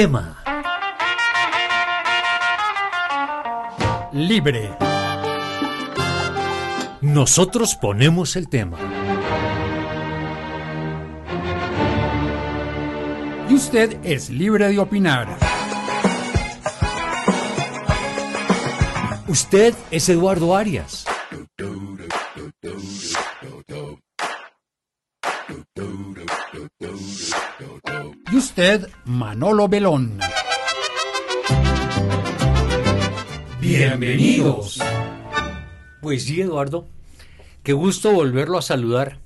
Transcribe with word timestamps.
tema. 0.00 0.34
Libre. 4.14 4.70
Nosotros 7.02 7.74
ponemos 7.74 8.34
el 8.36 8.48
tema. 8.48 8.78
Y 13.50 13.52
usted 13.52 13.98
es 14.02 14.30
libre 14.30 14.68
de 14.68 14.78
opinar. 14.78 15.36
Usted 19.28 19.74
es 19.90 20.08
Eduardo 20.08 20.56
Arias. 20.56 20.99
Usted, 28.60 28.88
Manolo 29.06 29.68
Belón. 29.68 30.18
Bienvenidos. 33.58 34.78
Pues 36.02 36.24
sí, 36.24 36.42
Eduardo. 36.42 36.86
Qué 37.62 37.72
gusto 37.72 38.12
volverlo 38.12 38.58
a 38.58 38.62
saludar. 38.62 39.18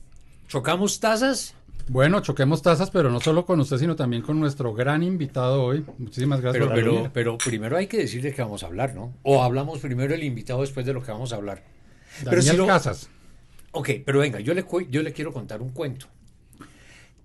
¿Chocamos 0.46 1.00
tazas? 1.00 1.56
Bueno, 1.88 2.20
choquemos 2.20 2.62
tazas, 2.62 2.92
pero 2.92 3.10
no 3.10 3.18
solo 3.20 3.44
con 3.44 3.58
usted, 3.58 3.78
sino 3.78 3.96
también 3.96 4.22
con 4.22 4.38
nuestro 4.38 4.72
gran 4.72 5.02
invitado 5.02 5.64
hoy. 5.64 5.84
Muchísimas 5.98 6.40
gracias 6.40 6.62
Pero, 6.64 6.66
por 6.66 6.74
pero, 7.02 7.10
pero 7.12 7.38
primero 7.38 7.76
hay 7.76 7.88
que 7.88 7.98
decir 7.98 8.22
de 8.22 8.32
qué 8.32 8.40
vamos 8.40 8.62
a 8.62 8.66
hablar, 8.66 8.94
¿no? 8.94 9.14
O 9.24 9.42
hablamos 9.42 9.80
primero 9.80 10.14
el 10.14 10.22
invitado 10.22 10.60
después 10.60 10.86
de 10.86 10.92
lo 10.94 11.02
que 11.02 11.10
vamos 11.10 11.32
a 11.32 11.36
hablar. 11.36 11.64
pero 12.20 12.36
Daniel 12.36 12.52
si 12.52 12.56
lo- 12.56 12.66
Casas. 12.68 13.10
Ok, 13.72 13.90
pero 14.06 14.20
venga, 14.20 14.38
yo 14.38 14.54
le, 14.54 14.64
yo 14.90 15.02
le 15.02 15.12
quiero 15.12 15.32
contar 15.32 15.60
un 15.60 15.70
cuento. 15.70 16.06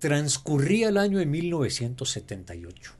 Transcurría 0.00 0.88
el 0.88 0.96
año 0.96 1.18
de 1.18 1.26
1978. 1.26 2.92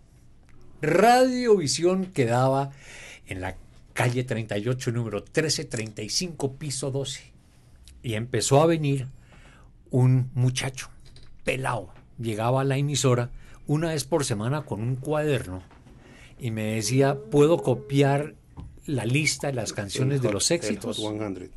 Radiovisión 0.82 2.06
quedaba 2.06 2.70
en 3.26 3.40
la 3.40 3.56
calle 3.94 4.22
38, 4.22 4.92
número 4.92 5.18
1335, 5.18 6.54
piso 6.54 6.90
12. 6.90 7.22
Y 8.02 8.14
empezó 8.14 8.62
a 8.62 8.66
venir 8.66 9.06
un 9.90 10.30
muchacho, 10.34 10.88
pelado. 11.44 11.88
Llegaba 12.18 12.60
a 12.60 12.64
la 12.64 12.76
emisora 12.76 13.30
una 13.66 13.88
vez 13.88 14.04
por 14.04 14.24
semana 14.24 14.62
con 14.62 14.82
un 14.82 14.96
cuaderno 14.96 15.62
y 16.38 16.50
me 16.50 16.74
decía, 16.74 17.16
¿puedo 17.30 17.62
copiar 17.62 18.34
la 18.86 19.04
lista 19.04 19.46
de 19.46 19.54
las 19.54 19.72
canciones 19.72 20.20
de 20.22 20.32
los 20.32 20.50
éxitos? 20.50 20.98
El 20.98 21.04
Hot 21.04 21.36
100. 21.36 21.50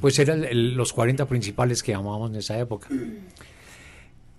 Pues 0.00 0.18
eran 0.18 0.46
los 0.76 0.92
40 0.92 1.26
principales 1.26 1.82
que 1.82 1.92
llamábamos 1.92 2.30
en 2.30 2.36
esa 2.36 2.58
época. 2.58 2.88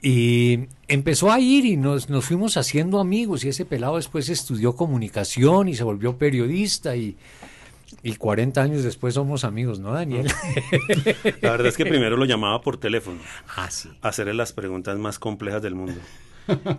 Y 0.01 0.67
empezó 0.87 1.31
a 1.31 1.39
ir 1.39 1.65
y 1.65 1.75
nos, 1.75 2.09
nos 2.09 2.25
fuimos 2.25 2.55
haciendo 2.57 2.99
amigos 2.99 3.43
y 3.43 3.49
ese 3.49 3.65
pelado 3.65 3.95
después 3.95 4.29
estudió 4.29 4.75
comunicación 4.75 5.67
y 5.69 5.75
se 5.75 5.83
volvió 5.83 6.17
periodista 6.17 6.95
y, 6.95 7.17
y 8.03 8.15
40 8.15 8.61
años 8.61 8.83
después 8.83 9.15
somos 9.15 9.43
amigos, 9.43 9.79
¿no, 9.79 9.91
Daniel? 9.93 10.27
La 11.41 11.51
verdad 11.51 11.67
es 11.67 11.77
que 11.77 11.85
primero 11.85 12.15
lo 12.15 12.25
llamaba 12.25 12.61
por 12.61 12.77
teléfono, 12.77 13.19
ah, 13.55 13.71
sí. 13.71 13.89
a 14.01 14.09
hacerle 14.09 14.35
las 14.35 14.53
preguntas 14.53 14.97
más 14.99 15.17
complejas 15.17 15.61
del 15.63 15.73
mundo. 15.75 15.99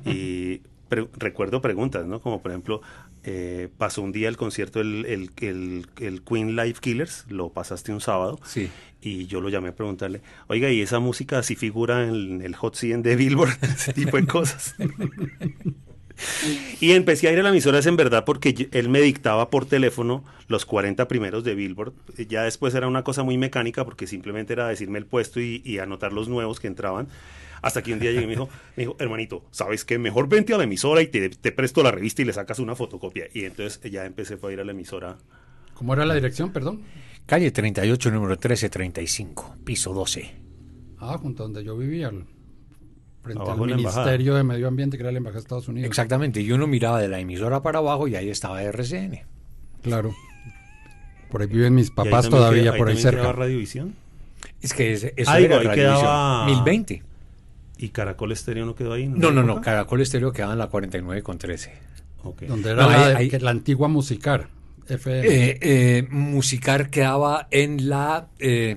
Y 0.07 0.63
pre- 0.89 1.09
recuerdo 1.17 1.61
preguntas, 1.61 2.07
¿no? 2.07 2.21
Como 2.21 2.41
por 2.41 2.53
ejemplo, 2.53 2.81
eh, 3.25 3.69
pasó 3.79 4.03
un 4.03 4.13
día 4.13 4.29
el 4.29 4.37
concierto 4.37 4.81
el, 4.81 5.05
el, 5.07 5.31
el- 5.41 5.87
el 6.01 6.23
Queen 6.23 6.57
Live 6.57 6.77
Killers, 6.81 7.25
lo 7.29 7.51
pasaste 7.51 7.93
un 7.93 8.01
sábado. 8.01 8.39
Sí. 8.45 8.69
Y 9.01 9.27
yo 9.27 9.41
lo 9.41 9.49
llamé 9.49 9.69
a 9.69 9.75
preguntarle, 9.75 10.23
oiga, 10.49 10.71
¿y 10.71 10.81
esa 10.81 10.99
música 10.99 11.43
sí 11.43 11.55
figura 11.55 12.05
en 12.09 12.43
el 12.43 12.55
Hot 12.57 12.75
100 12.75 13.03
de 13.03 13.17
Billboard? 13.17 13.57
Ese 13.63 13.93
tipo 13.93 14.17
de 14.17 14.27
cosas. 14.27 14.75
y 16.81 16.93
empecé 16.93 17.29
a 17.29 17.33
ir 17.33 17.39
a 17.39 17.43
la 17.45 17.51
emisora, 17.51 17.79
es 17.79 17.87
en 17.87 17.97
verdad, 17.97 18.25
porque 18.25 18.53
yo- 18.55 18.67
él 18.73 18.89
me 18.89 19.01
dictaba 19.01 19.51
por 19.51 19.67
teléfono 19.67 20.25
los 20.49 20.65
40 20.65 21.07
primeros 21.07 21.45
de 21.45 21.55
Billboard. 21.55 21.93
Ya 22.29 22.43
después 22.43 22.75
era 22.75 22.89
una 22.89 23.05
cosa 23.05 23.23
muy 23.23 23.39
mecánica, 23.39 23.85
porque 23.85 24.07
simplemente 24.07 24.53
era 24.53 24.67
decirme 24.69 24.99
el 24.99 25.07
puesto 25.07 25.41
y, 25.41 25.63
y 25.65 25.79
anotar 25.79 26.13
los 26.13 26.29
nuevos 26.29 26.59
que 26.59 26.67
entraban. 26.67 27.09
Hasta 27.63 27.83
que 27.83 27.93
un 27.93 27.99
día 27.99 28.11
llegué 28.11 28.25
y 28.25 28.27
me 28.27 28.33
dijo, 28.33 28.49
me 28.77 28.83
dijo, 28.85 28.97
hermanito, 28.99 29.45
¿sabes 29.51 29.85
qué? 29.85 29.99
Mejor 29.99 30.29
vente 30.29 30.55
a 30.55 30.59
la 30.59 30.65
emisora 30.65 31.03
y 31.03 31.09
te, 31.09 31.29
te 31.31 31.53
presto 31.53 31.83
la 31.83 31.91
revista 31.91 32.23
y 32.23 32.25
le 32.25 32.33
sacas 32.33 32.59
una 32.59 32.75
fotocopia. 32.75 33.27
Y 33.35 33.45
entonces 33.45 33.81
ya 33.91 34.05
empecé 34.07 34.39
a 34.43 34.53
ir 34.53 34.61
a 34.61 34.65
la 34.65 34.73
emisora. 34.73 35.17
¿Cómo 35.75 35.93
era 35.95 36.05
la 36.07 36.15
dirección, 36.15 36.53
perdón? 36.53 36.83
Calle 37.27 37.51
38, 37.51 38.11
número 38.11 38.31
1335, 38.31 39.57
piso 39.65 39.93
12. 39.93 40.35
Ah, 40.99 41.19
junto 41.19 41.43
a 41.43 41.47
donde 41.47 41.63
yo 41.63 41.77
vivía, 41.77 42.11
frente 43.23 43.43
Abajo 43.43 43.65
al. 43.65 43.77
Ministerio 43.77 44.35
de 44.35 44.43
Medio 44.43 44.67
Ambiente, 44.69 44.97
que 44.97 45.03
era 45.03 45.13
la 45.13 45.19
Embajada 45.19 45.41
de 45.41 45.45
Estados 45.45 45.69
Unidos. 45.69 45.87
Exactamente, 45.89 46.41
y 46.41 46.51
uno 46.51 46.67
miraba 46.67 47.01
de 47.01 47.09
la 47.09 47.21
emisora 47.21 47.63
para 47.63 47.79
abajo 47.79 48.09
y 48.09 48.17
ahí 48.17 48.31
estaba 48.31 48.63
RCN. 48.63 49.21
Claro. 49.83 50.15
Por 51.31 51.43
ahí 51.43 51.47
viven 51.49 51.75
mis 51.75 51.91
ahí 51.91 51.95
papás 51.95 52.29
todavía, 52.31 52.63
queda- 52.73 52.77
por 52.79 52.89
ahí 52.89 52.97
quedaba 52.97 53.11
cerca. 53.17 53.33
Radiovisión. 53.33 53.95
Es 54.63 54.73
que 54.73 54.93
eso 54.95 55.09
Ah, 55.27 55.37
digo, 55.37 55.55
era 55.55 55.59
ahí 55.61 55.67
Radiovisión. 55.67 55.75
quedaba- 56.01 56.47
1020. 56.47 57.03
¿Y 57.79 57.91
Caracol 57.91 58.33
Estéreo 58.33 58.67
no 58.67 58.75
quedó 58.75 58.93
ahí? 58.93 59.07
No, 59.09 59.31
no, 59.31 59.43
no, 59.43 59.53
época? 59.53 59.61
Caracol 59.71 60.01
Estéreo 60.01 60.33
quedaba 60.33 60.53
en 60.53 60.59
la 60.59 60.67
49 60.69 61.23
con 61.23 61.39
13. 61.39 61.73
Ok. 62.25 62.43
Donde 62.43 62.71
era 62.73 62.83
No, 62.83 62.91
la, 63.41 63.51
antigua 63.51 63.89
Musicar. 63.89 64.49
FM. 64.89 65.27
Eh, 65.29 65.59
eh, 65.61 66.07
Musicar 66.11 66.91
quedaba 66.91 67.47
en 67.51 67.89
la... 67.89 68.29
eh, 68.39 68.77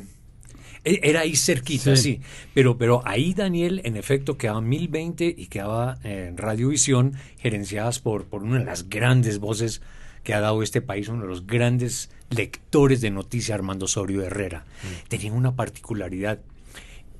e- 0.83 0.99
era 1.03 1.21
ahí 1.21 1.35
cerquita, 1.35 1.95
Sí. 1.95 2.01
sí. 2.15 2.21
Pero, 2.53 2.77
pero 2.77 3.01
ahí, 3.05 3.33
Daniel, 3.33 3.81
en 3.85 3.97
efecto, 3.97 4.37
quedaba 4.37 4.61
1020 4.61 5.33
y 5.37 5.47
quedaba 5.47 5.97
en 6.03 6.37
Radiovisión, 6.37 7.13
gerenciadas 7.39 7.99
por, 7.99 8.25
por 8.25 8.43
una 8.43 8.59
de 8.59 8.65
las 8.65 8.89
grandes 8.89 9.39
voces 9.39 9.81
que 10.23 10.33
ha 10.35 10.39
dado 10.41 10.61
este 10.61 10.81
país, 10.81 11.07
uno 11.07 11.23
de 11.23 11.27
los 11.29 11.47
grandes 11.47 12.11
lectores 12.29 13.01
de 13.01 13.09
noticias, 13.09 13.55
Armando 13.55 13.85
Osorio 13.85 14.21
Herrera. 14.21 14.65
Tenía 15.07 15.31
una 15.33 15.55
particularidad. 15.55 16.39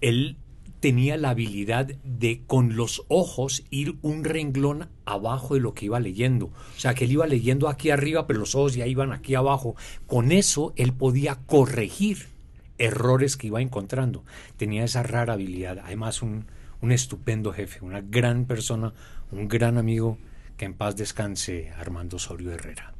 Él 0.02 0.38
tenía 0.82 1.16
la 1.16 1.30
habilidad 1.30 1.86
de 2.04 2.42
con 2.46 2.76
los 2.76 3.06
ojos 3.08 3.64
ir 3.70 3.96
un 4.02 4.26
renglón 4.26 4.90
abajo 5.06 5.54
de 5.54 5.62
lo 5.62 5.74
que 5.74 5.86
iba 5.86 6.00
leyendo. 6.00 6.48
O 6.48 6.80
sea, 6.80 6.96
que 6.96 7.06
él 7.06 7.12
iba 7.14 7.28
leyendo 7.28 7.70
aquí 7.70 7.92
arriba, 7.92 8.28
pero 8.28 8.40
los 8.40 8.56
ojos 8.56 8.74
ya 8.74 8.88
iban 8.88 9.14
aquí 9.14 9.36
abajo. 9.36 9.76
Con 10.08 10.32
eso 10.32 10.74
él 10.76 10.92
podía 10.92 11.36
corregir 11.46 12.28
errores 12.80 13.38
que 13.38 13.48
iba 13.48 13.62
encontrando. 13.62 14.26
Tenía 14.58 14.84
esa 14.84 15.04
rara 15.04 15.34
habilidad. 15.34 15.80
Además, 15.84 16.24
un, 16.24 16.48
un 16.82 16.92
estupendo 16.92 17.54
jefe, 17.54 17.86
una 17.86 18.02
gran 18.02 18.46
persona, 18.46 18.94
un 19.32 19.48
gran 19.48 19.78
amigo. 19.78 20.18
Que 20.58 20.66
en 20.66 20.74
paz 20.74 20.96
descanse 20.96 21.72
Armando 21.78 22.18
Osorio 22.18 22.52
Herrera. 22.52 22.94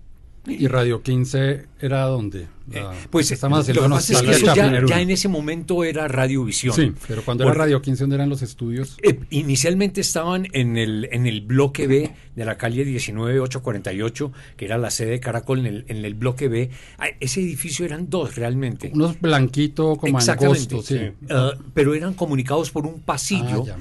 ¿Y 0.48 0.68
Radio 0.68 1.04
15 1.04 1.66
era 1.80 2.06
dónde? 2.06 2.48
Eh, 2.74 2.84
pues 3.10 3.30
lo 3.30 3.58
haciendo 3.58 3.84
que 3.84 3.90
pasa 3.90 4.14
es 4.14 4.22
que 4.22 4.32
eso 4.32 4.56
ya, 4.56 5.02
en 5.02 5.10
ese 5.12 5.28
momento 5.28 5.84
era 5.84 6.08
Radiovisión. 6.08 6.74
Sí, 6.74 6.94
pero 7.08 7.24
cuando 7.24 7.44
era 7.44 7.54
Radio 7.54 7.82
15, 7.82 8.04
¿dónde 8.04 8.16
eran 8.16 8.30
los 8.30 8.42
estudios? 8.42 8.98
Eh, 9.04 9.20
inicialmente 9.30 10.02
estaban 10.02 10.48
en 10.54 10.78
el, 10.78 11.10
en 11.12 11.28
el 11.28 11.42
bloque 11.42 11.86
B 11.86 12.12
de 12.36 12.46
la 12.46 12.58
calle 12.58 12.86
19848, 12.86 14.32
que 14.58 14.66
era 14.66 14.78
la 14.78 14.90
sede 14.90 15.12
de 15.12 15.20
Caracol, 15.20 15.60
en 15.60 15.66
el, 15.68 15.86
en 15.90 16.06
el 16.06 16.16
bloque 16.16 16.48
B. 16.48 16.72
Ah, 16.98 17.08
Ese 17.20 17.42
edificio 17.42 17.86
eran 17.86 18.10
dos 18.10 18.36
realmente. 18.36 18.92
Unos 18.94 19.20
blanquitos 19.20 20.00
como 20.00 20.18
angostos, 20.18 20.86
sí. 20.86 21.00
Ah, 21.30 21.54
pero 21.74 21.94
eran 21.94 22.14
comunicados 22.14 22.72
por 22.72 22.88
un 22.88 23.02
pasillo 23.02 23.66
Ah, 23.70 23.78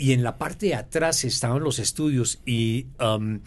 y 0.00 0.12
en 0.12 0.22
la 0.22 0.38
parte 0.38 0.66
de 0.66 0.74
atrás 0.74 1.24
estaban 1.24 1.62
los 1.62 1.78
estudios 1.78 2.40
y 2.46 2.86
um, 2.98 3.40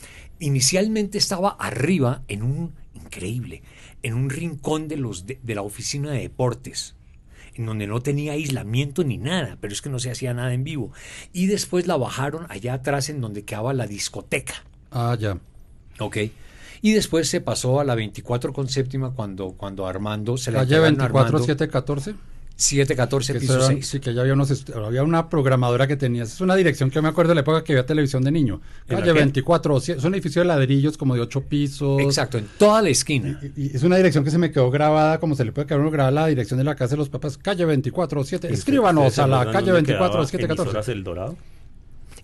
inicialmente 0.46 1.18
estaba 1.18 1.50
arriba 1.52 2.24
en 2.28 2.44
un 2.44 2.74
increíble, 2.94 3.64
en 4.02 4.14
un 4.14 4.30
rincón 4.30 4.88
de 4.88 4.98
los 4.98 5.26
de, 5.26 5.40
de 5.42 5.56
la 5.56 5.62
oficina 5.62 6.12
de 6.12 6.22
deportes 6.22 6.96
en 7.56 7.66
donde 7.66 7.88
no 7.88 8.02
tenía 8.02 8.34
aislamiento 8.34 9.04
ni 9.04 9.18
nada, 9.18 9.58
pero 9.62 9.74
es 9.74 9.82
que 9.82 9.90
no 9.90 10.00
se 10.00 10.10
hacía 10.10 10.34
nada 10.34 10.54
en 10.54 10.64
vivo. 10.64 10.92
Y 11.34 11.46
después 11.46 11.86
la 11.86 11.98
bajaron 11.98 12.48
allá 12.50 12.74
atrás 12.74 13.10
en 13.10 13.22
donde 13.22 13.44
quedaba 13.44 13.74
la 13.74 13.86
discoteca. 13.86 14.64
Ah, 14.92 15.16
ya. 15.20 15.38
¿Ok? 16.00 16.18
Y 16.82 16.94
después 16.94 17.30
se 17.30 17.42
pasó 17.42 17.80
a 17.80 17.84
la 17.84 17.96
24 17.96 18.54
con 18.54 18.68
séptima 18.68 19.12
cuando, 19.12 19.52
cuando 19.52 19.88
Armando 19.88 20.36
se 20.36 20.52
la 20.52 20.60
Calle 20.60 20.76
entregaron 20.76 21.02
a 21.02 21.04
24, 21.04 21.28
Armando. 21.28 21.46
714. 21.46 22.16
714 22.56 23.34
Que 23.34 23.40
piso 23.40 23.54
eso 23.54 23.60
era- 23.66 23.74
6. 23.74 23.88
sí, 23.88 24.00
que 24.00 24.14
ya 24.14 24.22
había, 24.22 24.34
unos 24.34 24.66
había 24.76 25.04
una 25.04 25.30
programadora 25.30 25.88
que 25.88 25.98
tenía. 25.98 26.24
Es 26.24 26.40
una 26.40 26.56
dirección 26.56 26.90
que 26.92 27.02
me 27.02 27.10
acuerdo 27.10 27.30
de 27.30 27.36
la 27.36 27.42
época 27.42 27.64
que 27.64 27.74
había 27.74 27.86
televisión 27.86 28.24
de 28.24 28.32
niño. 28.32 28.62
¿En 28.88 28.98
Calle 29.00 29.12
qué? 29.12 29.20
24, 29.20 29.80
sí, 29.80 29.92
es 29.94 30.04
un 30.04 30.14
edificio 30.14 30.42
de 30.42 30.48
ladrillos 30.48 30.98
como 30.98 31.16
de 31.16 31.22
ocho 31.22 31.42
pisos. 31.42 32.00
Exacto, 32.02 32.38
en 32.38 32.48
toda 32.58 32.82
la 32.82 32.90
esquina. 32.90 33.40
Y, 33.56 33.64
y 33.68 33.76
es 33.76 33.84
una 33.84 33.98
dirección 33.98 34.24
que 34.24 34.30
se 34.32 34.38
me 34.38 34.52
quedó 34.52 34.70
grabada, 34.70 35.20
como 35.20 35.36
se 35.36 35.44
le 35.46 35.52
puede 35.52 35.68
quedar 35.68 35.82
uno 35.82 35.90
grabada 35.92 36.12
la 36.12 36.28
dirección 36.28 36.58
de 36.60 36.64
la 36.64 36.76
casa 36.76 36.92
de 36.92 36.98
los 36.98 37.10
papás. 37.10 37.38
Calle 37.38 37.66
24, 37.66 38.24
7. 38.24 38.54
Escríbanos 38.54 39.02
¿Ustedes 39.08 39.16
se 39.16 39.22
a 39.24 39.28
la 39.28 39.46
calle 39.46 39.72
dónde 39.72 39.72
24, 39.74 40.10
quedaba 40.12 40.26
714. 40.28 40.70
Emisoras 40.70 40.90
El 40.90 41.04
Dorado? 41.04 41.36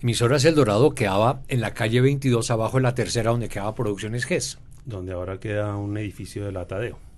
Emisoras 0.02 0.46
El 0.46 0.56
Dorado 0.56 0.94
quedaba 0.94 1.42
en 1.48 1.60
la 1.62 1.74
calle 1.74 2.00
22, 2.02 2.52
abajo 2.52 2.78
de 2.78 2.84
la 2.84 2.96
tercera, 2.96 3.32
donde 3.32 3.50
quedaba 3.50 3.76
Producciones 3.76 4.26
GES. 4.26 4.60
donde 4.86 5.12
ahora 5.12 5.40
queda 5.40 5.76
un 5.76 5.98
edificio 5.98 6.46
del 6.46 6.56
Atadeo. 6.58 6.96
Un 6.96 7.09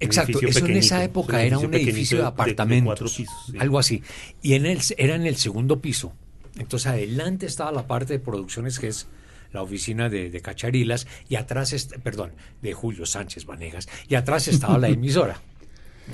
Exacto, 0.00 0.38
eso 0.40 0.66
en 0.66 0.76
esa 0.76 1.00
es 1.00 1.06
época 1.08 1.42
era 1.42 1.58
un 1.58 1.72
edificio 1.74 2.16
de 2.18 2.22
de- 2.22 2.24
de 2.24 2.28
apartamentos, 2.28 2.86
cuatro 3.00 3.06
pisos, 3.06 3.34
sí. 3.50 3.56
algo 3.58 3.78
así. 3.78 4.02
Y 4.42 4.54
en 4.54 4.66
el, 4.66 4.80
era 4.98 5.14
en 5.14 5.26
el 5.26 5.36
segundo 5.36 5.80
piso. 5.80 6.12
Entonces 6.58 6.86
adelante 6.88 7.46
estaba 7.46 7.72
la 7.72 7.86
parte 7.86 8.12
de 8.14 8.18
producciones 8.18 8.78
que 8.78 8.88
es 8.88 9.06
la 9.52 9.62
oficina 9.62 10.08
de, 10.08 10.30
de 10.30 10.40
Cacharilas 10.40 11.06
y 11.28 11.36
atrás, 11.36 11.88
perdón, 12.02 12.32
de 12.60 12.72
Julio 12.74 13.06
Sánchez 13.06 13.46
Vanegas, 13.46 13.88
y 14.08 14.16
atrás 14.16 14.48
estaba 14.48 14.78
la 14.78 14.88
emisora 14.90 15.40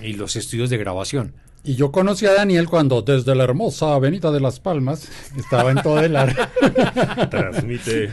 y 0.03 0.13
los 0.13 0.37
estudios 0.37 0.71
de 0.71 0.77
grabación. 0.77 1.35
Y 1.63 1.75
yo 1.75 1.93
conocí 1.93 2.25
a 2.27 2.33
Daniel 2.33 2.69
cuando 2.69 3.03
desde 3.03 3.35
la 3.35 3.45
hermosa 3.45 3.95
avenida 3.95 4.31
de 4.33 4.41
Las 4.41 4.61
Palmas 4.61 5.09
estaba 5.37 5.71
en 5.71 5.83
Todelar, 5.83 6.35
Transmite 7.31 8.11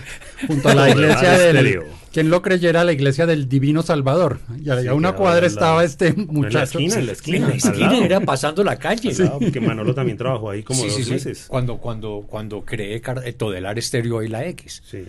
junto 0.47 0.69
a 0.69 0.75
la 0.75 0.89
iglesia 0.89 1.38
del... 1.38 1.81
Quien 2.11 2.29
lo 2.29 2.41
creyera, 2.41 2.83
la 2.83 2.94
iglesia 2.94 3.25
del 3.27 3.47
Divino 3.47 3.83
Salvador. 3.83 4.39
Y 4.59 4.63
Sí, 4.63 4.88
a 4.88 4.94
una 4.95 5.13
cuadra 5.13 5.38
en 5.38 5.44
la- 5.44 5.47
estaba 5.47 5.83
este 5.83 6.07
en 6.07 6.25
la 6.27 6.33
muchacho. 6.33 6.79
esquina, 6.79 6.95
en 6.95 7.05
la 7.05 7.11
En 7.11 7.15
esquina. 7.15 7.39
la 7.39 7.45
al 7.47 7.57
esquina 7.57 7.97
era 8.05 8.19
pasando 8.21 8.63
la 8.63 8.77
calle. 8.77 9.09
Al 9.11 9.17
lado, 9.25 9.39
porque 9.39 9.61
Manolo 9.61 9.94
también 9.94 10.17
trabajó 10.17 10.49
ahí 10.49 10.63
como 10.63 10.81
Sí, 10.81 10.88
dos 10.88 10.95
sí, 10.95 11.03
sí. 11.03 11.11
meses. 11.11 11.45
Cuando, 11.47 11.77
cuando, 11.77 12.25
cuando 12.27 12.65
creé 12.65 13.01
eh, 13.23 13.33
Todelar 13.33 13.77
Estéreo 13.77 14.23
y 14.23 14.29
la 14.29 14.45
X. 14.47 14.81
Sí. 14.89 15.03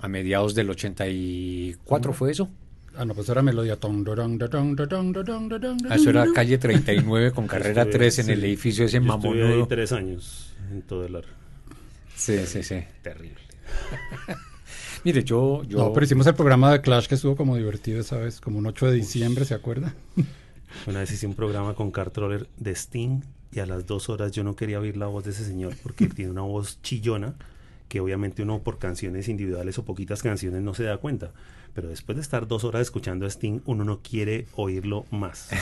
A 0.00 0.08
mediados 0.08 0.54
del 0.54 0.70
84 0.70 2.12
fue 2.12 2.30
eso. 2.30 2.48
Ah, 2.96 3.04
no, 3.04 3.14
pues 3.14 3.28
era 3.28 3.42
melodía. 3.42 3.78
Ah, 3.82 5.94
Eso 5.94 6.10
era 6.10 6.26
calle 6.34 6.58
39 6.58 7.32
con 7.32 7.46
carrera 7.46 7.82
Estuve- 7.82 7.92
3 7.98 8.18
en 8.20 8.24
sí. 8.26 8.32
el 8.32 8.44
edificio 8.44 8.84
ese 8.84 9.00
Yo 9.00 9.14
estuve 9.14 9.32
ahí 9.32 9.38
mamonudo. 9.38 9.66
tres 9.66 9.92
años 9.92 10.54
en 10.70 10.82
Todelar. 10.82 11.24
Sí, 12.16 12.38
sí, 12.46 12.62
sí. 12.62 12.80
Terrible. 13.02 13.40
Mire, 15.04 15.24
yo... 15.24 15.62
yo 15.64 15.78
No, 15.78 15.92
pero 15.92 16.04
hicimos 16.04 16.26
el 16.26 16.34
programa 16.34 16.70
de 16.72 16.80
Clash 16.80 17.06
que 17.06 17.16
estuvo 17.16 17.34
como 17.34 17.56
divertido 17.56 18.00
esa 18.00 18.16
vez, 18.18 18.40
como 18.40 18.58
un 18.58 18.66
8 18.66 18.86
de 18.86 18.92
diciembre, 18.96 19.44
¿se 19.44 19.54
acuerda? 19.54 19.94
Una 20.86 21.00
vez 21.00 21.10
hice 21.12 21.26
un 21.26 21.34
programa 21.34 21.74
con 21.74 21.90
Carl 21.90 22.12
Troller 22.12 22.48
de 22.58 22.70
Sting 22.72 23.20
y 23.52 23.58
a 23.60 23.66
las 23.66 23.86
dos 23.86 24.08
horas 24.08 24.32
yo 24.32 24.44
no 24.44 24.54
quería 24.56 24.80
oír 24.80 24.96
la 24.96 25.06
voz 25.06 25.24
de 25.24 25.30
ese 25.32 25.44
señor 25.44 25.74
porque 25.82 26.08
tiene 26.08 26.30
una 26.30 26.40
voz 26.42 26.80
chillona 26.82 27.34
que 27.92 28.00
obviamente 28.00 28.42
uno 28.42 28.60
por 28.62 28.78
canciones 28.78 29.28
individuales 29.28 29.76
o 29.76 29.84
poquitas 29.84 30.22
canciones 30.22 30.62
no 30.62 30.72
se 30.72 30.84
da 30.84 30.96
cuenta. 30.96 31.30
Pero 31.74 31.88
después 31.90 32.16
de 32.16 32.22
estar 32.22 32.48
dos 32.48 32.64
horas 32.64 32.80
escuchando 32.80 33.26
a 33.26 33.28
Sting, 33.28 33.60
uno 33.66 33.84
no 33.84 34.00
quiere 34.00 34.46
oírlo 34.56 35.04
más. 35.10 35.50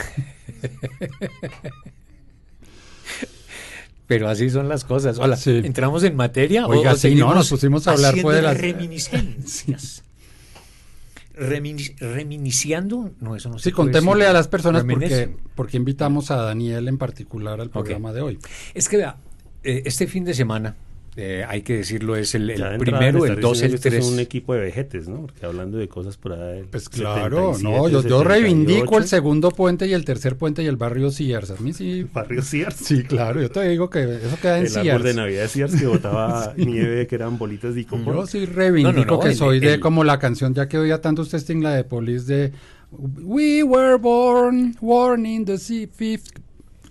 Pero 4.07 4.29
así 4.29 4.49
son 4.49 4.69
las 4.69 4.85
cosas. 4.85 5.19
Hola, 5.19 5.35
Sí. 5.35 5.59
¿entramos 5.63 6.03
en 6.05 6.15
materia? 6.15 6.67
Oiga, 6.67 6.95
sí, 6.95 7.15
no, 7.15 7.33
nos 7.35 7.49
pusimos 7.49 7.85
a 7.89 7.91
hablar, 7.91 8.17
fue 8.19 8.35
de 8.35 8.41
las- 8.43 8.57
reminiscencias? 8.57 10.03
Remini- 11.37 11.97
reminiciando? 11.99 13.11
No, 13.19 13.35
eso 13.35 13.49
no 13.49 13.57
se 13.59 13.65
Sí, 13.65 13.71
contémosle 13.73 14.23
decir. 14.25 14.35
a 14.35 14.39
las 14.39 14.47
personas 14.47 14.85
porque, 14.85 15.35
porque 15.55 15.75
invitamos 15.75 16.31
a 16.31 16.37
Daniel 16.37 16.87
en 16.87 16.97
particular 16.97 17.59
al 17.59 17.69
programa 17.69 18.13
de 18.13 18.21
hoy. 18.21 18.39
Es 18.73 18.87
que 18.87 18.95
vea, 18.97 19.17
eh, 19.63 19.81
este 19.85 20.07
fin 20.07 20.23
de 20.23 20.33
semana, 20.33 20.77
eh, 21.17 21.43
hay 21.47 21.61
que 21.61 21.75
decirlo, 21.75 22.15
es 22.15 22.33
el, 22.35 22.49
el 22.49 22.77
primero, 22.77 23.19
me 23.19 23.25
el 23.27 23.33
está 23.33 23.41
2, 23.41 23.51
diciendo 23.53 23.73
el 23.73 23.75
este 23.75 23.89
3. 23.89 24.05
Es 24.05 24.11
un 24.13 24.19
equipo 24.19 24.53
de 24.53 24.61
vejetes, 24.61 25.09
¿no? 25.09 25.21
Porque 25.21 25.45
hablando 25.45 25.77
de 25.77 25.89
cosas 25.89 26.15
por 26.15 26.31
ahí. 26.33 26.63
Pues 26.71 26.87
claro, 26.87 27.53
77, 27.53 27.63
no, 27.63 27.89
yo, 27.89 28.07
yo 28.07 28.23
reivindico 28.23 28.79
78, 28.95 28.97
el 29.03 29.07
segundo 29.09 29.51
puente 29.51 29.87
y 29.87 29.93
el 29.93 30.05
tercer 30.05 30.37
puente 30.37 30.63
y 30.63 30.67
el 30.67 30.77
barrio 30.77 31.11
Sears. 31.11 31.51
A 31.51 31.57
mí 31.57 31.73
sí, 31.73 32.07
Barrio 32.13 32.41
Sears. 32.41 32.75
sí, 32.75 33.03
claro, 33.03 33.41
yo 33.41 33.49
te 33.49 33.67
digo 33.67 33.89
que 33.89 34.03
eso 34.03 34.37
queda 34.41 34.59
en 34.59 34.65
El 34.67 34.71
árbol 34.71 34.83
Sears. 34.85 35.03
de 35.03 35.13
Navidad 35.13 35.41
de 35.41 35.47
Sears 35.49 35.75
que 35.75 35.85
botaba 35.87 36.53
nieve, 36.57 37.07
que 37.07 37.15
eran 37.15 37.37
bolitas 37.37 37.75
de 37.75 37.81
icopor. 37.81 38.15
Yo 38.15 38.27
sí 38.27 38.45
reivindico 38.45 38.93
No, 38.93 39.05
no, 39.05 39.13
no, 39.17 39.19
que 39.19 39.29
el- 39.29 39.35
soy 39.35 39.59
de 39.59 39.73
el- 39.73 39.79
como 39.81 40.05
la 40.05 40.17
canción, 40.17 40.53
ya 40.53 40.69
que 40.69 40.77
oía 40.77 41.01
tanto 41.01 41.23
usted 41.23 41.39
Sting, 41.39 41.61
la 41.61 41.75
de 41.75 41.83
Police 41.83 42.25
de 42.33 42.51
We 42.93 43.63
were 43.63 43.95
born, 43.95 44.75
born 44.81 45.25
in 45.25 45.45
the 45.45 45.57
sea 45.57 45.87
fif- 45.87 46.29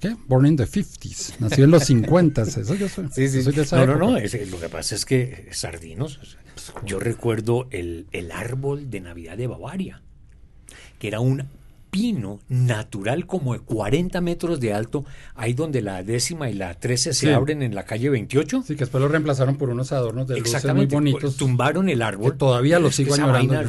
¿Qué? 0.00 0.16
Born 0.26 0.46
in 0.46 0.56
the 0.56 0.64
50s. 0.66 1.34
Nació 1.40 1.64
en 1.64 1.70
los 1.70 1.84
50 1.84 2.42
Eso 2.42 2.74
yo 2.74 2.88
soy. 2.88 3.08
Sí, 3.12 3.28
sí. 3.28 3.36
yo 3.38 3.42
soy 3.44 3.52
de 3.54 3.62
esa 3.62 3.76
No, 3.78 3.86
no, 3.86 3.92
época. 3.92 4.10
no. 4.12 4.16
es- 4.16 4.50
lo 4.50 4.58
que 4.58 4.68
pasa 4.68 4.94
es 4.94 5.04
que 5.04 5.48
Sardinos, 5.52 6.18
o 6.18 6.24
sea, 6.24 6.40
yo 6.86 6.98
recuerdo 6.98 7.68
el, 7.70 8.06
el 8.12 8.32
árbol 8.32 8.90
de 8.90 9.00
Navidad 9.00 9.36
de 9.36 9.46
Bavaria, 9.46 10.02
que 10.98 11.08
era 11.08 11.20
un 11.20 11.44
pino 11.90 12.38
natural 12.48 13.26
como 13.26 13.52
de 13.52 13.58
40 13.60 14.20
metros 14.20 14.60
de 14.60 14.72
alto, 14.72 15.04
ahí 15.34 15.54
donde 15.54 15.82
la 15.82 16.02
décima 16.04 16.48
y 16.48 16.54
la 16.54 16.74
13 16.74 17.12
se 17.12 17.26
Sí. 17.26 17.32
abren 17.32 17.62
en 17.62 17.74
la 17.74 17.84
calle 17.84 18.08
28. 18.10 18.62
Sí, 18.64 18.74
que 18.74 18.80
después 18.80 19.02
lo 19.02 19.08
reemplazaron 19.08 19.56
por 19.56 19.70
unos 19.70 19.90
adornos 19.92 20.28
de 20.28 20.34
luces 20.38 20.44
muy 20.52 20.56
Exactamente. 20.56 20.94
bonitos. 20.94 21.36
Tumbaron 21.36 21.88
el 21.88 22.00
árbol. 22.02 22.32
Que 22.32 22.38
todavía 22.38 22.78
lo 22.78 22.90
sigo 22.92 23.14
añorando 23.14 23.54
vaina, 23.54 23.68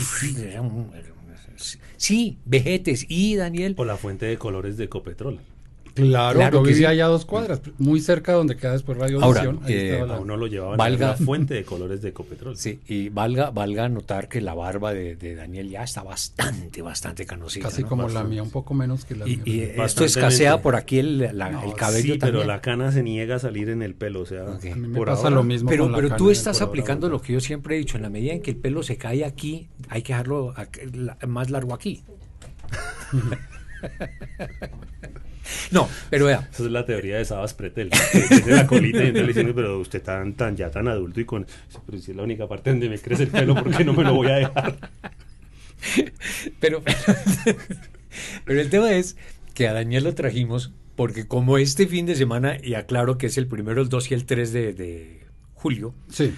Sí, 1.97 2.37
vejetes. 2.45 3.05
Y 3.09 3.35
Daniel, 3.35 3.75
O 3.77 3.85
la 3.85 3.97
fuente 3.97 4.25
de 4.25 4.37
colores 4.37 4.77
de 4.77 4.89
Copetrol. 4.89 5.39
Claro, 5.93 6.39
Claro 6.39 6.59
yo 6.59 6.63
que 6.63 6.69
vivía 6.71 6.87
sí. 6.89 6.93
allá 6.93 7.05
a 7.05 7.07
dos 7.09 7.25
cuadras, 7.25 7.61
muy 7.77 7.99
cerca 7.99 8.31
donde 8.33 8.55
queda 8.55 8.71
después 8.73 8.97
Radio 8.97 9.21
Ahora, 9.21 9.41
Visión. 9.41 9.59
Ahí 9.63 9.73
eh, 9.73 9.89
estaba 9.93 10.07
la- 10.07 10.15
A 10.15 10.19
uno 10.19 10.37
lo 10.37 10.47
llevaban 10.47 10.77
Valga- 10.77 11.07
a 11.07 11.11
la 11.11 11.17
fuente 11.17 11.53
de 11.53 11.63
colores 11.65 12.01
de 12.01 12.13
Copetrol. 12.13 12.55
sí, 12.55 12.79
y 12.87 13.09
valga, 13.09 13.49
valga 13.49 13.89
notar 13.89 14.29
que 14.29 14.39
la 14.41 14.53
barba 14.53 14.93
de, 14.93 15.15
de 15.17 15.35
Daniel 15.35 15.69
ya 15.69 15.83
está 15.83 16.03
bastante, 16.03 16.81
bastante 16.81 17.25
canosita. 17.25 17.67
casi 17.67 17.83
¿no? 17.83 17.89
como 17.89 18.07
la 18.09 18.23
mía, 18.23 18.41
un 18.41 18.51
poco 18.51 18.73
menos 18.73 19.03
que 19.05 19.15
la 19.15 19.27
Y, 19.27 19.37
mía. 19.37 19.43
y 19.45 19.61
esto 19.81 20.05
escasea 20.05 20.61
por 20.61 20.75
aquí 20.75 20.99
el, 20.99 21.17
la- 21.37 21.49
No, 21.51 21.63
el 21.63 21.73
cabello 21.73 22.13
sí, 22.13 22.19
pero 22.19 22.31
también. 22.39 22.47
la 22.47 22.61
cana 22.61 22.91
se 22.91 23.03
niega 23.03 23.35
a 23.35 23.39
salir 23.39 23.69
en 23.69 23.81
el 23.81 23.93
pelo. 23.93 24.21
O 24.21 24.25
sea, 24.25 24.43
a 24.43 24.59
mí 24.75 24.87
me 24.87 24.97
por 24.97 25.07
pasa 25.07 25.23
ahora- 25.23 25.35
lo 25.35 25.43
mismo 25.43 25.69
Pero, 25.69 25.83
con 25.85 25.95
pero 25.95 26.15
tú 26.15 26.27
de 26.27 26.33
estás 26.33 26.61
ahora, 26.61 26.69
aplicando 26.69 27.09
lo 27.09 27.21
que 27.21 27.33
yo 27.33 27.39
siempre 27.41 27.75
he 27.75 27.79
dicho, 27.79 27.97
en 27.97 28.03
la 28.03 28.09
medida 28.09 28.31
en 28.33 28.41
que 28.41 28.51
el 28.51 28.57
pelo 28.57 28.81
se 28.83 28.97
cae 28.97 29.25
aquí, 29.25 29.67
hay 29.89 30.01
que 30.03 30.13
dejarlo 30.13 30.53
la- 30.93 31.17
más 31.27 31.49
largo 31.49 31.73
aquí. 31.73 32.01
no, 35.71 35.89
pero 36.09 36.25
vea, 36.25 36.47
Esa 36.51 36.63
es 36.63 36.71
la 36.71 36.85
teoría 36.85 37.17
de 37.17 37.25
Sabas 37.25 37.53
Pretel. 37.53 37.89
Tiene 38.11 38.51
la 38.55 38.67
colita 38.67 39.03
y 39.03 39.07
entonces 39.07 39.21
le 39.21 39.27
dicen, 39.27 39.53
pero 39.55 39.79
usted 39.79 40.01
tan, 40.01 40.33
tan 40.33 40.55
ya 40.55 40.69
tan 40.69 40.87
adulto 40.87 41.19
y 41.19 41.25
con... 41.25 41.45
Pero 41.85 41.97
si 41.97 42.11
es 42.11 42.17
la 42.17 42.23
única 42.23 42.47
parte 42.47 42.69
donde 42.69 42.89
me 42.89 42.99
crece 42.99 43.23
el 43.23 43.29
pelo, 43.29 43.55
¿por 43.55 43.75
qué 43.75 43.83
no 43.83 43.93
me 43.93 44.03
lo 44.03 44.13
voy 44.13 44.27
a 44.27 44.35
dejar? 44.35 44.77
pero, 46.59 46.83
pero 48.45 48.61
el 48.61 48.69
tema 48.69 48.91
es 48.93 49.17
que 49.53 49.67
a 49.67 49.73
Daniel 49.73 50.03
lo 50.03 50.15
trajimos 50.15 50.71
porque 50.95 51.27
como 51.27 51.57
este 51.57 51.87
fin 51.87 52.05
de 52.05 52.15
semana, 52.15 52.57
y 52.61 52.75
aclaro 52.75 53.17
que 53.17 53.27
es 53.27 53.37
el 53.37 53.47
primero, 53.47 53.81
el 53.81 53.89
2 53.89 54.11
y 54.11 54.13
el 54.13 54.25
3 54.25 54.53
de, 54.53 54.73
de 54.73 55.25
julio, 55.55 55.95
Sí, 56.09 56.33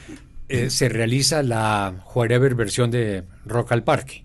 eh, 0.50 0.70
se 0.70 0.88
realiza 0.90 1.42
la 1.42 2.06
whatever 2.14 2.54
versión 2.56 2.92
de 2.92 3.24
Rock 3.46 3.72
al 3.72 3.84
Parque. 3.84 4.24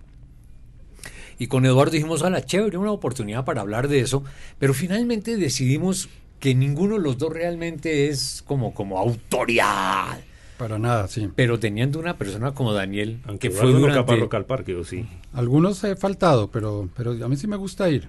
Y 1.38 1.46
con 1.46 1.64
Eduardo 1.64 1.92
dijimos, 1.92 2.22
a 2.22 2.30
la 2.30 2.44
chévere, 2.44 2.78
una 2.78 2.90
oportunidad 2.92 3.44
para 3.44 3.60
hablar 3.60 3.88
de 3.88 4.00
eso, 4.00 4.24
pero 4.58 4.74
finalmente 4.74 5.36
decidimos 5.36 6.08
que 6.40 6.54
ninguno 6.54 6.94
de 6.96 7.00
los 7.00 7.18
dos 7.18 7.32
realmente 7.32 8.08
es 8.08 8.42
como, 8.46 8.74
como 8.74 8.98
autoridad. 8.98 10.18
para 10.56 10.78
nada, 10.78 11.06
sí. 11.08 11.28
Pero 11.36 11.58
teniendo 11.60 11.98
una 12.00 12.16
persona 12.16 12.52
como 12.52 12.72
Daniel, 12.72 13.20
Aunque 13.26 13.50
que 13.50 13.54
fue 13.54 13.70
durante... 13.72 14.16
capaz 14.16 14.36
al 14.36 14.44
parque, 14.46 14.74
o 14.74 14.84
sí. 14.84 15.06
Algunos 15.32 15.82
he 15.84 15.94
faltado, 15.96 16.50
pero, 16.50 16.88
pero 16.96 17.12
a 17.24 17.28
mí 17.28 17.36
sí 17.36 17.46
me 17.46 17.56
gusta 17.56 17.88
ir. 17.88 18.08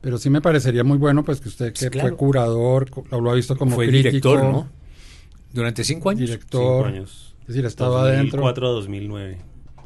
Pero 0.00 0.18
sí 0.18 0.30
me 0.30 0.40
parecería 0.40 0.82
muy 0.84 0.98
bueno, 0.98 1.22
pues 1.24 1.40
que 1.40 1.48
usted 1.48 1.72
que 1.72 1.90
Claro. 1.90 2.08
fue 2.08 2.16
curador, 2.16 2.90
lo 3.10 3.30
ha 3.30 3.34
visto 3.34 3.56
como 3.56 3.76
fue 3.76 3.86
crítico, 3.88 4.08
director, 4.30 4.42
¿no? 4.44 4.68
Durante 5.52 5.84
cinco 5.84 6.08
años. 6.10 6.20
director, 6.22 6.86
Cinco 6.86 6.96
años. 6.96 7.34
es 7.42 7.46
decir, 7.48 7.66
estaba 7.66 8.02
adentro 8.02 8.40
2004 8.42 8.66
a 8.66 8.70
2009. 8.70 9.38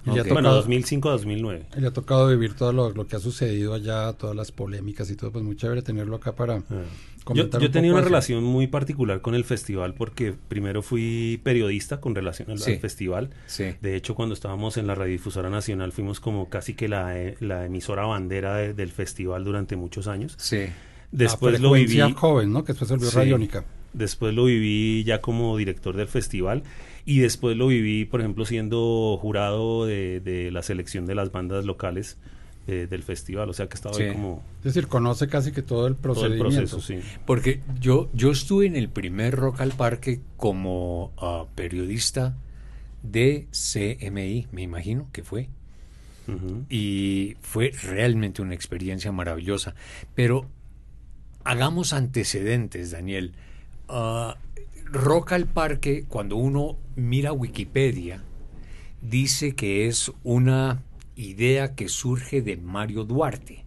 Y 0.06 0.10
le, 0.10 0.20
ha 0.20 0.22
Ok. 0.22 0.28
Bueno, 0.28 0.48
tocado, 0.48 0.56
2005 0.56 1.08
a 1.08 1.12
2009. 1.12 1.66
y 1.76 1.80
le 1.80 1.86
ha 1.88 1.92
tocado 1.92 2.28
vivir 2.28 2.54
todo 2.54 2.72
lo, 2.72 2.90
lo 2.90 3.06
que 3.06 3.16
ha 3.16 3.18
sucedido 3.18 3.75
allá, 3.75 4.12
todas 4.14 4.34
las 4.36 4.52
polémicas 4.52 5.10
y 5.10 5.16
todo, 5.16 5.32
pues 5.32 5.44
muy 5.44 5.56
chévere 5.56 5.82
tenerlo 5.82 6.16
acá 6.16 6.34
para 6.34 6.56
Ah. 6.56 6.62
Yo, 7.28 7.34
comentar 7.34 7.60
yo 7.60 7.66
un 7.66 7.72
tenía 7.72 7.90
poco 7.90 7.96
una 7.98 8.02
así. 8.02 8.08
relación 8.10 8.44
muy 8.44 8.68
particular 8.68 9.20
con 9.20 9.34
el 9.34 9.42
festival 9.44 9.94
porque 9.94 10.32
primero 10.46 10.80
fui 10.80 11.40
periodista 11.42 12.00
con 12.00 12.14
relación 12.14 12.52
al, 12.52 12.58
Sí. 12.60 12.75
al 12.75 12.78
festival. 12.78 13.30
Sí. 13.46 13.64
De 13.82 13.96
hecho, 13.96 14.14
cuando 14.14 14.32
estábamos 14.32 14.76
en 14.76 14.86
la 14.86 14.94
radiodifusora 14.94 15.50
nacional 15.50 15.90
fuimos 15.90 16.20
como 16.20 16.48
casi 16.48 16.75
que 16.75 16.86
la, 16.88 17.18
eh, 17.18 17.36
la 17.40 17.66
emisora 17.66 18.06
bandera 18.06 18.54
de- 18.54 18.75
del 18.75 18.92
festival 18.92 19.42
durante 19.44 19.75
muchos 19.75 20.06
años. 20.06 20.34
Sí. 20.38 20.66
Después 21.10 21.54
la 21.54 21.58
lo 21.60 21.72
viví. 21.72 21.98
joven, 22.14 22.52
¿no? 22.52 22.62
Que 22.64 22.72
después 22.75 22.88
se 22.88 22.94
volvió 22.94 23.10
Sí. 23.10 23.16
radiónica. 23.16 23.64
Después 23.93 24.35
lo 24.35 24.45
viví 24.45 25.05
ya 25.05 25.21
como 25.21 25.57
director 25.57 25.97
del 25.97 26.09
festival 26.09 26.62
y 27.05 27.21
después 27.21 27.57
lo 27.57 27.69
viví, 27.69 28.05
por 28.05 28.21
ejemplo, 28.21 28.45
siendo 28.45 29.19
jurado 29.21 29.87
de, 29.87 30.21
de 30.21 30.50
la 30.50 30.62
selección 30.62 31.07
de 31.07 31.14
las 31.14 31.33
bandas 31.33 31.64
locales 31.64 32.19
eh, 32.66 32.87
del 32.90 33.02
festival. 33.05 33.49
O 33.49 33.52
sea 33.52 33.69
que 33.69 33.75
estaba 33.75 33.95
Sí. 33.95 34.02
ahí 34.02 34.12
como 34.12 34.43
Es 34.59 34.75
decir, 34.75 34.88
conoce 34.88 35.28
casi 35.28 35.52
que 35.52 35.62
todo 35.62 35.87
el 35.87 35.95
todo 35.95 36.26
el 36.26 36.37
procedimiento. 36.38 36.76
proceso, 36.76 36.81
sí. 36.81 36.99
Porque 37.25 37.61
yo, 37.81 38.11
yo 38.12 38.33
estuve 38.33 38.66
en 38.66 38.76
el 38.76 38.88
primer 38.88 39.35
Rock 39.37 39.61
al 39.61 39.73
Parque 39.73 40.21
como 40.37 41.12
ah, 41.19 41.47
periodista 41.55 42.37
de 43.02 43.47
CMI, 43.52 44.49
me 44.50 44.62
imagino 44.62 45.09
que 45.12 45.23
fue. 45.23 45.49
Y 46.69 47.37
fue 47.40 47.71
realmente 47.85 48.43
una 48.43 48.55
experiencia 48.55 49.12
maravillosa. 49.12 49.76
Pero 50.16 50.47
hagamos 51.45 51.93
antecedentes, 51.93 52.90
Daniel. 52.90 53.35
Ah, 53.88 54.37
Rock 54.87 55.33
al 55.33 55.47
Parque, 55.47 56.05
cuando 56.09 56.37
uno 56.37 56.76
mira 56.95 57.33
Wikipedia, 57.33 58.23
dice 59.02 59.55
que 59.55 59.87
es 59.87 60.12
una 60.23 60.83
idea 61.16 61.75
que 61.75 61.88
surge 61.88 62.43
de 62.43 62.57
Mario 62.57 63.05
Duarte. 63.05 63.64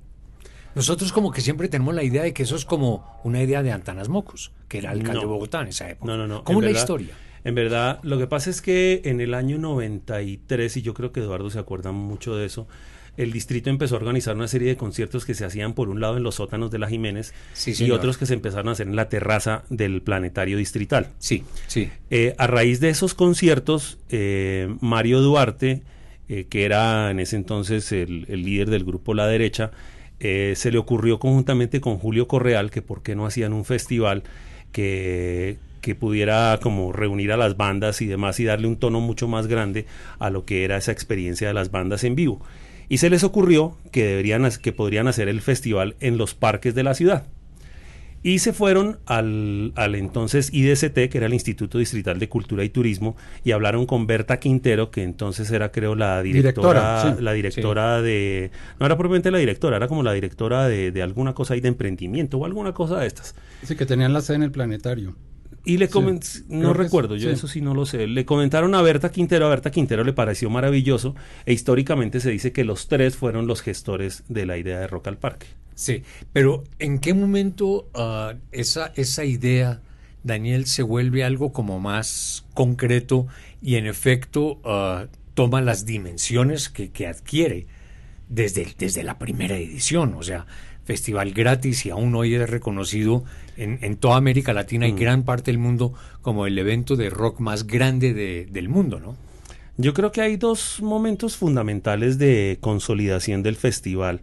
Nosotros 0.75 1.11
como 1.11 1.31
que 1.31 1.41
siempre 1.41 1.67
tenemos 1.67 1.93
la 1.95 2.03
idea 2.03 2.23
de 2.23 2.33
que 2.33 2.43
eso 2.43 2.55
es 2.55 2.63
como 2.63 3.19
una 3.23 3.41
idea 3.41 3.63
de 3.63 3.71
Antanas 3.71 4.07
Mocos, 4.07 4.51
que 4.67 4.77
era 4.77 4.91
alcalde 4.91 5.15
No. 5.15 5.19
de 5.21 5.25
Bogotá 5.25 5.61
en 5.61 5.69
esa 5.69 5.89
época. 5.89 6.11
No, 6.11 6.17
no, 6.17 6.27
no. 6.27 6.43
¿Cómo 6.43 6.59
En 6.59 6.65
la 6.65 6.67
verdad, 6.69 6.81
historia? 6.81 7.13
En 7.43 7.55
verdad, 7.55 7.99
lo 8.03 8.17
que 8.17 8.27
pasa 8.27 8.49
es 8.49 8.61
que 8.61 9.01
en 9.05 9.19
el 9.19 9.33
año 9.33 9.57
93, 9.57 10.77
y 10.77 10.81
yo 10.81 10.93
creo 10.93 11.11
que 11.11 11.21
Eduardo 11.21 11.49
se 11.49 11.59
acuerda 11.59 11.91
mucho 11.91 12.35
de 12.35 12.45
eso, 12.45 12.67
el 13.17 13.31
distrito 13.31 13.69
empezó 13.69 13.95
a 13.95 13.97
organizar 13.97 14.35
una 14.35 14.47
serie 14.47 14.69
de 14.69 14.77
conciertos 14.77 15.25
que 15.25 15.33
se 15.33 15.45
hacían 15.45 15.73
por 15.73 15.89
un 15.89 15.99
lado 15.99 16.17
en 16.17 16.23
los 16.23 16.35
sótanos 16.35 16.71
de 16.71 16.79
la 16.79 16.87
Jiménez 16.87 17.33
y 17.65 17.91
otros 17.91 18.17
que 18.17 18.25
se 18.25 18.33
empezaron 18.33 18.69
a 18.69 18.71
hacer 18.71 18.87
en 18.87 18.95
la 18.95 19.09
terraza 19.09 19.63
del 19.69 20.01
planetario 20.01 20.57
distrital. 20.57 21.09
Sí, 21.19 21.43
sí. 21.67 21.89
Eh, 22.09 22.35
a 22.37 22.47
raíz 22.47 22.79
de 22.79 22.89
esos 22.89 23.13
conciertos, 23.13 23.97
eh, 24.09 24.73
Mario 24.79 25.21
Duarte, 25.21 25.81
eh, 26.29 26.45
que 26.49 26.65
era 26.65 27.11
en 27.11 27.19
ese 27.19 27.35
entonces 27.35 27.91
el, 27.91 28.25
líder 28.27 28.69
del 28.69 28.85
grupo 28.85 29.13
La 29.13 29.27
Derecha, 29.27 29.71
se 30.19 30.69
le 30.69 30.77
ocurrió 30.77 31.17
conjuntamente 31.17 31.79
con 31.79 31.97
Julio 31.97 32.27
Correal 32.27 32.71
que 32.71 32.81
por 32.81 33.03
qué 33.03 33.15
no 33.15 33.25
hacían 33.25 33.53
un 33.53 33.63
festival 33.63 34.23
que, 34.73 35.57
que 35.81 35.95
pudiera 35.95 36.59
como 36.61 36.91
reunir 36.91 37.31
a 37.31 37.37
las 37.37 37.55
bandas 37.55 38.01
y 38.01 38.05
demás 38.05 38.37
y 38.41 38.43
darle 38.43 38.67
un 38.67 38.75
tono 38.75 38.99
mucho 38.99 39.29
más 39.29 39.47
grande 39.47 39.85
a 40.19 40.29
lo 40.29 40.43
que 40.43 40.65
era 40.65 40.75
esa 40.75 40.91
experiencia 40.91 41.47
de 41.47 41.53
las 41.53 41.71
bandas 41.71 42.03
en 42.03 42.15
vivo 42.15 42.41
y 42.89 42.97
se 42.97 43.09
les 43.09 43.23
ocurrió 43.23 43.77
que, 43.91 44.03
deberían, 44.03 44.49
que 44.61 44.73
podrían 44.73 45.07
hacer 45.07 45.29
el 45.29 45.41
festival 45.41 45.95
en 45.99 46.17
los 46.17 46.33
parques 46.33 46.75
de 46.75 46.83
la 46.83 46.95
ciudad. 46.95 47.25
Y 48.21 48.39
se 48.39 48.51
fueron 48.51 48.99
al, 49.05 49.71
al, 49.75 49.95
entonces 49.95 50.49
IDCT, 50.51 51.09
que 51.09 51.17
era 51.19 51.27
el 51.27 51.33
Instituto 51.33 51.77
Distrital 51.77 52.19
de 52.19 52.27
Cultura 52.27 52.65
y 52.65 52.69
Turismo, 52.69 53.15
y 53.45 53.51
hablaron 53.51 53.85
con 53.85 54.07
Berta 54.07 54.39
Quintero, 54.39 54.91
que 54.91 55.03
entonces 55.03 55.49
era, 55.51 55.71
creo, 55.71 55.95
la 55.95 56.21
directora, 56.21 57.15
la 57.21 57.31
directora 57.31 58.01
de, 58.01 58.51
no 58.77 58.85
era 58.85 58.97
propiamente 58.97 59.31
la 59.31 59.37
directora, 59.37 59.77
era 59.77 59.87
como 59.87 60.03
la 60.03 60.11
directora 60.11 60.67
de, 60.67 60.91
de 60.91 61.01
alguna 61.01 61.33
cosa 61.33 61.53
ahí 61.53 61.61
de 61.61 61.69
emprendimiento 61.69 62.37
o 62.37 62.45
alguna 62.45 62.73
cosa 62.73 62.99
de 62.99 63.07
estas. 63.07 63.35
Sí, 63.63 63.77
que 63.77 63.85
tenían 63.85 64.11
la 64.11 64.19
sede 64.19 64.35
en 64.37 64.43
el 64.43 64.51
planetario. 64.51 65.15
Y 65.69 65.77
le 65.77 65.87
no 66.47 66.73
recuerdo, 66.73 67.15
yo 67.15 67.29
eso 67.29 67.47
sí 67.47 67.61
no 67.61 67.75
lo 67.75 67.85
sé. 67.85 68.07
Le 68.07 68.25
comentaron 68.25 68.73
a 68.73 68.81
Berta 68.81 69.11
Quintero, 69.11 69.45
a 69.45 69.49
Berta 69.49 69.69
Quintero 69.69 70.03
le 70.03 70.13
pareció 70.13 70.49
maravilloso 70.49 71.13
e 71.45 71.53
históricamente 71.53 72.19
se 72.21 72.31
dice 72.31 72.51
que 72.51 72.63
los 72.63 72.87
tres 72.87 73.15
fueron 73.15 73.45
los 73.45 73.61
gestores 73.61 74.23
de 74.29 74.47
la 74.47 74.57
idea 74.57 74.79
de 74.79 74.87
Rock 74.87 75.09
al 75.09 75.19
Parque. 75.19 75.45
Sí, 75.75 76.01
pero 76.33 76.63
¿en 76.79 76.97
qué 76.97 77.13
momento 77.13 77.87
ah, 77.93 78.33
esa, 78.51 78.91
esa 78.95 79.25
idea, 79.25 79.83
Daniel, 80.23 80.65
se 80.65 80.81
vuelve 80.81 81.23
algo 81.23 81.53
como 81.53 81.79
más 81.79 82.47
concreto 82.55 83.27
y 83.61 83.75
en 83.75 83.85
efecto 83.85 84.59
uh, 84.65 85.07
toma 85.35 85.61
las 85.61 85.85
dimensiones 85.85 86.69
que, 86.69 86.89
que 86.89 87.05
adquiere 87.05 87.67
desde, 88.27 88.73
desde 88.75 89.03
la 89.03 89.19
primera 89.19 89.55
edición? 89.55 90.15
O 90.15 90.23
sea, 90.23 90.47
festival 90.89 91.33
gratis 91.33 91.85
y 91.85 91.91
aún 91.91 92.15
hoy 92.15 92.33
es 92.33 92.49
reconocido 92.49 93.23
en, 93.57 93.95
toda 93.97 94.15
América 94.17 94.53
Latina 94.53 94.87
y 94.87 94.93
mm. 94.93 94.95
gran 94.95 95.21
parte 95.21 95.51
del 95.51 95.59
mundo 95.59 95.93
como 96.23 96.47
el 96.47 96.57
evento 96.57 96.95
de 96.95 97.11
rock 97.11 97.39
más 97.41 97.67
grande 97.67 98.47
del 98.49 98.69
mundo, 98.69 98.99
¿no? 98.99 99.15
Yo 99.77 99.93
creo 99.93 100.11
que 100.11 100.21
hay 100.21 100.35
dos 100.37 100.81
momentos 100.81 101.37
fundamentales 101.37 102.17
de 102.17 102.57
consolidación 102.59 103.43
del 103.43 103.55
festival. 103.55 104.21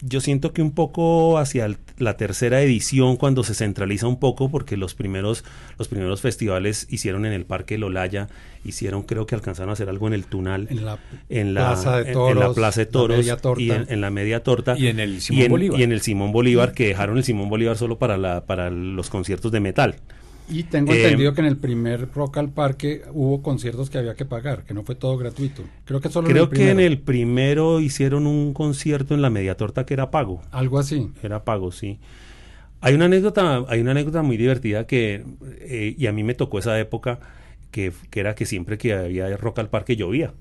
Yo 0.00 0.20
siento 0.20 0.52
que 0.52 0.62
un 0.62 0.72
poco 0.72 1.38
hacia 1.38 1.76
la 1.98 2.16
tercera 2.16 2.60
edición 2.62 3.16
cuando 3.16 3.42
se 3.42 3.54
centraliza 3.54 4.06
un 4.06 4.20
poco 4.20 4.50
porque 4.50 4.76
los 4.76 4.94
primeros 4.94 5.44
los 5.78 5.88
primeros 5.88 6.20
festivales 6.20 6.86
hicieron 6.90 7.26
en 7.26 7.32
el 7.32 7.44
Parque 7.44 7.78
Lolaya 7.78 8.28
hicieron 8.64 9.02
creo 9.02 9.26
que 9.26 9.34
alcanzaron 9.34 9.70
a 9.70 9.72
hacer 9.72 9.88
algo 9.88 10.06
en 10.06 10.14
el 10.14 10.24
Tunal 10.24 10.68
en 10.70 10.84
la, 10.84 10.98
en 11.28 11.54
la 11.54 11.70
Plaza 11.70 11.96
de 11.98 12.12
Toros, 12.12 12.32
en, 12.32 12.38
la 12.38 12.52
Plaza 12.54 12.80
de 12.80 12.86
Toros 12.86 13.26
y 13.58 13.70
en, 13.70 14.00
la 14.00 14.10
Media 14.10 14.42
Torta 14.42 14.76
y 14.78 14.86
en 14.86 15.00
el 15.00 15.20
Simón 15.20 15.48
Bolívar. 15.48 15.80
y 15.80 15.82
en 15.82 15.92
el 15.92 16.00
Simón 16.00 16.32
Bolívar 16.32 16.72
que 16.72 16.88
dejaron 16.88 17.16
el 17.16 17.24
Simón 17.24 17.48
Bolívar 17.48 17.76
solo 17.76 17.98
para 17.98 18.16
la 18.16 18.44
para 18.46 18.70
los 18.70 19.10
conciertos 19.10 19.50
de 19.50 19.60
metal 19.60 19.96
y 20.48 20.64
tengo 20.64 20.92
eh, 20.92 21.02
entendido 21.02 21.34
que 21.34 21.40
en 21.40 21.46
el 21.46 21.56
primer 21.56 22.10
Rock 22.12 22.38
al 22.38 22.50
Parque 22.50 23.02
hubo 23.12 23.42
conciertos 23.42 23.90
que 23.90 23.98
había 23.98 24.14
que 24.14 24.24
pagar, 24.24 24.64
que 24.64 24.74
no 24.74 24.82
fue 24.82 24.94
todo 24.94 25.16
gratuito. 25.16 25.62
Creo 25.84 26.00
que 26.00 26.08
solo 26.08 26.28
Creo 26.28 26.44
en 26.44 26.50
el 26.50 26.56
que 26.56 26.70
en 26.70 26.80
el 26.80 26.98
primero 26.98 27.80
hicieron 27.80 28.26
un 28.26 28.54
concierto 28.54 29.14
en 29.14 29.22
la 29.22 29.30
Media 29.30 29.56
Torta 29.56 29.84
que 29.84 29.94
era 29.94 30.10
pago. 30.10 30.42
Algo 30.50 30.78
así. 30.78 31.10
Era 31.22 31.44
pago, 31.44 31.72
sí. 31.72 31.98
Hay 32.80 32.94
una 32.94 33.06
anécdota, 33.06 33.64
hay 33.68 33.80
una 33.80 33.90
anécdota 33.90 34.22
muy 34.22 34.36
divertida 34.36 34.86
que 34.86 35.24
eh, 35.60 35.94
y 35.98 36.06
a 36.06 36.12
mí 36.12 36.22
me 36.22 36.34
tocó 36.34 36.58
esa 36.58 36.78
época 36.78 37.18
que, 37.70 37.92
que 38.10 38.20
era 38.20 38.34
que 38.34 38.46
siempre 38.46 38.78
que 38.78 38.94
había 38.94 39.36
Rock 39.36 39.58
al 39.58 39.68
Parque 39.68 39.96
llovía. 39.96 40.32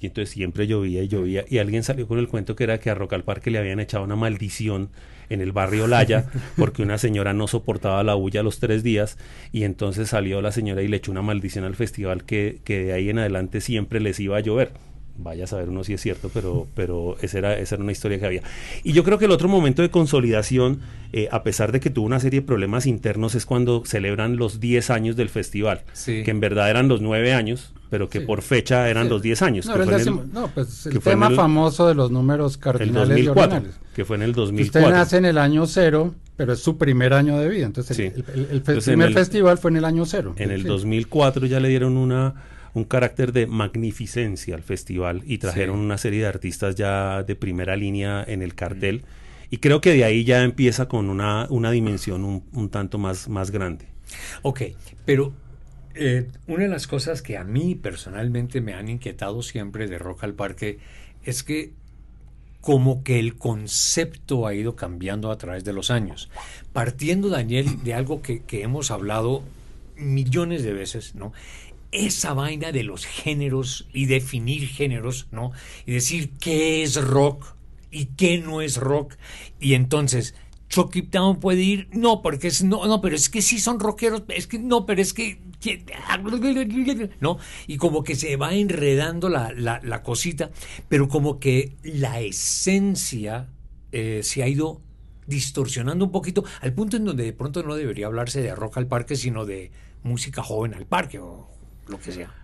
Y 0.00 0.06
entonces 0.06 0.30
siempre 0.30 0.66
llovía 0.66 1.02
y 1.02 1.08
llovía. 1.08 1.44
Y 1.48 1.58
alguien 1.58 1.82
salió 1.82 2.06
con 2.06 2.18
el 2.18 2.28
cuento 2.28 2.54
que 2.54 2.64
era 2.64 2.78
que 2.78 2.90
a 2.90 2.94
Rock 2.94 3.14
al 3.14 3.24
Parque 3.24 3.50
le 3.50 3.58
habían 3.58 3.80
echado 3.80 4.04
una 4.04 4.16
maldición 4.16 4.90
en 5.28 5.40
el 5.40 5.52
barrio 5.52 5.86
Laya 5.86 6.26
porque 6.56 6.82
una 6.82 6.98
señora 6.98 7.34
no 7.34 7.48
soportaba 7.48 8.02
la 8.02 8.14
bulla 8.14 8.42
los 8.42 8.60
tres 8.60 8.82
días 8.82 9.18
y 9.52 9.64
entonces 9.64 10.08
salió 10.08 10.40
la 10.40 10.52
señora 10.52 10.82
y 10.82 10.88
le 10.88 10.98
echó 10.98 11.10
una 11.10 11.22
maldición 11.22 11.64
al 11.64 11.74
festival 11.74 12.24
que, 12.24 12.60
que 12.64 12.84
de 12.84 12.92
ahí 12.92 13.10
en 13.10 13.18
adelante 13.18 13.60
siempre 13.60 14.00
les 14.00 14.18
iba 14.20 14.36
a 14.36 14.40
llover 14.40 14.72
vaya 15.18 15.44
a 15.44 15.46
saber 15.46 15.68
uno 15.68 15.84
si 15.84 15.92
es 15.92 16.00
cierto, 16.00 16.30
pero, 16.32 16.68
pero 16.74 17.16
esa, 17.20 17.38
era, 17.38 17.58
esa 17.58 17.74
era 17.74 17.82
una 17.82 17.92
historia 17.92 18.18
que 18.18 18.26
había. 18.26 18.42
Y 18.84 18.92
yo 18.92 19.04
creo 19.04 19.18
que 19.18 19.26
el 19.26 19.32
otro 19.32 19.48
momento 19.48 19.82
de 19.82 19.90
consolidación, 19.90 20.80
eh, 21.12 21.28
a 21.30 21.42
pesar 21.42 21.72
de 21.72 21.80
que 21.80 21.90
tuvo 21.90 22.06
una 22.06 22.20
serie 22.20 22.40
de 22.40 22.46
problemas 22.46 22.86
internos, 22.86 23.34
es 23.34 23.44
cuando 23.44 23.84
celebran 23.84 24.36
los 24.36 24.60
10 24.60 24.90
años 24.90 25.16
del 25.16 25.28
festival, 25.28 25.82
que 26.04 26.30
en 26.30 26.40
verdad 26.40 26.70
eran 26.70 26.88
los 26.88 27.00
9 27.00 27.32
años, 27.34 27.74
pero 27.90 28.08
que 28.08 28.20
por 28.20 28.42
fecha 28.42 28.88
eran 28.88 29.08
los 29.08 29.22
10 29.22 29.42
años. 29.42 29.66
No, 29.66 29.74
el, 29.74 30.50
pues 30.54 30.86
el 30.86 31.00
tema 31.00 31.30
famoso 31.30 31.88
de 31.88 31.94
los 31.94 32.10
números 32.10 32.56
cardinales 32.56 33.18
y 33.18 33.28
ordinales. 33.28 33.78
Que 33.94 34.04
fue 34.04 34.16
en 34.16 34.22
el 34.22 34.32
2004. 34.32 34.80
Usted 34.80 34.94
nace 34.94 35.16
en 35.16 35.24
el 35.24 35.38
año 35.38 35.66
cero, 35.66 36.14
pero 36.36 36.52
es 36.52 36.60
su 36.60 36.78
primer 36.78 37.14
año 37.14 37.38
de 37.38 37.48
vida. 37.48 37.66
Entonces, 37.66 37.98
el, 37.98 38.62
primer 38.62 39.12
festival 39.12 39.58
fue 39.58 39.70
en 39.70 39.78
el 39.78 39.84
año 39.84 40.04
cero. 40.04 40.34
En 40.36 40.50
el 40.50 40.64
2004 40.64 41.46
ya 41.46 41.60
le 41.60 41.68
dieron 41.68 41.96
una 41.96 42.34
un 42.74 42.84
carácter 42.84 43.32
de 43.32 43.46
magnificencia 43.46 44.54
al 44.54 44.62
festival 44.62 45.22
y 45.24 45.38
trajeron 45.38 45.78
una 45.78 45.98
serie 45.98 46.20
de 46.20 46.26
artistas 46.26 46.74
ya 46.74 47.22
de 47.22 47.34
primera 47.34 47.76
línea 47.76 48.24
en 48.26 48.42
el 48.42 48.54
cartel. 48.54 49.04
Y 49.50 49.58
creo 49.58 49.80
que 49.80 49.94
de 49.94 50.04
ahí 50.04 50.24
ya 50.24 50.42
empieza 50.42 50.88
con 50.88 51.08
una, 51.08 51.46
una 51.50 51.70
dimensión 51.70 52.42
un, 52.52 52.68
tanto 52.68 52.98
más, 52.98 53.28
más 53.28 53.50
grande. 53.50 53.86
Ok, 54.42 54.62
pero 55.04 55.32
eh, 55.94 56.28
una 56.46 56.64
de 56.64 56.68
las 56.68 56.86
cosas 56.86 57.22
que 57.22 57.36
a 57.36 57.44
mí 57.44 57.74
personalmente 57.74 58.60
me 58.60 58.74
han 58.74 58.88
inquietado 58.88 59.42
siempre 59.42 59.86
de 59.86 59.98
Rock 59.98 60.24
al 60.24 60.34
Parque 60.34 60.78
es 61.24 61.42
que 61.42 61.72
como 62.60 63.02
que 63.02 63.18
el 63.18 63.36
concepto 63.36 64.46
ha 64.46 64.54
ido 64.54 64.76
cambiando 64.76 65.30
a 65.30 65.38
través 65.38 65.64
de 65.64 65.72
los 65.72 65.90
años. 65.90 66.28
Partiendo, 66.72 67.28
Daniel, 67.28 67.82
de 67.82 67.94
algo 67.94 68.20
que, 68.20 68.42
hemos 68.50 68.90
hablado 68.90 69.42
millones 69.96 70.62
de 70.62 70.72
veces, 70.72 71.14
¿no? 71.14 71.32
esa 71.90 72.34
vaina 72.34 72.70
de 72.70 72.82
los 72.82 73.06
géneros 73.06 73.88
y 73.94 74.04
definir 74.04 74.68
géneros, 74.68 75.26
¿no? 75.30 75.52
Y 75.86 75.92
decir 75.92 76.32
qué 76.38 76.82
es 76.82 77.02
rock 77.02 77.54
y 77.90 78.06
qué 78.06 78.36
no 78.36 78.60
es 78.60 78.76
rock. 78.76 79.14
Y 79.58 79.72
entonces, 79.72 80.34
Chucky 80.68 81.02
Town 81.02 81.40
puede 81.40 81.62
ir, 81.62 81.88
no, 81.92 82.20
porque 82.20 82.48
es, 82.48 82.62
no, 82.62 82.84
no, 82.86 83.00
pero 83.00 83.16
es 83.16 83.30
que 83.30 83.40
sí 83.40 83.58
son 83.58 83.80
rockeros, 83.80 84.22
es 84.28 84.46
que 84.46 84.58
no, 84.58 84.84
pero 84.84 85.00
es 85.00 85.14
que, 85.14 85.40
¿no? 87.20 87.38
Y 87.66 87.76
como 87.76 88.04
que 88.04 88.14
se 88.14 88.36
va 88.36 88.54
enredando 88.54 89.28
la, 89.28 89.52
la, 89.52 90.02
cosita, 90.02 90.50
pero 90.88 91.08
como 91.08 91.40
que 91.40 91.76
la 91.82 92.20
esencia 92.20 93.48
eh, 93.92 94.20
se 94.22 94.42
ha 94.42 94.48
ido 94.48 94.80
distorsionando 95.26 96.06
un 96.06 96.12
poquito 96.12 96.44
al 96.60 96.72
punto 96.72 96.96
en 96.96 97.04
donde 97.04 97.24
de 97.24 97.32
pronto 97.32 97.62
no 97.62 97.74
debería 97.74 98.06
hablarse 98.06 98.40
de 98.40 98.54
rock 98.54 98.78
al 98.78 98.86
parque, 98.86 99.16
sino 99.16 99.44
de 99.44 99.70
música 100.02 100.42
joven 100.42 100.74
al 100.74 100.86
parque 100.86 101.18
o 101.18 101.48
lo 101.88 101.98
que 101.98 102.12
sea. 102.12 102.34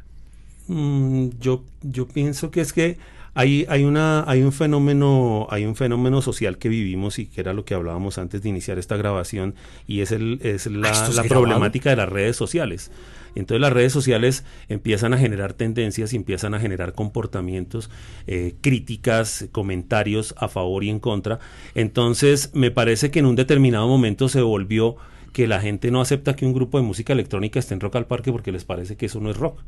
Mm, 0.67 1.31
yo, 1.39 1.65
yo 1.83 2.09
pienso 2.09 2.51
que 2.51 2.61
es 2.61 2.73
que 2.73 2.99
hay, 3.35 3.67
hay, 3.69 3.85
una, 3.85 4.25
hay, 4.29 4.43
un 4.43 4.53
fenómeno, 4.53 5.47
hay 5.51 5.65
un 5.65 5.77
fenómeno 5.77 6.23
social 6.23 6.59
que 6.59 6.69
vivimos 6.69 7.19
y 7.19 7.27
que 7.27 7.41
era 7.41 7.53
lo 7.53 7.65
que 7.65 7.75
hablábamos 7.75 8.19
antes 8.19 8.43
de 8.43 8.49
iniciar 8.49 8.79
esta 8.79 8.97
grabación 8.97 9.55
y 9.87 10.01
es, 10.01 10.13
el, 10.13 10.41
es 10.43 10.67
la, 10.67 10.91
ah, 10.91 11.23
problemática 11.29 11.91
de 11.91 11.97
las 11.97 12.09
redes 12.09 12.37
sociales. 12.37 12.91
Entonces 13.35 13.61
las 13.61 13.73
redes 13.73 13.93
sociales 13.93 14.45
empiezan 14.69 15.13
a 15.13 15.19
generar 15.19 15.53
tendencias 15.55 16.13
y 16.13 16.17
empiezan 16.17 16.55
a 16.55 16.61
generar 16.61 16.93
comportamientos, 16.93 17.91
eh, 18.27 18.55
críticas, 18.61 19.49
comentarios 19.51 20.35
a 20.39 20.49
favor 20.49 20.85
y 20.85 20.91
en 20.91 21.01
contra. 21.01 21.41
Entonces 21.75 22.51
me 22.55 22.71
parece 22.71 23.11
que 23.11 23.19
en 23.19 23.27
un 23.27 23.37
determinado 23.37 23.89
momento 23.89 24.29
se 24.29 24.43
volvió 24.43 24.97
que 25.33 25.49
la 25.49 25.61
gente 25.61 25.91
no 25.91 26.01
acepta 26.01 26.37
que 26.37 26.47
un 26.47 26.53
grupo 26.53 26.79
de 26.79 26.85
música 26.85 27.13
electrónica 27.13 27.59
esté 27.59 27.75
en 27.75 27.81
Rock 27.81 27.97
al 27.97 28.07
Parque 28.07 28.31
porque 28.31 28.53
les 28.53 28.65
parece 28.65 28.97
que 28.97 29.07
eso 29.07 29.21
no 29.21 29.31
es 29.31 29.37
rock. 29.37 29.61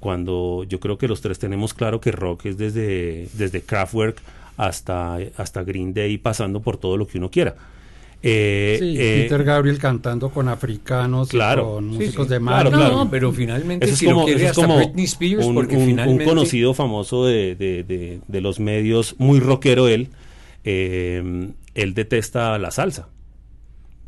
Cuando 0.00 0.64
yo 0.68 0.78
creo 0.80 0.96
que 0.98 1.08
los 1.08 1.20
tres 1.20 1.38
tenemos 1.38 1.74
claro 1.74 2.00
que 2.00 2.12
rock 2.12 2.46
es 2.46 2.58
desde, 2.58 3.28
desde 3.32 3.62
Kraftwerk 3.62 4.20
hasta, 4.56 5.18
hasta 5.36 5.62
Green 5.64 5.92
Day 5.92 6.18
pasando 6.18 6.60
por 6.60 6.76
todo 6.76 6.96
lo 6.96 7.06
que 7.06 7.18
uno 7.18 7.30
quiera. 7.30 7.56
Eh, 8.20 8.78
eh, 8.82 9.22
Peter 9.22 9.44
Gabriel 9.44 9.78
cantando 9.78 10.30
con 10.30 10.48
africanos 10.48 11.28
claro, 11.28 11.74
con 11.74 11.86
músicos 11.86 12.28
de 12.28 12.40
mar. 12.40 12.70
No, 12.70 13.08
pero 13.08 13.32
finalmente 13.32 13.88
es 13.88 14.02
como, 14.02 14.24
Britney 14.76 15.04
Spears 15.04 15.46
un, 15.46 15.54
porque 15.54 15.76
finalmente... 15.76 16.24
un, 16.24 16.28
conocido 16.28 16.74
famoso 16.74 17.26
de, 17.26 17.54
de, 17.54 18.20
de, 18.26 18.40
los 18.40 18.58
medios, 18.58 19.14
muy 19.18 19.38
rockero 19.38 19.86
él, 19.86 20.08
eh, 20.64 21.52
él 21.74 21.94
detesta 21.94 22.58
la 22.58 22.72
salsa. 22.72 23.08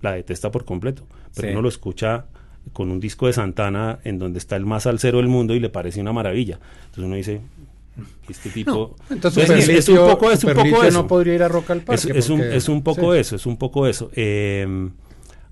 La 0.03 0.13
detesta 0.13 0.51
por 0.51 0.65
completo, 0.65 1.05
pero 1.37 1.53
uno 1.53 1.63
lo 1.63 1.69
escucha 1.69 2.25
con 2.73 2.91
un 2.91 3.01
disco 3.01 3.27
de 3.27 3.33
Santana 3.33 4.01
en 4.05 4.19
donde 4.19 4.39
está 4.39 4.57
el 4.57 4.67
más 4.67 4.89
cero 4.99 5.19
del 5.19 5.29
mundo 5.29 5.55
y 5.55 5.61
le 5.61 5.69
parece 5.69 6.01
una 6.01 6.13
maravilla. 6.13 6.59
Entonces 6.87 7.05
uno 7.05 7.17
dice, 7.17 7.41
este 8.29 8.51
tipo... 8.51 8.97
entonces, 9.11 9.51
es, 9.51 9.89
un 9.89 9.97
poco, 9.97 10.31
es 10.31 10.45
un 10.45 10.55
poco 10.55 10.85
eso. 10.85 11.03
no 11.03 11.09
podría 11.09 11.35
ir 11.35 11.43
a 11.43 11.49
Rock 11.49 11.71
al 11.71 11.81
Parque. 11.83 12.13
Es, 12.15 12.31
un, 12.31 12.41
es 12.41 12.69
un 12.69 12.83
poco 12.83 13.15
eso, 13.15 13.37
es 13.37 13.47
un 13.47 13.57
poco 13.57 13.87
eso. 13.87 14.11
Eh, 14.15 14.91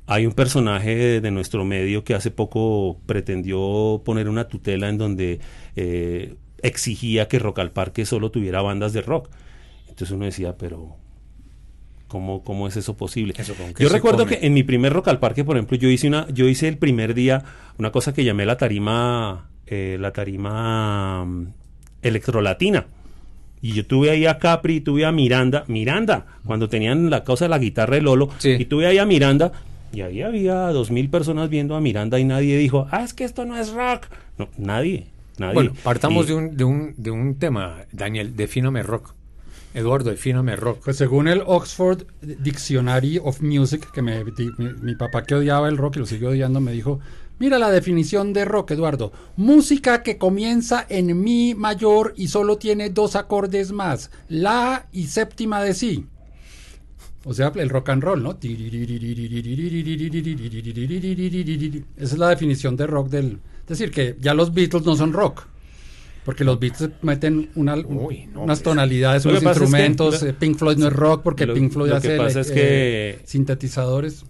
hay 0.06 0.24
un 0.24 0.32
personaje 0.32 1.20
de 1.20 1.30
nuestro 1.30 1.64
medio 1.66 2.02
que 2.02 2.14
hace 2.14 2.30
poco 2.30 2.98
pretendió 3.04 4.00
poner 4.04 4.28
una 4.28 4.48
tutela 4.48 4.88
en 4.88 4.96
donde 4.96 5.40
eh, 5.76 6.34
exigía 6.62 7.28
que 7.28 7.38
Rock 7.38 7.58
al 7.58 7.72
Parque 7.72 8.06
solo 8.06 8.30
tuviera 8.30 8.62
bandas 8.62 8.94
de 8.94 9.02
rock. 9.02 9.28
Entonces 9.82 10.10
uno 10.10 10.24
decía, 10.24 10.56
pero 10.56 10.96
¿Cómo, 12.08 12.42
¿Cómo, 12.42 12.66
es 12.66 12.76
eso 12.76 12.96
posible? 12.96 13.34
yo 13.78 13.88
recuerdo 13.90 14.24
que 14.24 14.38
en 14.42 14.54
mi 14.54 14.62
primer 14.62 14.94
Rock 14.94 15.08
al 15.08 15.18
Parque, 15.18 15.44
por 15.44 15.56
ejemplo, 15.56 15.76
yo 15.76 15.90
hice 15.90 16.08
una, 16.08 16.26
yo 16.32 16.48
hice 16.48 16.66
el 16.66 16.78
primer 16.78 17.12
día 17.12 17.44
una 17.78 17.92
cosa 17.92 18.14
que 18.14 18.24
llamé 18.24 18.46
la 18.46 18.56
tarima, 18.56 19.50
eh, 19.66 19.98
la 20.00 20.12
tarima 20.12 21.22
um, 21.22 21.52
electrolatina. 22.00 22.86
Y 23.60 23.72
yo 23.72 23.84
tuve 23.86 24.10
ahí 24.10 24.24
a 24.24 24.38
Capri, 24.38 24.80
tuve 24.80 25.04
a 25.04 25.12
Miranda, 25.12 25.64
Miranda, 25.66 26.26
cuando 26.46 26.68
tenían 26.68 27.10
la 27.10 27.24
cosa 27.24 27.44
de 27.44 27.48
la 27.50 27.58
guitarra 27.58 27.96
de 27.96 28.02
Lolo, 28.02 28.30
y 28.42 28.64
tuve 28.64 28.86
ahí 28.86 28.98
a 28.98 29.04
Miranda, 29.04 29.52
y 29.92 30.00
ahí 30.02 30.22
había 30.22 30.68
dos 30.68 30.90
mil 30.90 31.10
personas 31.10 31.50
viendo 31.50 31.74
a 31.74 31.80
Miranda 31.80 32.18
y 32.18 32.24
nadie 32.24 32.56
dijo, 32.56 32.86
ah, 32.90 33.02
es 33.04 33.14
que 33.14 33.24
esto 33.24 33.44
no 33.44 33.58
es 33.58 33.72
rock. 33.72 34.06
No, 34.38 34.48
nadie, 34.56 35.06
nadie. 35.38 35.54
Bueno, 35.54 35.72
partamos 35.82 36.26
de, 36.26 36.34
un, 36.34 36.56
de, 36.56 36.64
un, 36.64 36.94
de 36.96 37.10
un 37.10 37.34
tema, 37.34 37.84
Daniel, 37.92 38.36
defíname 38.36 38.82
rock. 38.82 39.14
Eduardo, 39.74 40.10
defíname 40.10 40.56
rock. 40.56 40.80
Pues 40.84 40.96
según 40.96 41.28
el 41.28 41.42
Oxford 41.46 42.04
Dictionary 42.20 43.20
of 43.22 43.40
Music, 43.42 43.90
que 43.92 44.02
me, 44.02 44.24
mi, 44.24 44.94
papá 44.94 45.22
que 45.24 45.34
odiaba 45.34 45.68
el 45.68 45.76
rock 45.76 45.96
y 45.96 46.00
lo 46.00 46.06
siguió 46.06 46.30
odiando, 46.30 46.60
me 46.60 46.72
dijo, 46.72 47.00
mira 47.38 47.58
la 47.58 47.70
definición 47.70 48.32
de 48.32 48.44
rock, 48.44 48.72
Eduardo. 48.72 49.12
Música 49.36 50.02
que 50.02 50.18
comienza 50.18 50.86
en 50.88 51.22
mi 51.22 51.54
mayor 51.54 52.14
y 52.16 52.28
solo 52.28 52.56
tiene 52.58 52.90
dos 52.90 53.14
acordes 53.14 53.72
más, 53.72 54.10
la 54.28 54.86
y 54.92 55.06
séptima 55.06 55.62
de 55.62 55.74
si. 55.74 56.06
O 57.24 57.34
sea, 57.34 57.52
el 57.56 57.68
rock 57.68 57.90
and 57.90 58.02
roll, 58.02 58.22
¿no? 58.22 58.38
Esa 61.96 62.14
es 62.14 62.18
la 62.18 62.28
definición 62.28 62.76
de 62.76 62.86
rock 62.86 63.08
del... 63.08 63.40
Es 63.62 63.78
decir, 63.78 63.90
que 63.90 64.16
ya 64.18 64.32
los 64.32 64.54
Beatles 64.54 64.86
no 64.86 64.96
son 64.96 65.12
rock. 65.12 65.46
Porque 66.28 66.44
los 66.44 66.60
Beatles 66.60 66.90
meten 67.00 67.48
unas 67.54 68.62
tonalidades, 68.62 69.24
unos 69.24 69.42
instrumentos. 69.42 70.26
Pink 70.38 70.58
Floyd 70.58 70.76
no 70.76 70.88
es 70.88 70.92
rock 70.92 71.22
porque 71.22 71.46
Pink 71.46 71.72
Floyd 71.72 71.90
hace 71.92 72.52
que, 72.52 73.20
sintetizadores. 73.24 74.26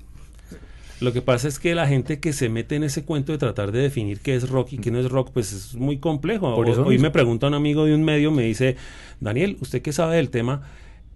Lo 1.00 1.12
que 1.12 1.22
pasa 1.22 1.48
es 1.48 1.58
que 1.58 1.74
la 1.74 1.88
gente 1.88 2.20
que 2.20 2.32
se 2.32 2.48
mete 2.48 2.76
en 2.76 2.84
ese 2.84 3.02
cuento 3.02 3.32
de 3.32 3.38
tratar 3.38 3.72
de 3.72 3.80
definir 3.80 4.20
qué 4.20 4.36
es 4.36 4.48
rock 4.48 4.74
y 4.74 4.78
qué 4.78 4.92
no 4.92 5.00
es 5.00 5.10
rock, 5.10 5.32
pues 5.32 5.52
es 5.52 5.74
muy 5.74 5.98
complejo. 5.98 6.54
Hoy 6.54 7.00
me 7.00 7.10
pregunta 7.10 7.48
un 7.48 7.54
amigo 7.54 7.84
de 7.84 7.96
un 7.96 8.04
medio, 8.04 8.30
me 8.30 8.44
dice, 8.44 8.76
Daniel, 9.18 9.56
¿usted 9.60 9.82
qué 9.82 9.92
sabe 9.92 10.18
del 10.18 10.30
tema? 10.30 10.62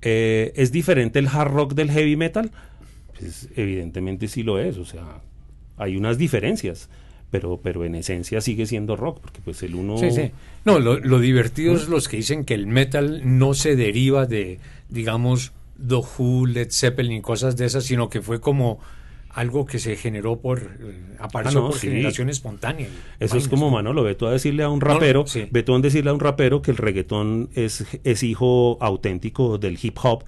Eh, 0.00 0.52
¿Es 0.56 0.72
diferente 0.72 1.20
el 1.20 1.28
hard 1.28 1.52
rock 1.52 1.74
del 1.74 1.92
heavy 1.92 2.16
metal? 2.16 2.50
Pues 3.16 3.48
evidentemente 3.54 4.26
sí 4.26 4.42
lo 4.42 4.58
es, 4.58 4.78
o 4.78 4.84
sea, 4.84 5.20
hay 5.76 5.96
unas 5.96 6.18
diferencias 6.18 6.88
pero, 7.32 7.58
pero 7.60 7.84
en 7.86 7.94
esencia 7.94 8.42
sigue 8.42 8.66
siendo 8.66 8.94
rock, 8.94 9.18
porque 9.20 9.40
pues 9.42 9.62
el 9.62 9.74
uno... 9.74 9.96
Sí, 9.96 10.10
sí. 10.10 10.30
No, 10.66 10.78
lo, 10.78 11.00
lo 11.00 11.18
divertido 11.18 11.74
es 11.74 11.88
los 11.88 12.06
que 12.06 12.18
dicen 12.18 12.44
que 12.44 12.52
el 12.52 12.66
metal 12.66 13.22
no 13.24 13.54
se 13.54 13.74
deriva 13.74 14.26
de, 14.26 14.60
digamos, 14.90 15.52
The 15.84 15.94
Who, 15.94 16.46
Led 16.46 16.68
Zeppelin 16.70 17.12
y 17.12 17.20
cosas 17.22 17.56
de 17.56 17.64
esas, 17.64 17.84
sino 17.84 18.10
que 18.10 18.20
fue 18.20 18.38
como 18.38 18.80
algo 19.32 19.64
que 19.64 19.78
se 19.78 19.96
generó 19.96 20.40
por 20.40 20.58
eh, 20.80 21.16
apareció 21.18 21.66
ah, 21.66 21.70
por 21.70 21.78
generación 21.78 22.28
espontánea. 22.28 22.88
Eso 23.18 23.36
es 23.36 23.48
como 23.48 23.70
Manolo, 23.70 24.02
ve 24.02 24.14
tú 24.14 24.26
a 24.26 24.32
decirle 24.32 24.62
a 24.62 24.68
un 24.68 24.80
rapero, 24.80 25.24
ve 25.50 25.62
tú 25.62 25.74
a 25.74 25.78
decirle 25.80 26.10
a 26.10 26.12
un 26.12 26.20
rapero 26.20 26.60
que 26.60 26.70
el 26.70 26.76
reggaetón 26.76 27.48
es, 27.54 27.84
es 28.04 28.22
hijo 28.22 28.78
auténtico 28.80 29.58
del 29.58 29.78
hip 29.82 29.96
hop 30.02 30.24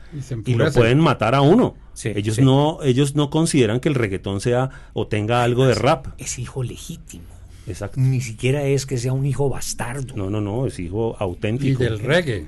y, 0.47 0.55
lo 0.55 0.73
pueden 0.73 1.01
matar 1.01 1.35
a 1.35 1.43
uno. 1.43 1.75
ellos 2.03 2.39
no 2.39 2.79
ellos 2.83 3.15
no 3.15 3.31
consideran 3.31 3.81
que 3.81 3.89
el 3.89 3.95
reggaetón 3.95 4.41
sea 4.41 4.71
o 4.95 5.07
tenga 5.07 5.43
algo 5.45 5.67
de 5.67 5.75
rap. 5.75 6.07
Es 6.19 6.39
hijo 6.39 6.63
legítimo. 6.63 7.25
Exacto. 7.67 8.01
Ni 8.01 8.21
siquiera 8.21 8.65
es 8.65 8.87
que 8.87 8.99
sea 8.99 9.13
un 9.13 9.25
hijo 9.27 9.49
bastardo. 9.49 10.15
No, 10.17 10.29
no, 10.31 10.41
no, 10.41 10.67
es 10.67 10.79
hijo 10.79 11.17
auténtico. 11.19 11.83
Y 11.83 11.87
del 11.87 11.99
reggae. 11.99 12.47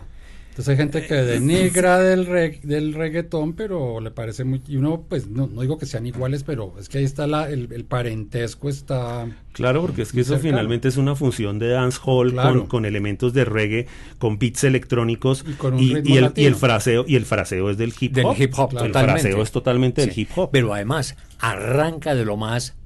Entonces 0.56 0.70
hay 0.70 0.76
gente 0.78 1.06
que 1.06 1.16
denigra 1.16 1.98
del, 1.98 2.58
del 2.62 2.94
reggaetón, 2.94 3.52
pero 3.52 4.00
le 4.00 4.10
parece 4.10 4.42
muy... 4.44 4.62
Y 4.66 4.78
uno, 4.78 5.04
pues, 5.06 5.28
no, 5.28 5.48
digo 5.48 5.76
que 5.76 5.84
sean 5.84 6.06
iguales, 6.06 6.44
pero 6.44 6.72
es 6.80 6.88
que 6.88 6.96
ahí 6.96 7.04
está 7.04 7.26
la, 7.26 7.50
el, 7.50 7.84
parentesco, 7.84 8.70
está... 8.70 9.28
Claro, 9.52 9.82
porque 9.82 10.00
es 10.00 10.12
que 10.12 10.22
eso 10.22 10.38
finalmente 10.38 10.88
es 10.88 10.96
una 10.96 11.14
función 11.14 11.58
de 11.58 11.68
dancehall 11.68 12.34
con, 12.34 12.66
con, 12.68 12.86
elementos 12.86 13.34
de 13.34 13.44
reggae, 13.44 13.86
con 14.16 14.38
beats 14.38 14.64
electrónicos 14.64 15.44
y, 15.78 15.92
el, 15.92 16.32
y, 16.34 16.46
el, 16.46 16.54
fraseo 16.54 17.04
y 17.06 17.16
el 17.16 17.26
fraseo 17.26 17.68
es 17.68 17.76
del 17.76 17.92
hip 18.00 18.16
hop. 18.24 18.34
Del 18.34 18.42
hip 18.42 18.54
hop, 18.58 18.78
El 18.82 18.92
fraseo 18.92 19.42
es 19.42 19.50
totalmente 19.50 20.06
del 20.06 20.18
hip 20.18 20.30
hop. 20.36 20.48
Pero 20.50 20.72
además 20.72 21.16
arranca 21.38 22.14
de 22.14 22.24
lo 22.24 22.38
más 22.38 22.76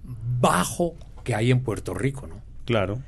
bajo 0.40 0.96
que 1.22 1.36
hay 1.36 1.52
en 1.52 1.60
Puerto 1.60 1.94
Rico, 1.94 2.26
¿no? 2.26 2.42
Claro. 2.64 2.98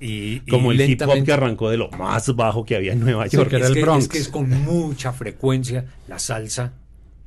Y, 0.00 0.40
como 0.40 0.72
el 0.72 0.80
hip 0.80 1.02
hop 1.02 1.22
que 1.22 1.32
arrancó 1.32 1.68
de 1.68 1.76
lo 1.76 1.90
más 1.90 2.34
bajo 2.34 2.64
que 2.64 2.74
había 2.74 2.94
en 2.94 3.00
Nueva 3.00 3.26
York. 3.26 3.52
es, 3.52 3.70
que, 3.70 3.80
es, 3.80 4.08
que, 4.08 4.18
es 4.18 4.28
con 4.28 4.48
mucha 4.48 5.12
frecuencia 5.12 5.84
la 6.08 6.18
salsa. 6.18 6.72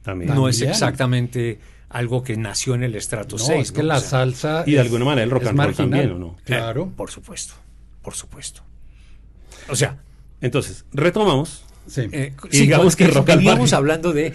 También. 0.01 0.33
No 0.33 0.49
es 0.49 0.62
exactamente 0.62 1.59
algo 1.89 2.23
que 2.23 2.36
nació 2.36 2.73
en 2.73 2.83
el 2.83 2.95
estrato 2.95 3.38
no, 3.38 3.43
6. 3.43 3.62
Es 3.62 3.71
que 3.71 3.83
la 3.83 3.99
salsa. 3.99 4.63
Y 4.65 4.73
de 4.73 4.79
alguna 4.79 5.05
manera 5.05 5.23
el 5.23 5.29
rock 5.29 5.45
and 5.45 5.59
roll 5.59 5.75
también, 5.75 6.12
¿o 6.12 6.17
no? 6.17 6.36
Claro. 6.43 6.91
por 6.95 7.12
supuesto. 7.12 7.53
Por 8.01 8.15
supuesto. 8.15 8.63
O 9.69 9.75
sea. 9.75 9.99
Entonces, 10.41 10.83
retomamos. 10.91 11.63
Sí. 11.88 12.01
Eh, 12.12 12.33
y 12.51 12.62
digamos 12.62 12.95
que, 12.95 13.07
rock 13.07 13.29
and 13.29 13.45
roll. 13.45 13.73
hablando 13.73 14.12
de. 14.12 14.33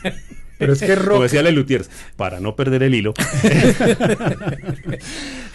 Pero 0.58 0.72
es 0.72 0.80
que 0.80 0.96
rock. 0.96 1.10
Como 1.10 1.22
decía 1.22 1.42
Lelutiers, 1.42 1.88
para 2.16 2.40
no 2.40 2.56
perder 2.56 2.82
el 2.82 2.94
hilo. 2.94 3.14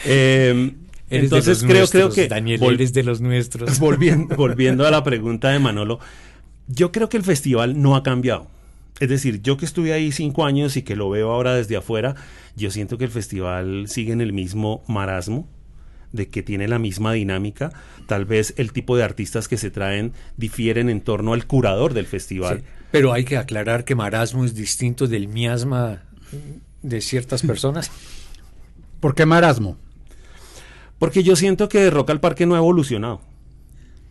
eh, 0.06 0.74
entonces 1.12 1.63
creo, 1.63 1.88
creo 1.88 2.10
que 2.10 2.28
Daniel 2.28 2.60
de 2.91 3.04
los 3.04 3.21
nuestros. 3.21 3.80
Volviendo, 3.80 4.36
volviendo 4.36 4.88
a 4.88 4.91
la 4.91 5.04
pregunta 5.04 5.50
de 5.50 5.60
Manolo, 5.60 6.00
yo 6.67 6.91
creo 6.91 7.10
que 7.10 7.17
el 7.17 7.24
festival 7.24 7.82
no 7.82 7.95
ha 7.95 8.04
cambiado. 8.04 8.47
Es 9.00 9.10
decir, 9.10 9.41
yo 9.41 9.58
que 9.58 9.65
estuve 9.65 9.93
ahí 9.93 10.12
cinco 10.12 10.45
años 10.45 10.78
y 10.78 10.84
que 10.84 10.95
lo 10.95 11.10
veo 11.10 11.32
ahora 11.32 11.56
desde 11.56 11.76
afuera, 11.76 12.15
yo 12.56 12.69
siento 12.71 12.97
que 12.97 13.06
el 13.06 13.12
festival 13.12 13.88
sigue 13.88 14.13
en 14.13 14.21
el 14.21 14.32
mismo 14.32 14.84
marasmo, 14.88 15.50
de 16.12 16.30
que 16.30 16.43
tiene 16.43 16.67
la 16.67 16.78
misma 16.78 17.13
dinámica. 17.13 17.71
Tal 18.08 18.26
vez 18.26 18.54
el 18.58 18.71
tipo 18.74 18.95
de 18.95 19.04
artistas 19.04 19.47
que 19.47 19.58
se 19.58 19.71
traen 19.71 20.13
difieren 20.38 20.89
en 20.89 21.02
torno 21.02 21.34
al 21.34 21.47
curador 21.47 21.93
del 21.93 22.06
festival. 22.06 22.63
pero 22.91 23.13
hay 23.13 23.24
que 23.24 23.38
aclarar 23.38 23.86
que 23.86 23.95
marasmo 23.95 24.45
es 24.45 24.54
distinto 24.54 25.08
del 25.08 25.28
miasma 25.28 26.04
de 26.82 27.02
ciertas 27.02 27.41
personas. 27.41 27.89
¿Por 29.00 29.15
qué 29.15 29.26
marasmo? 29.26 29.78
Porque 31.02 31.24
yo 31.24 31.36
siento 31.36 31.68
que 31.68 31.90
Rock 31.90 32.12
al 32.12 32.20
Parque 32.20 32.46
no 32.46 32.54
ha 32.54 32.60
evolucionado. 32.60 33.22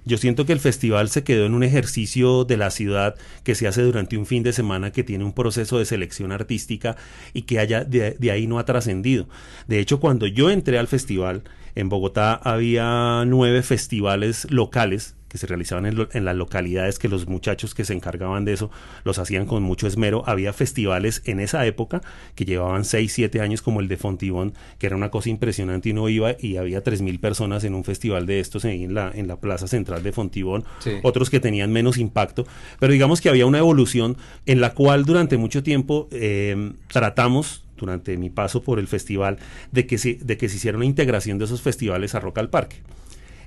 Yo 0.04 0.18
siento 0.18 0.44
que 0.44 0.52
el 0.52 0.58
festival 0.58 1.08
se 1.08 1.22
quedó 1.22 1.46
en 1.46 1.54
un 1.54 1.62
ejercicio 1.62 2.44
de 2.44 2.56
la 2.56 2.72
ciudad 2.72 3.14
que 3.44 3.54
se 3.54 3.68
hace 3.68 3.82
durante 3.82 4.16
un 4.16 4.26
fin 4.26 4.42
de 4.42 4.52
semana 4.52 4.90
que 4.90 5.04
tiene 5.04 5.22
un 5.22 5.32
proceso 5.32 5.78
de 5.78 5.84
selección 5.84 6.32
artística 6.32 6.96
y 7.32 7.42
que 7.42 7.60
haya 7.60 7.84
de, 7.84 8.16
de 8.18 8.30
ahí 8.32 8.48
no 8.48 8.58
ha 8.58 8.64
trascendido. 8.64 9.28
De 9.68 9.78
hecho, 9.78 10.00
cuando 10.00 10.26
yo 10.26 10.50
entré 10.50 10.80
al 10.80 10.88
festival, 10.88 11.44
en 11.74 11.88
Bogotá 11.88 12.34
había 12.34 13.24
nueve 13.26 13.62
festivales 13.62 14.46
locales 14.50 15.14
que 15.30 15.38
se 15.38 15.46
realizaban 15.46 15.86
en, 15.86 16.24
las 16.24 16.36
localidades, 16.36 16.98
que 16.98 17.08
los 17.08 17.28
muchachos 17.28 17.72
que 17.72 17.84
se 17.84 17.94
encargaban 17.94 18.44
de 18.44 18.52
eso 18.52 18.70
los 19.04 19.20
hacían 19.20 19.46
con 19.46 19.62
mucho 19.62 19.86
esmero. 19.86 20.24
Había 20.26 20.52
festivales 20.52 21.22
en 21.24 21.38
esa 21.38 21.64
época 21.66 22.02
que 22.34 22.44
llevaban 22.44 22.84
6, 22.84 23.12
7 23.12 23.40
años, 23.40 23.62
como 23.62 23.80
el 23.80 23.86
de 23.86 23.96
Fontibón, 23.96 24.54
que 24.78 24.86
era 24.86 24.96
una 24.96 25.10
cosa 25.10 25.30
impresionante. 25.30 25.88
Y 25.88 25.92
uno 25.92 26.08
iba 26.08 26.34
y 26.38 26.56
había 26.56 26.82
3.000 26.82 27.20
personas 27.20 27.62
en 27.62 27.76
un 27.76 27.84
festival 27.84 28.26
de 28.26 28.40
estos 28.40 28.64
en 28.64 28.92
la, 28.92 29.12
en 29.14 29.28
la 29.28 29.36
plaza 29.36 29.68
central 29.68 30.02
de 30.02 30.10
Fontibón, 30.10 30.64
otros 31.04 31.30
que 31.30 31.38
tenían 31.38 31.72
menos 31.72 31.96
impacto, 31.96 32.44
pero 32.80 32.92
digamos 32.92 33.20
que 33.20 33.28
había 33.28 33.46
una 33.46 33.58
evolución 33.58 34.16
en 34.46 34.60
la 34.60 34.74
cual 34.74 35.04
durante 35.04 35.36
mucho 35.36 35.62
tiempo 35.62 36.08
eh, 36.10 36.72
tratamos 36.88 37.64
durante 37.80 38.16
mi 38.16 38.30
paso 38.30 38.62
por 38.62 38.78
el 38.78 38.86
festival 38.86 39.38
de 39.72 39.86
que 39.86 39.98
se, 39.98 40.14
de 40.14 40.36
que 40.36 40.48
se 40.48 40.56
hiciera 40.56 40.76
una 40.76 40.86
integración 40.86 41.38
de 41.38 41.46
esos 41.46 41.62
festivales 41.62 42.14
a 42.14 42.20
Rock 42.20 42.38
al 42.38 42.50
Parque. 42.50 42.76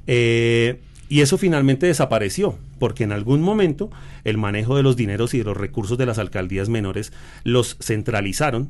Eh, 0.08 0.82
y 1.10 1.22
eso 1.22 1.38
finalmente 1.38 1.86
desapareció, 1.86 2.58
porque 2.80 3.04
en 3.04 3.12
algún 3.12 3.42
momento 3.42 3.92
el 4.24 4.38
manejo 4.38 4.76
de 4.76 4.84
los 4.84 4.96
dineros 4.96 5.34
y 5.34 5.38
de 5.40 5.44
los 5.44 5.56
recursos 5.56 5.98
de 5.98 6.06
las 6.06 6.18
alcaldías 6.18 6.70
menores 6.70 7.14
los 7.44 7.78
centralizaron 7.80 8.70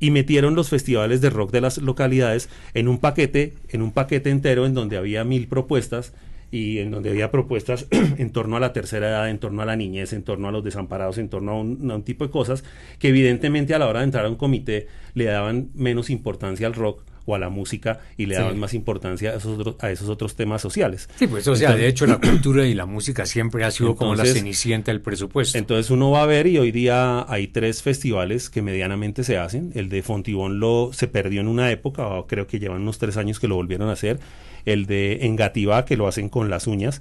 y 0.00 0.10
metieron 0.10 0.54
los 0.54 0.68
festivales 0.68 1.20
de 1.20 1.30
rock 1.30 1.52
de 1.52 1.60
las 1.60 1.78
localidades 1.78 2.48
en 2.74 2.88
un 2.88 2.98
paquete, 2.98 3.54
en 3.68 3.82
un 3.82 3.92
paquete 3.92 4.30
entero 4.30 4.66
en 4.66 4.74
donde 4.74 4.96
había 4.96 5.24
mil 5.24 5.46
propuestas 5.46 6.12
y 6.54 6.78
en 6.78 6.92
donde 6.92 7.10
había 7.10 7.32
propuestas 7.32 7.88
en 7.90 8.30
torno 8.30 8.56
a 8.56 8.60
la 8.60 8.72
tercera 8.72 9.08
edad, 9.08 9.28
en 9.28 9.40
torno 9.40 9.62
a 9.62 9.64
la 9.64 9.74
niñez, 9.74 10.12
en 10.12 10.22
torno 10.22 10.46
a 10.46 10.52
los 10.52 10.62
desamparados, 10.62 11.18
en 11.18 11.28
torno 11.28 11.50
a 11.50 11.60
un, 11.60 11.90
a 11.90 11.96
un 11.96 12.04
tipo 12.04 12.24
de 12.24 12.30
cosas 12.30 12.62
que 13.00 13.08
evidentemente 13.08 13.74
a 13.74 13.80
la 13.80 13.88
hora 13.88 13.98
de 13.98 14.04
entrar 14.04 14.24
a 14.24 14.28
un 14.28 14.36
comité 14.36 14.86
le 15.14 15.24
daban 15.24 15.70
menos 15.74 16.10
importancia 16.10 16.68
al 16.68 16.74
rock 16.74 17.02
o 17.26 17.34
a 17.34 17.38
la 17.38 17.48
música 17.48 18.00
y 18.16 18.26
le 18.26 18.36
daban 18.36 18.58
más 18.58 18.74
importancia 18.74 19.30
a 19.30 19.36
esos, 19.36 19.58
otros, 19.58 19.76
a 19.80 19.90
esos 19.90 20.08
otros 20.08 20.36
temas 20.36 20.62
sociales. 20.62 21.08
Sí, 21.16 21.26
pues 21.26 21.48
o 21.48 21.56
sea, 21.56 21.74
de 21.74 21.88
hecho 21.88 22.06
la 22.06 22.18
cultura 22.18 22.66
y 22.66 22.74
la 22.74 22.86
música 22.86 23.26
siempre 23.26 23.64
ha 23.64 23.70
sido 23.70 23.96
como 23.96 24.14
la 24.14 24.24
cenicienta 24.24 24.92
del 24.92 25.00
presupuesto. 25.00 25.58
Entonces 25.58 25.90
uno 25.90 26.10
va 26.10 26.22
a 26.22 26.26
ver 26.26 26.46
y 26.46 26.58
hoy 26.58 26.70
día 26.70 27.24
hay 27.28 27.48
tres 27.48 27.82
festivales 27.82 28.50
que 28.50 28.62
medianamente 28.62 29.24
se 29.24 29.38
hacen. 29.38 29.72
El 29.74 29.88
de 29.88 30.02
Fontibón 30.02 30.60
lo 30.60 30.90
se 30.92 31.08
perdió 31.08 31.40
en 31.40 31.48
una 31.48 31.70
época, 31.70 32.08
creo 32.28 32.46
que 32.46 32.58
llevan 32.58 32.82
unos 32.82 32.98
tres 32.98 33.16
años 33.16 33.40
que 33.40 33.48
lo 33.48 33.56
volvieron 33.56 33.88
a 33.88 33.92
hacer. 33.92 34.20
El 34.64 34.86
de 34.86 35.26
Engativá, 35.26 35.84
que 35.84 35.96
lo 35.96 36.06
hacen 36.06 36.28
con 36.28 36.50
las 36.50 36.66
uñas 36.66 37.00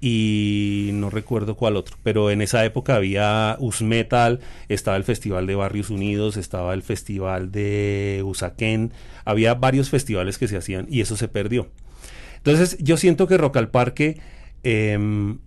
y 0.00 0.90
no 0.92 1.10
recuerdo 1.10 1.56
cuál 1.56 1.76
otro, 1.76 1.96
pero 2.02 2.30
en 2.30 2.40
esa 2.40 2.64
época 2.64 2.94
había 2.94 3.56
Usmetal, 3.58 4.40
estaba 4.68 4.96
el 4.96 5.04
Festival 5.04 5.46
de 5.46 5.56
Barrios 5.56 5.90
Unidos, 5.90 6.36
estaba 6.36 6.72
el 6.74 6.82
Festival 6.82 7.50
de 7.50 8.22
Usaquén, 8.24 8.92
había 9.24 9.54
varios 9.54 9.90
festivales 9.90 10.38
que 10.38 10.46
se 10.46 10.56
hacían 10.56 10.86
y 10.88 11.00
eso 11.00 11.16
se 11.16 11.28
perdió. 11.28 11.68
Entonces 12.36 12.78
yo 12.78 12.96
siento 12.96 13.26
que 13.26 13.36
Rock 13.36 13.56
al 13.56 13.70
Parque, 13.70 14.20
em, 14.62 15.38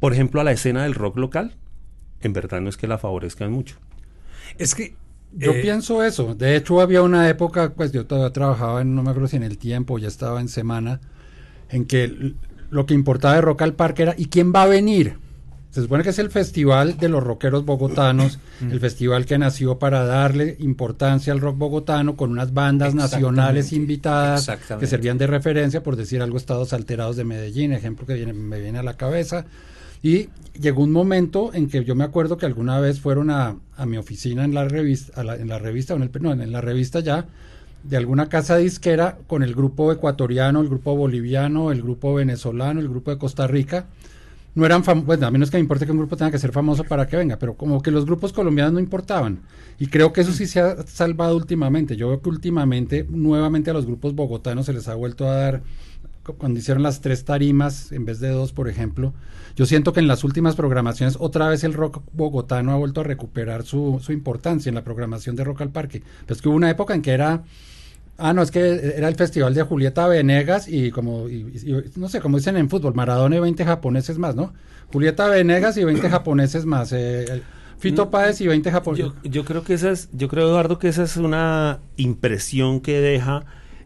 por 0.00 0.14
ejemplo, 0.14 0.40
a 0.40 0.44
la 0.44 0.52
escena 0.52 0.84
del 0.84 0.94
rock 0.94 1.18
local, 1.18 1.54
en 2.22 2.32
verdad 2.32 2.60
no 2.60 2.70
es 2.70 2.76
que 2.78 2.86
la 2.86 2.98
favorezcan 2.98 3.52
mucho. 3.52 3.76
Es 4.56 4.74
que 4.74 4.94
yo 5.32 5.52
eh, 5.52 5.62
pienso 5.62 6.02
eso. 6.02 6.34
De 6.34 6.56
hecho, 6.56 6.80
había 6.80 7.02
una 7.02 7.28
época, 7.28 7.72
pues 7.74 7.92
yo 7.92 8.06
todavía 8.06 8.32
trabajaba 8.32 8.80
en, 8.82 8.94
no 8.94 9.02
me 9.02 9.10
acuerdo 9.10 9.28
si 9.28 9.36
en 9.36 9.42
el 9.42 9.58
tiempo, 9.58 9.98
ya 9.98 10.08
estaba 10.08 10.40
en 10.40 10.48
semana, 10.48 11.00
en 11.70 11.84
que 11.84 12.34
lo 12.70 12.86
que 12.86 12.94
importaba 12.94 13.34
de 13.34 13.40
Rock 13.40 13.62
al 13.62 13.74
Parque 13.74 14.02
era 14.02 14.14
¿y 14.16 14.26
quién 14.26 14.52
va 14.54 14.62
a 14.62 14.66
venir? 14.66 15.16
Se 15.70 15.82
supone 15.82 16.02
que 16.02 16.10
es 16.10 16.18
el 16.18 16.30
festival 16.30 16.96
de 16.96 17.10
los 17.10 17.22
rockeros 17.22 17.64
bogotanos, 17.64 18.38
mm. 18.60 18.70
el 18.72 18.80
festival 18.80 19.26
que 19.26 19.36
nació 19.36 19.78
para 19.78 20.04
darle 20.04 20.56
importancia 20.60 21.32
al 21.32 21.40
rock 21.40 21.58
bogotano 21.58 22.16
con 22.16 22.30
unas 22.30 22.54
bandas 22.54 22.94
nacionales 22.94 23.74
invitadas 23.74 24.50
que 24.80 24.86
servían 24.86 25.18
de 25.18 25.26
referencia, 25.26 25.82
por 25.82 25.96
decir 25.96 26.22
algo, 26.22 26.38
Estados 26.38 26.72
Alterados 26.72 27.16
de 27.16 27.24
Medellín, 27.24 27.72
ejemplo 27.74 28.06
que 28.06 28.14
viene, 28.14 28.32
me 28.32 28.60
viene 28.60 28.78
a 28.78 28.82
la 28.82 28.96
cabeza. 28.96 29.44
Y 30.02 30.28
llegó 30.60 30.82
un 30.82 30.92
momento 30.92 31.52
en 31.54 31.68
que 31.68 31.84
yo 31.84 31.94
me 31.94 32.04
acuerdo 32.04 32.36
que 32.36 32.46
alguna 32.46 32.80
vez 32.80 33.00
fueron 33.00 33.30
a, 33.30 33.56
a 33.76 33.86
mi 33.86 33.96
oficina 33.96 34.44
en 34.44 34.54
la 34.54 34.66
revista, 34.66 35.20
en 35.20 35.48
la 35.48 35.58
revista, 35.58 35.94
en, 35.94 36.02
el, 36.02 36.10
no, 36.20 36.32
en 36.32 36.52
la 36.52 36.60
revista 36.60 37.00
ya, 37.00 37.26
de 37.84 37.96
alguna 37.96 38.28
casa 38.28 38.56
disquera 38.56 39.18
con 39.26 39.42
el 39.42 39.54
grupo 39.54 39.92
ecuatoriano, 39.92 40.60
el 40.60 40.68
grupo 40.68 40.96
boliviano, 40.96 41.70
el 41.70 41.82
grupo 41.82 42.14
venezolano, 42.14 42.80
el 42.80 42.88
grupo 42.88 43.10
de 43.10 43.18
Costa 43.18 43.46
Rica. 43.46 43.86
No 44.54 44.66
eran 44.66 44.82
famosos, 44.82 45.06
bueno, 45.06 45.26
a 45.26 45.30
menos 45.30 45.50
que 45.50 45.56
me 45.56 45.60
importe 45.60 45.86
que 45.86 45.92
un 45.92 45.98
grupo 45.98 46.16
tenga 46.16 46.32
que 46.32 46.38
ser 46.38 46.50
famoso 46.50 46.82
para 46.82 47.06
que 47.06 47.16
venga, 47.16 47.38
pero 47.38 47.54
como 47.54 47.80
que 47.80 47.92
los 47.92 48.04
grupos 48.06 48.32
colombianos 48.32 48.72
no 48.72 48.80
importaban. 48.80 49.40
Y 49.78 49.86
creo 49.86 50.12
que 50.12 50.22
eso 50.22 50.32
sí 50.32 50.46
se 50.46 50.58
ha 50.60 50.82
salvado 50.86 51.36
últimamente. 51.36 51.96
Yo 51.96 52.08
veo 52.08 52.20
que 52.20 52.28
últimamente, 52.28 53.06
nuevamente 53.08 53.70
a 53.70 53.74
los 53.74 53.86
grupos 53.86 54.14
bogotanos 54.14 54.66
se 54.66 54.72
les 54.72 54.88
ha 54.88 54.96
vuelto 54.96 55.28
a 55.28 55.34
dar, 55.34 55.62
cuando 56.36 56.58
hicieron 56.58 56.82
las 56.82 57.00
tres 57.00 57.24
tarimas 57.24 57.92
en 57.92 58.04
vez 58.04 58.20
de 58.20 58.28
dos, 58.28 58.52
por 58.52 58.68
ejemplo, 58.68 59.14
yo 59.56 59.66
siento 59.66 59.92
que 59.92 60.00
en 60.00 60.08
las 60.08 60.24
últimas 60.24 60.56
programaciones 60.56 61.16
otra 61.18 61.48
vez 61.48 61.64
el 61.64 61.74
rock 61.74 62.02
bogotano 62.12 62.72
ha 62.72 62.76
vuelto 62.76 63.00
a 63.00 63.04
recuperar 63.04 63.64
su, 63.64 64.00
su 64.02 64.12
importancia 64.12 64.68
en 64.68 64.74
la 64.74 64.84
programación 64.84 65.36
de 65.36 65.44
Rock 65.44 65.62
al 65.62 65.70
Parque. 65.70 66.02
Pero 66.26 66.34
es 66.34 66.42
que 66.42 66.48
hubo 66.48 66.56
una 66.56 66.70
época 66.70 66.94
en 66.94 67.02
que 67.02 67.12
era 67.12 67.44
Ah, 68.20 68.32
no, 68.32 68.42
es 68.42 68.50
que 68.50 68.92
era 68.96 69.06
el 69.06 69.14
festival 69.14 69.54
de 69.54 69.62
Julieta 69.62 70.08
Venegas 70.08 70.66
y 70.68 70.90
como, 70.90 71.26
no 71.94 72.08
sé, 72.08 72.20
como 72.20 72.38
dicen 72.38 72.56
en 72.56 72.68
fútbol, 72.68 72.92
Maradona 72.92 73.36
y 73.36 73.38
20 73.38 73.64
japoneses 73.64 74.18
más, 74.18 74.34
¿no? 74.34 74.52
Julieta 74.92 75.28
Venegas 75.28 75.76
y 75.76 75.84
20 75.84 76.10
japoneses 76.10 76.66
más. 76.66 76.92
Eh, 76.92 77.42
Fito 77.78 78.06
mm, 78.06 78.10
Páez 78.10 78.40
y 78.40 78.48
20 78.48 78.72
japoneses. 78.72 79.12
Yo, 79.22 79.30
yo, 79.30 79.44
creo 79.44 79.62
que 79.62 79.74
esa 79.74 79.92
es, 79.92 80.08
yo 80.12 80.26
creo, 80.26 80.48
Eduardo, 80.48 80.80
que 80.80 80.88
esa 80.88 81.04
es 81.04 81.16
una 81.16 81.78
impresión 81.96 82.80
que 82.80 83.00
deja 83.00 83.44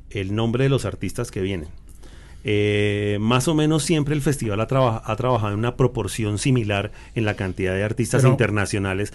el 0.09 0.35
nombre 0.35 0.64
de 0.64 0.70
los 0.70 0.87
artistas 0.87 1.31
que 1.31 1.42
vienen. 1.42 1.68
Eh, 2.44 3.18
más 3.20 3.46
o 3.48 3.55
menos 3.55 3.85
siempre 3.85 4.14
el 4.14 4.22
festival 4.22 4.61
ha, 4.61 4.64
ha, 4.64 5.16
trabajado 5.16 5.52
en 5.52 5.59
una 5.59 5.76
proporción 5.76 6.38
similar 6.38 6.90
en 7.14 7.24
la 7.24 7.35
cantidad 7.35 7.74
de 7.74 7.85
artistas 7.85 8.24
internacionales. 8.24 9.12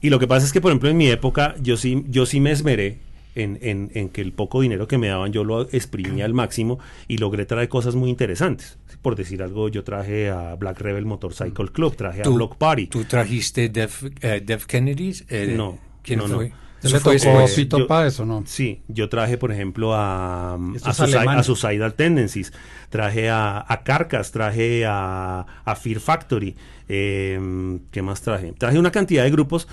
Y 0.00 0.10
lo 0.10 0.18
que 0.18 0.26
pasa 0.26 0.46
es 0.46 0.52
que, 0.52 0.60
por 0.60 0.70
ejemplo, 0.70 0.88
en 0.88 0.96
mi 0.96 1.08
época 1.08 1.54
yo 1.60 1.76
sí, 1.76 2.04
yo 2.08 2.26
sí 2.26 2.40
me 2.40 2.52
esmeré 2.52 2.98
en, 3.34 3.90
en, 3.94 4.08
que 4.08 4.20
el 4.20 4.32
poco 4.32 4.60
dinero 4.60 4.88
que 4.88 4.98
me 4.98 5.08
daban 5.08 5.32
yo 5.32 5.44
lo 5.44 5.62
exprimía 5.62 6.24
al 6.24 6.34
máximo 6.34 6.78
y 7.06 7.18
logré 7.18 7.46
traer 7.46 7.68
cosas 7.68 7.94
muy 7.94 8.10
interesantes. 8.10 8.78
Por 9.02 9.16
decir 9.16 9.42
algo, 9.42 9.68
yo 9.68 9.84
traje 9.84 10.28
a 10.28 10.54
Black 10.56 10.80
Rebel 10.80 11.06
Motorcycle 11.06 11.68
Club, 11.68 11.96
traje 11.96 12.22
a 12.22 12.28
Block 12.28 12.56
Party. 12.56 12.88
¿Tú 12.88 13.04
trajiste 13.04 13.68
Def, 13.68 14.04
eh, 14.22 14.42
Def 14.44 14.66
Kennedys? 14.66 15.24
Eh, 15.28 15.54
no. 15.56 15.78
¿Quién 16.02 16.18
no, 16.20 16.26
fue? 16.26 16.52
¿Se 16.80 16.90
le 16.90 17.00
tocó 17.00 17.48
Fito 17.48 17.86
Páez 17.86 18.20
o 18.20 18.24
no? 18.24 18.44
Sí, 18.46 18.82
yo 18.88 19.08
traje, 19.08 19.36
por 19.36 19.50
ejemplo, 19.50 19.94
a, 19.94 20.54
a, 20.54 21.42
Suicidal 21.42 21.94
Tendencies, 21.94 22.52
traje 22.88 23.28
a, 23.30 23.64
a 23.66 23.82
Carcas, 23.82 24.30
traje 24.30 24.86
a, 24.86 25.44
a 25.64 25.74
Fear 25.74 25.98
Factory, 25.98 26.54
eh, 26.88 27.78
¿qué 27.90 28.02
más 28.02 28.22
traje? 28.22 28.52
Traje 28.52 28.78
una 28.78 28.92
cantidad 28.92 29.24
de 29.24 29.30
grupos 29.30 29.66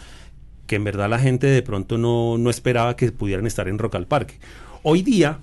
que 0.65 0.75
en 0.75 0.83
verdad 0.83 1.09
la 1.09 1.19
gente 1.19 1.47
de 1.47 1.61
pronto 1.61 1.97
no, 1.97 2.37
no 2.37 2.49
esperaba 2.49 2.95
que 2.95 3.11
pudieran 3.11 3.45
estar 3.45 3.67
en 3.67 3.77
Rock 3.77 3.95
al 3.95 4.07
Parque. 4.07 4.39
Hoy 4.83 5.03
día, 5.03 5.39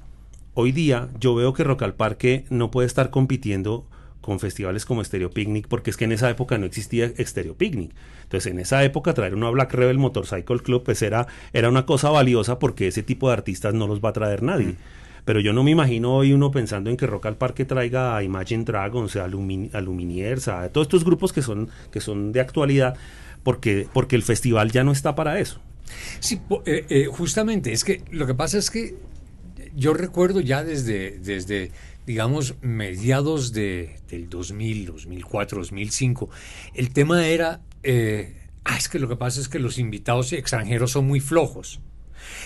hoy 0.54 0.72
día 0.72 1.08
yo 1.18 1.34
veo 1.34 1.52
que 1.52 1.64
Rock 1.64 1.82
al 1.82 1.94
Parque 1.94 2.44
no 2.50 2.70
puede 2.70 2.86
estar 2.86 3.10
compitiendo 3.10 3.86
con 4.22 4.40
festivales 4.40 4.86
como 4.86 5.04
Stereo 5.04 5.30
Picnic, 5.30 5.68
porque 5.68 5.90
es 5.90 5.98
que 5.98 6.04
en 6.04 6.12
esa 6.12 6.30
época 6.30 6.56
no 6.56 6.64
existía 6.64 7.12
Stereo 7.18 7.54
Picnic. 7.54 7.90
Entonces, 8.22 8.50
en 8.50 8.58
esa 8.58 8.82
época 8.82 9.12
traer 9.12 9.34
uno 9.34 9.48
a 9.48 9.50
Black 9.50 9.74
Rebel 9.74 9.98
Motorcycle 9.98 10.60
Club 10.60 10.84
pues 10.84 11.02
era, 11.02 11.26
era 11.52 11.68
una 11.68 11.84
cosa 11.84 12.08
valiosa 12.08 12.58
porque 12.58 12.88
ese 12.88 13.02
tipo 13.02 13.28
de 13.28 13.34
artistas 13.34 13.74
no 13.74 13.86
los 13.86 14.00
va 14.00 14.08
a 14.08 14.14
traer 14.14 14.42
nadie. 14.42 14.68
Mm. 14.68 14.76
Pero 15.24 15.40
yo 15.40 15.52
no 15.52 15.62
me 15.62 15.70
imagino 15.70 16.14
hoy 16.16 16.32
uno 16.32 16.50
pensando 16.50 16.90
en 16.90 16.96
que 16.96 17.06
Rock 17.06 17.26
al 17.26 17.36
Parque 17.36 17.64
traiga 17.64 18.16
a 18.16 18.22
Imagine 18.22 18.64
Dragons, 18.64 19.14
a, 19.16 19.28
Luminiers, 19.28 20.48
a 20.48 20.68
todos 20.70 20.86
estos 20.86 21.04
grupos 21.04 21.32
que 21.32 21.42
son, 21.42 21.68
que 21.92 22.00
son 22.00 22.32
de 22.32 22.40
actualidad, 22.40 22.96
porque, 23.42 23.86
porque 23.92 24.16
el 24.16 24.22
festival 24.22 24.72
ya 24.72 24.82
no 24.82 24.92
está 24.92 25.14
para 25.14 25.38
eso. 25.38 25.60
Sí, 26.20 26.40
eh, 26.64 26.86
eh, 26.88 27.06
justamente, 27.06 27.72
es 27.72 27.84
que 27.84 28.02
lo 28.10 28.26
que 28.26 28.34
pasa 28.34 28.58
es 28.58 28.70
que 28.70 28.96
yo 29.74 29.94
recuerdo 29.94 30.40
ya 30.40 30.64
desde, 30.64 31.18
desde 31.18 31.72
digamos, 32.06 32.54
mediados 32.62 33.52
de, 33.52 34.00
del 34.08 34.28
2000, 34.28 34.86
2004, 34.86 35.58
2005, 35.58 36.30
el 36.74 36.92
tema 36.92 37.26
era, 37.26 37.60
eh, 37.82 38.36
ah, 38.64 38.76
es 38.76 38.88
que 38.88 38.98
lo 38.98 39.08
que 39.08 39.16
pasa 39.16 39.40
es 39.40 39.48
que 39.48 39.58
los 39.58 39.78
invitados 39.78 40.32
extranjeros 40.32 40.92
son 40.92 41.06
muy 41.06 41.20
flojos. 41.20 41.80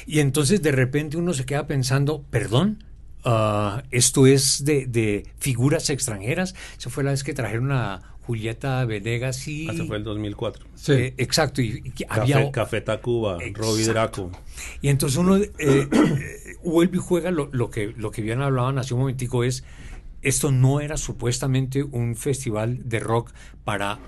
Y 0.07 0.21
entonces 0.21 0.63
de 0.63 0.73
repente 0.73 1.17
uno 1.17 1.33
se 1.33 1.45
queda 1.45 1.67
pensando, 1.67 2.25
perdón, 2.31 2.85
uh, 3.25 3.81
esto 3.91 4.27
es 4.27 4.65
de, 4.65 4.87
de, 4.87 5.27
figuras 5.39 5.91
extranjeras. 5.91 6.55
Esa 6.79 6.91
fue 6.91 7.05
la 7.05 7.11
vez 7.11 7.25
que 7.25 7.35
trajeron 7.35 7.73
a 7.73 8.16
Julieta 8.27 8.85
Venegas 8.85 9.47
y... 9.47 9.69
Eso 9.69 9.87
fue 9.87 9.99
el 9.99 10.05
2004. 10.05 10.67
Sí. 10.75 10.93
Eh, 10.93 11.15
exacto. 11.17 11.63
Y, 11.63 11.81
Café, 12.09 12.21
había... 12.21 12.51
Café 12.51 12.81
Tacuba, 12.81 13.39
Robbie 13.53 13.85
Draco. 13.85 14.33
Y 14.83 14.89
entonces 14.89 15.19
uno 15.19 15.37
eh, 15.37 15.89
vuelve 16.65 16.97
y 16.97 17.01
juega 17.01 17.31
lo, 17.31 17.49
lo, 17.53 17.71
que, 17.71 17.95
lo 17.97 18.11
que 18.11 18.23
bien 18.23 18.43
hablaban 18.43 18.79
hace 18.79 18.95
un 18.95 19.01
momentico 19.01 19.45
es, 19.45 19.65
esto 20.23 20.51
no 20.51 20.81
era 20.81 20.97
supuestamente 20.97 21.85
un 21.85 22.17
festival 22.17 22.89
de 22.89 22.99
rock 22.99 23.33
para 23.65 24.01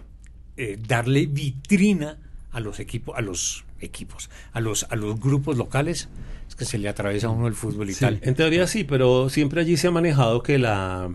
eh, 0.57 0.77
darle 0.87 1.27
vitrina 1.27 2.19
a 2.51 2.59
los 2.59 2.81
equipos, 2.81 3.17
a 3.17 3.21
los 3.21 3.65
equipos, 3.81 4.31
a 4.53 4.61
los, 4.61 4.85
a 4.91 4.97
los 4.97 5.21
grupos 5.21 5.57
locales, 5.57 6.09
es 6.49 6.57
que 6.57 6.65
se 6.65 6.79
le 6.79 6.89
atraviesa 6.89 7.29
a 7.29 7.31
uno 7.31 7.47
el 7.47 7.55
fútbol 7.55 7.89
y 7.91 7.95
tal. 7.95 8.19
En 8.23 8.35
teoría 8.35 8.67
sí, 8.67 8.83
pero 8.83 9.29
siempre 9.29 9.61
allí 9.61 9.77
se 9.77 9.87
ha 9.87 9.91
manejado 9.93 10.43
que 10.43 10.59
la 10.59 11.15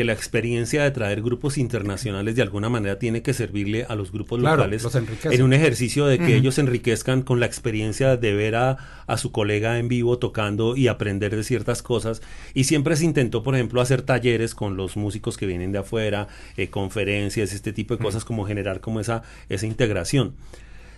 que 0.00 0.04
la 0.06 0.14
experiencia 0.14 0.82
de 0.82 0.90
traer 0.92 1.20
grupos 1.20 1.58
internacionales 1.58 2.34
de 2.34 2.40
alguna 2.40 2.70
manera 2.70 2.98
tiene 2.98 3.20
que 3.20 3.34
servirle 3.34 3.84
a 3.86 3.94
los 3.94 4.12
grupos 4.12 4.40
locales 4.40 4.88
en 5.24 5.42
un 5.42 5.52
ejercicio 5.52 6.06
de 6.06 6.18
que 6.18 6.36
ellos 6.36 6.58
enriquezcan 6.58 7.20
con 7.20 7.38
la 7.38 7.44
experiencia 7.44 8.16
de 8.16 8.32
ver 8.32 8.56
a, 8.56 8.78
su 9.18 9.30
colega 9.30 9.78
en 9.78 9.88
vivo 9.88 10.18
tocando 10.18 10.74
y 10.74 10.88
aprender 10.88 11.36
de 11.36 11.44
ciertas 11.44 11.82
cosas. 11.82 12.22
Y 12.54 12.64
siempre 12.64 12.96
se 12.96 13.04
intentó, 13.04 13.42
por 13.42 13.54
ejemplo, 13.54 13.82
hacer 13.82 14.00
talleres 14.00 14.54
con 14.54 14.78
los 14.78 14.96
músicos 14.96 15.36
que 15.36 15.44
vienen 15.44 15.70
de 15.70 15.80
afuera, 15.80 16.28
eh, 16.56 16.70
conferencias, 16.70 17.52
este 17.52 17.74
tipo 17.74 17.94
de 17.94 18.02
cosas, 18.02 18.24
como 18.24 18.46
generar 18.46 18.80
como 18.80 19.00
esa, 19.00 19.22
esa 19.50 19.66
integración. 19.66 20.32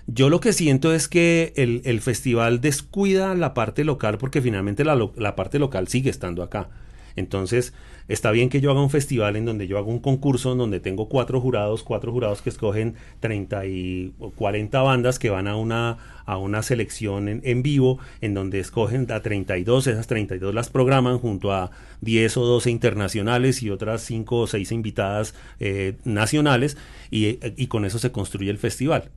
Yo 0.07 0.31
lo 0.31 0.39
que 0.39 0.53
siento 0.53 0.95
es 0.95 1.09
que 1.09 1.53
el, 1.57 1.83
el 1.87 2.01
festival 2.01 2.61
descuida 2.61 3.35
la 3.35 3.53
parte 3.53 3.83
local 3.83 4.19
porque 4.19 4.41
finalmente 4.41 4.85
la, 4.85 4.97
la 5.17 5.35
parte 5.35 5.59
local 5.59 5.89
sigue 5.89 6.09
estando 6.09 6.45
acá. 6.45 6.69
Entonces, 7.17 7.75
está 8.09 8.31
bien 8.31 8.49
que 8.49 8.61
yo 8.61 8.71
haga 8.71 8.83
un 8.83 8.91
festival 8.91 9.37
en 9.37 9.45
donde 9.45 9.67
yo 9.67 9.79
hago 9.79 9.91
un 9.91 9.99
concurso 9.99 10.53
en 10.53 10.59
donde 10.59 10.81
tengo 10.81 11.09
cuatro 11.09 11.41
jurados, 11.41 11.83
cuatro 11.83 12.13
jurados 12.13 12.43
que 12.43 12.51
escogen 12.51 12.95
30 13.21 13.67
y 13.67 14.15
40 14.37 14.81
bandas 14.83 15.19
que 15.19 15.31
van 15.31 15.49
a 15.49 15.57
una, 15.57 15.99
a 16.25 16.39
una 16.39 16.63
selección 16.63 17.29
en, 17.29 17.63
vivo 17.63 17.99
en 18.21 18.35
donde 18.35 18.61
escogen 18.61 19.11
a 19.11 19.21
32, 19.21 19.87
esas 19.87 20.07
32 20.07 20.55
las 20.55 20.69
programan 20.69 21.19
junto 21.19 21.53
a 21.53 21.71
10 22.01 22.37
o 22.39 22.45
12 22.45 22.71
internacionales 22.71 23.63
y 23.63 23.71
otras 23.71 24.03
5 24.03 24.37
o 24.37 24.47
6 24.47 24.73
invitadas 24.73 25.35
eh, 25.61 25.95
nacionales 26.05 26.77
y, 27.11 27.39
y 27.57 27.67
con 27.67 27.85
eso 27.85 27.99
se 27.99 28.13
construye 28.13 28.51
el 28.51 28.59
festival. 28.59 29.11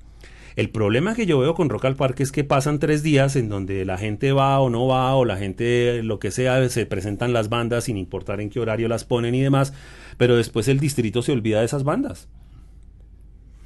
El 0.55 0.69
problema 0.69 1.15
que 1.15 1.25
yo 1.25 1.39
veo 1.39 1.53
con 1.53 1.69
Rock 1.69 1.85
al 1.85 1.95
Parque 1.95 2.23
es 2.23 2.31
que 2.31 2.45
pasan 2.45 2.79
tres 2.79 3.03
días 3.03 3.35
en 3.35 3.49
donde 3.49 3.83
la 3.83 3.97
gente 3.97 4.31
va 4.31 4.59
o 4.59 4.69
no 4.69 4.87
va, 4.87 5.13
o 5.15 5.25
la 5.25 5.35
gente, 5.35 6.01
lo 6.01 6.17
que 6.19 6.31
sea, 6.31 6.69
se 6.69 6.85
presentan 6.85 7.33
las 7.33 7.49
bandas 7.49 7.85
sin 7.85 7.97
importar 7.97 8.39
en 8.39 8.49
qué 8.49 8.61
horario 8.61 8.87
las 8.87 9.03
ponen 9.03 9.35
y 9.35 9.41
demás, 9.41 9.73
pero 10.17 10.37
después 10.37 10.67
el 10.69 10.79
distrito 10.79 11.21
se 11.21 11.33
olvida 11.33 11.59
de 11.59 11.65
esas 11.65 11.83
bandas. 11.83 12.29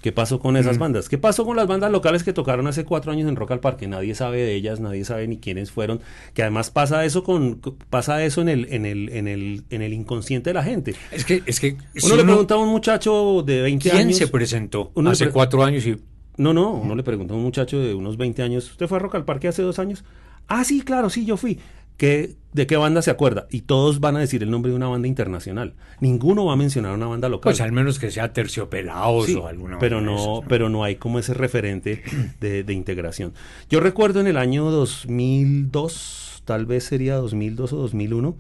¿Qué 0.02 0.13
pasó 0.13 0.39
con 0.39 0.56
esas 0.56 0.78
bandas? 0.78 1.10
¿Qué 1.10 1.17
pasó 1.17 1.45
con 1.45 1.58
las 1.58 1.67
bandas 1.67 1.91
locales 1.91 2.23
que 2.23 2.32
tocaron 2.32 2.67
hace 2.67 2.86
cuatro 2.86 3.12
años 3.12 3.28
en 3.28 3.36
Rock 3.36 3.52
al 3.52 3.60
Parque? 3.60 3.86
Nadie 3.86 4.15
sabe 4.15 4.38
de 4.38 4.56
ellas, 4.56 4.80
nadie 4.80 5.04
sabe 5.04 5.28
ni 5.28 5.39
quiénes 5.39 5.71
fueron. 5.71 5.99
Que 6.34 6.41
además 6.41 6.71
pasa 6.71 7.04
eso 7.04 7.25
con 7.25 7.60
pasa 7.89 8.23
eso 8.23 8.41
en 8.41 8.47
el 8.47 8.73
en 8.73 8.86
el 8.86 9.10
en 9.10 9.28
el 9.28 9.63
en 9.69 9.82
el 9.82 9.91
inconsciente 9.91 10.52
de 10.52 10.54
la 10.54 10.63
gente. 10.63 10.95
Es 11.12 11.25
que 11.25 11.43
es 11.45 11.60
que 11.60 11.75
uno 12.02 12.15
le 12.15 12.23
pregunta 12.23 12.54
a 12.54 12.58
un 12.58 12.69
muchacho 12.69 13.43
de 13.45 13.62
20 13.62 13.89
¿quién 13.89 14.02
años. 14.02 14.17
se 14.17 14.28
presentó 14.28 14.93
hace 15.06 15.32
cuatro 15.32 15.65
años 15.65 15.86
y 15.86 15.97
no, 16.39 16.54
no, 16.54 16.71
uno 16.71 16.95
le 16.95 17.04
pregunta 17.04 17.34
a 17.34 17.38
un 17.38 17.43
muchacho 17.43 17.80
de 17.80 17.93
unos 17.93 18.17
20 18.17 18.41
años, 18.41 18.71
¿usted 18.71 18.88
fue 18.88 18.97
a 18.97 18.99
Rock 18.99 19.15
al 19.15 19.25
Parque 19.25 19.47
hace 19.47 19.62
dos 19.62 19.78
años? 19.78 20.04
Ah, 20.47 20.63
sí, 20.63 20.82
claro, 20.82 21.10
sí, 21.10 21.25
yo 21.25 21.38
fui. 21.38 21.60
¿De 21.99 22.65
qué 22.65 22.78
banda 22.78 23.02
se 23.02 23.12
acuerda? 23.12 23.47
Y 23.52 23.62
todos 23.62 23.99
van 23.99 24.15
a 24.15 24.19
decir 24.19 24.41
el 24.41 24.49
nombre 24.49 24.71
de 24.71 24.78
una 24.78 24.88
banda 24.88 25.08
internacional. 25.08 25.73
Ninguno 25.99 26.45
va 26.45 26.54
a 26.54 26.56
mencionar 26.56 26.93
una 26.95 27.08
banda 27.08 27.28
local. 27.28 27.52
Pues 27.52 27.60
al 27.60 27.73
menos 27.73 27.99
que 27.99 28.10
sea 28.10 28.32
terciopelados 28.32 29.36
o 29.36 29.47
alguna 29.47 29.80
pero 29.80 29.99
no, 29.99 30.15
esas, 30.15 30.47
pero 30.47 30.69
no 30.69 30.86
hay 30.86 30.95
como 30.95 31.19
ese 31.19 31.34
referente 31.34 32.02
de, 32.39 32.63
de, 32.63 32.73
integración. 32.73 33.34
Yo 33.69 33.82
recuerdo 33.82 34.21
en 34.21 34.28
el 34.28 34.38
año 34.38 34.71
2002, 34.71 36.43
tal 36.45 36.65
vez 36.65 36.86
sería 36.86 37.15
2002 37.15 37.73
o 37.73 37.78
2001, 37.78 38.38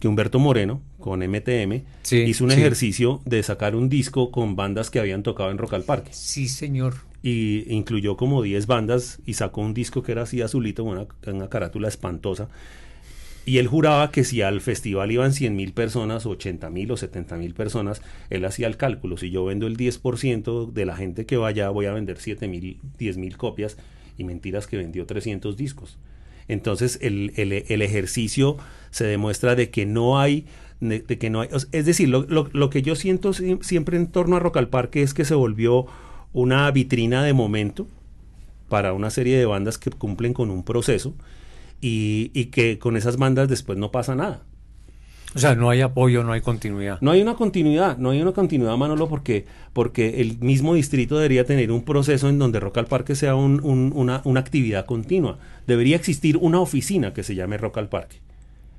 que 0.00 0.08
Humberto 0.08 0.38
Moreno, 0.38 0.80
con 1.02 1.20
MTM, 1.20 1.82
Sí, 2.02 2.22
hizo 2.22 2.44
un 2.44 2.50
sí. 2.50 2.56
ejercicio 2.56 3.20
de 3.26 3.42
sacar 3.42 3.76
un 3.76 3.90
disco 3.90 4.30
con 4.30 4.56
bandas 4.56 4.88
que 4.88 4.98
habían 5.00 5.22
tocado 5.22 5.50
en 5.50 5.58
Rock 5.58 5.74
al 5.74 5.82
Parque. 5.84 6.10
Sí, 6.14 6.48
señor. 6.48 6.94
Y 7.22 7.70
incluyó 7.72 8.16
como 8.16 8.42
10 8.42 8.66
bandas 8.66 9.18
y 9.26 9.34
sacó 9.34 9.60
un 9.60 9.74
disco 9.74 10.02
que 10.02 10.12
era 10.12 10.22
así 10.22 10.40
azulito, 10.40 10.84
con 10.84 10.96
una, 10.96 11.06
una 11.36 11.48
carátula 11.50 11.88
espantosa. 11.88 12.48
Y 13.44 13.58
él 13.58 13.66
juraba 13.66 14.10
que 14.12 14.22
si 14.22 14.40
al 14.40 14.60
festival 14.60 15.10
iban 15.10 15.32
100 15.32 15.56
mil 15.56 15.72
personas, 15.72 16.26
80 16.26 16.70
mil 16.70 16.90
o 16.92 16.96
70 16.96 17.36
mil 17.36 17.54
personas, 17.54 18.00
él 18.30 18.44
hacía 18.44 18.68
el 18.68 18.76
cálculo. 18.76 19.16
Si 19.16 19.30
yo 19.30 19.44
vendo 19.44 19.66
el 19.66 19.76
10% 19.76 20.72
de 20.72 20.86
la 20.86 20.96
gente 20.96 21.26
que 21.26 21.36
vaya, 21.36 21.68
voy 21.70 21.86
a 21.86 21.92
vender 21.92 22.18
7 22.18 22.46
mil, 22.46 22.78
10 22.98 23.16
mil 23.18 23.36
copias. 23.36 23.76
Y 24.16 24.24
mentiras 24.24 24.66
que 24.68 24.76
vendió 24.76 25.06
300 25.06 25.56
discos. 25.56 25.98
Entonces 26.46 26.98
el, 27.02 27.32
el, 27.36 27.52
el 27.52 27.82
ejercicio 27.82 28.58
se 28.90 29.04
demuestra 29.04 29.54
de 29.56 29.70
que 29.70 29.86
no 29.86 30.20
hay 30.20 30.46
de, 30.88 31.00
de 31.00 31.18
que 31.18 31.30
no 31.30 31.40
hay, 31.40 31.48
es 31.72 31.86
decir, 31.86 32.08
lo, 32.08 32.22
lo, 32.22 32.48
lo, 32.52 32.70
que 32.70 32.82
yo 32.82 32.96
siento 32.96 33.32
siempre 33.32 33.96
en 33.96 34.08
torno 34.08 34.36
a 34.36 34.40
Rock 34.40 34.56
al 34.56 34.68
Parque 34.68 35.02
es 35.02 35.14
que 35.14 35.24
se 35.24 35.34
volvió 35.34 35.86
una 36.32 36.70
vitrina 36.70 37.22
de 37.22 37.32
momento 37.32 37.86
para 38.68 38.92
una 38.92 39.10
serie 39.10 39.38
de 39.38 39.46
bandas 39.46 39.78
que 39.78 39.90
cumplen 39.90 40.34
con 40.34 40.50
un 40.50 40.64
proceso 40.64 41.14
y, 41.80 42.30
y, 42.34 42.46
que 42.46 42.78
con 42.78 42.96
esas 42.96 43.16
bandas 43.16 43.48
después 43.48 43.78
no 43.78 43.90
pasa 43.90 44.14
nada. 44.14 44.42
O 45.34 45.38
sea, 45.38 45.54
no 45.54 45.70
hay 45.70 45.80
apoyo, 45.80 46.24
no 46.24 46.32
hay 46.32 46.42
continuidad. 46.42 46.98
No 47.00 47.10
hay 47.10 47.22
una 47.22 47.34
continuidad, 47.34 47.96
no 47.96 48.10
hay 48.10 48.20
una 48.20 48.32
continuidad, 48.32 48.76
Manolo, 48.76 49.08
porque, 49.08 49.46
porque 49.72 50.20
el 50.20 50.38
mismo 50.40 50.74
distrito 50.74 51.16
debería 51.16 51.46
tener 51.46 51.70
un 51.70 51.84
proceso 51.84 52.28
en 52.28 52.38
donde 52.38 52.60
Rock 52.60 52.78
al 52.78 52.86
Parque 52.86 53.14
sea 53.14 53.34
un, 53.34 53.60
un, 53.62 53.92
una, 53.94 54.20
una 54.24 54.40
actividad 54.40 54.84
continua. 54.84 55.38
Debería 55.66 55.96
existir 55.96 56.36
una 56.36 56.60
oficina 56.60 57.14
que 57.14 57.22
se 57.22 57.34
llame 57.34 57.56
Rock 57.56 57.78
al 57.78 57.88
Parque 57.88 58.20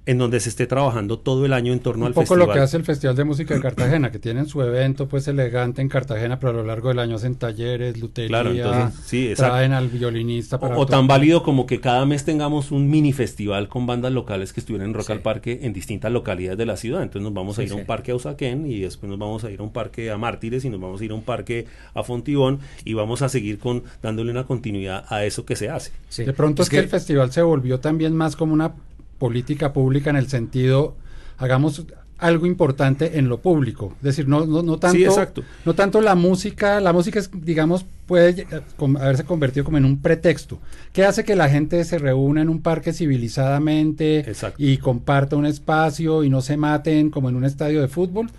en 0.05 0.17
donde 0.17 0.39
se 0.39 0.49
esté 0.49 0.67
trabajando 0.67 1.17
todo 1.17 1.45
el 1.45 1.53
año 1.53 1.71
en 1.71 1.79
torno 1.79 2.03
un 2.03 2.07
al 2.07 2.13
poco 2.13 2.27
festival. 2.27 2.47
lo 2.47 2.53
que 2.53 2.59
hace 2.59 2.77
el 2.77 2.83
Festival 2.83 3.15
de 3.15 3.23
Música 3.23 3.53
de 3.53 3.61
Cartagena, 3.61 4.11
que 4.11 4.19
tienen 4.19 4.47
su 4.47 4.61
evento 4.61 5.07
pues 5.07 5.27
elegante 5.27 5.81
en 5.81 5.87
Cartagena, 5.87 6.39
pero 6.39 6.51
a 6.51 6.53
lo 6.53 6.63
largo 6.63 6.89
del 6.89 6.99
año 6.99 7.15
hacen 7.15 7.35
talleres, 7.35 7.97
lutería, 7.99 8.27
claro, 8.27 8.51
entonces, 8.51 8.99
sí, 9.05 9.31
traen 9.35 9.71
al 9.71 9.87
violinista 9.87 10.59
para 10.59 10.77
o, 10.77 10.81
o 10.81 10.85
tan 10.85 11.07
válido 11.07 11.41
como 11.41 11.65
que 11.65 11.79
cada 11.79 12.05
mes 12.05 12.25
tengamos 12.25 12.71
un 12.71 12.89
mini 12.89 13.13
festival 13.13 13.69
con 13.69 13.85
bandas 13.85 14.11
locales 14.11 14.51
que 14.51 14.59
estuvieran 14.59 14.89
en 14.89 14.93
Rock 14.93 15.07
sí. 15.07 15.11
al 15.13 15.19
Parque 15.19 15.59
en 15.63 15.73
distintas 15.73 16.11
localidades 16.11 16.57
de 16.57 16.65
la 16.65 16.75
ciudad. 16.75 17.01
Entonces 17.01 17.23
nos 17.23 17.33
vamos 17.33 17.57
a 17.59 17.63
ir 17.63 17.71
a 17.71 17.75
un 17.75 17.85
parque 17.85 18.11
a 18.11 18.15
Usaquén 18.15 18.65
y 18.69 18.79
después 18.81 19.09
nos 19.09 19.19
vamos 19.19 19.43
a 19.45 19.51
ir 19.51 19.59
a 19.61 19.63
un 19.63 19.71
parque 19.71 20.11
a 20.11 20.17
Mártires 20.17 20.65
y 20.65 20.69
nos 20.69 20.81
vamos 20.81 20.99
a 20.99 21.05
ir 21.05 21.11
a 21.11 21.15
un 21.15 21.23
parque 21.23 21.65
a 21.93 22.03
Fontibón 22.03 22.59
y 22.83 22.93
vamos 22.93 23.21
a 23.21 23.29
seguir 23.29 23.57
con 23.57 23.83
dándole 24.01 24.31
una 24.31 24.43
continuidad 24.43 25.05
a 25.07 25.23
eso 25.23 25.45
que 25.45 25.55
se 25.55 25.69
hace. 25.69 25.91
De 26.17 26.33
pronto 26.33 26.61
es, 26.61 26.67
es 26.67 26.69
que, 26.69 26.77
que 26.77 26.83
el 26.83 26.89
festival 26.89 27.31
se 27.31 27.41
volvió 27.41 27.79
también 27.79 28.15
más 28.15 28.35
como 28.35 28.53
una 28.53 28.73
política 29.17 29.73
pública 29.73 30.09
en 30.09 30.15
el 30.15 30.27
sentido, 30.27 30.95
hagamos 31.37 31.85
algo 32.23 32.45
importante 32.45 33.17
en 33.17 33.27
lo 33.27 33.41
público. 33.41 33.93
Es 33.97 34.03
decir, 34.03 34.27
no, 34.29 34.45
no, 34.45 34.63
no 34.63 34.79
tanto, 34.79 34.97
sí, 34.97 35.03
exacto. 35.03 35.43
no 35.65 35.75
tanto 35.75 35.99
la 35.99 36.15
música, 36.15 36.79
la 36.79 36.93
música 36.93 37.19
es, 37.19 37.29
digamos, 37.33 37.85
puede 38.05 38.47
haberse 38.79 39.25
convertido 39.25 39.65
como 39.65 39.77
en 39.77 39.83
un 39.83 40.01
pretexto. 40.01 40.59
que 40.93 41.03
hace 41.03 41.25
que 41.25 41.35
la 41.35 41.49
gente 41.49 41.83
se 41.83 41.97
reúna 41.97 42.41
en 42.41 42.47
un 42.47 42.61
parque 42.61 42.93
civilizadamente 42.93 44.19
exacto. 44.19 44.55
y 44.57 44.77
comparta 44.77 45.35
un 45.35 45.45
espacio 45.45 46.23
y 46.23 46.29
no 46.29 46.41
se 46.41 46.55
maten 46.55 47.09
como 47.09 47.27
en 47.27 47.35
un 47.35 47.43
estadio 47.43 47.81
de 47.81 47.89
fútbol? 47.89 48.29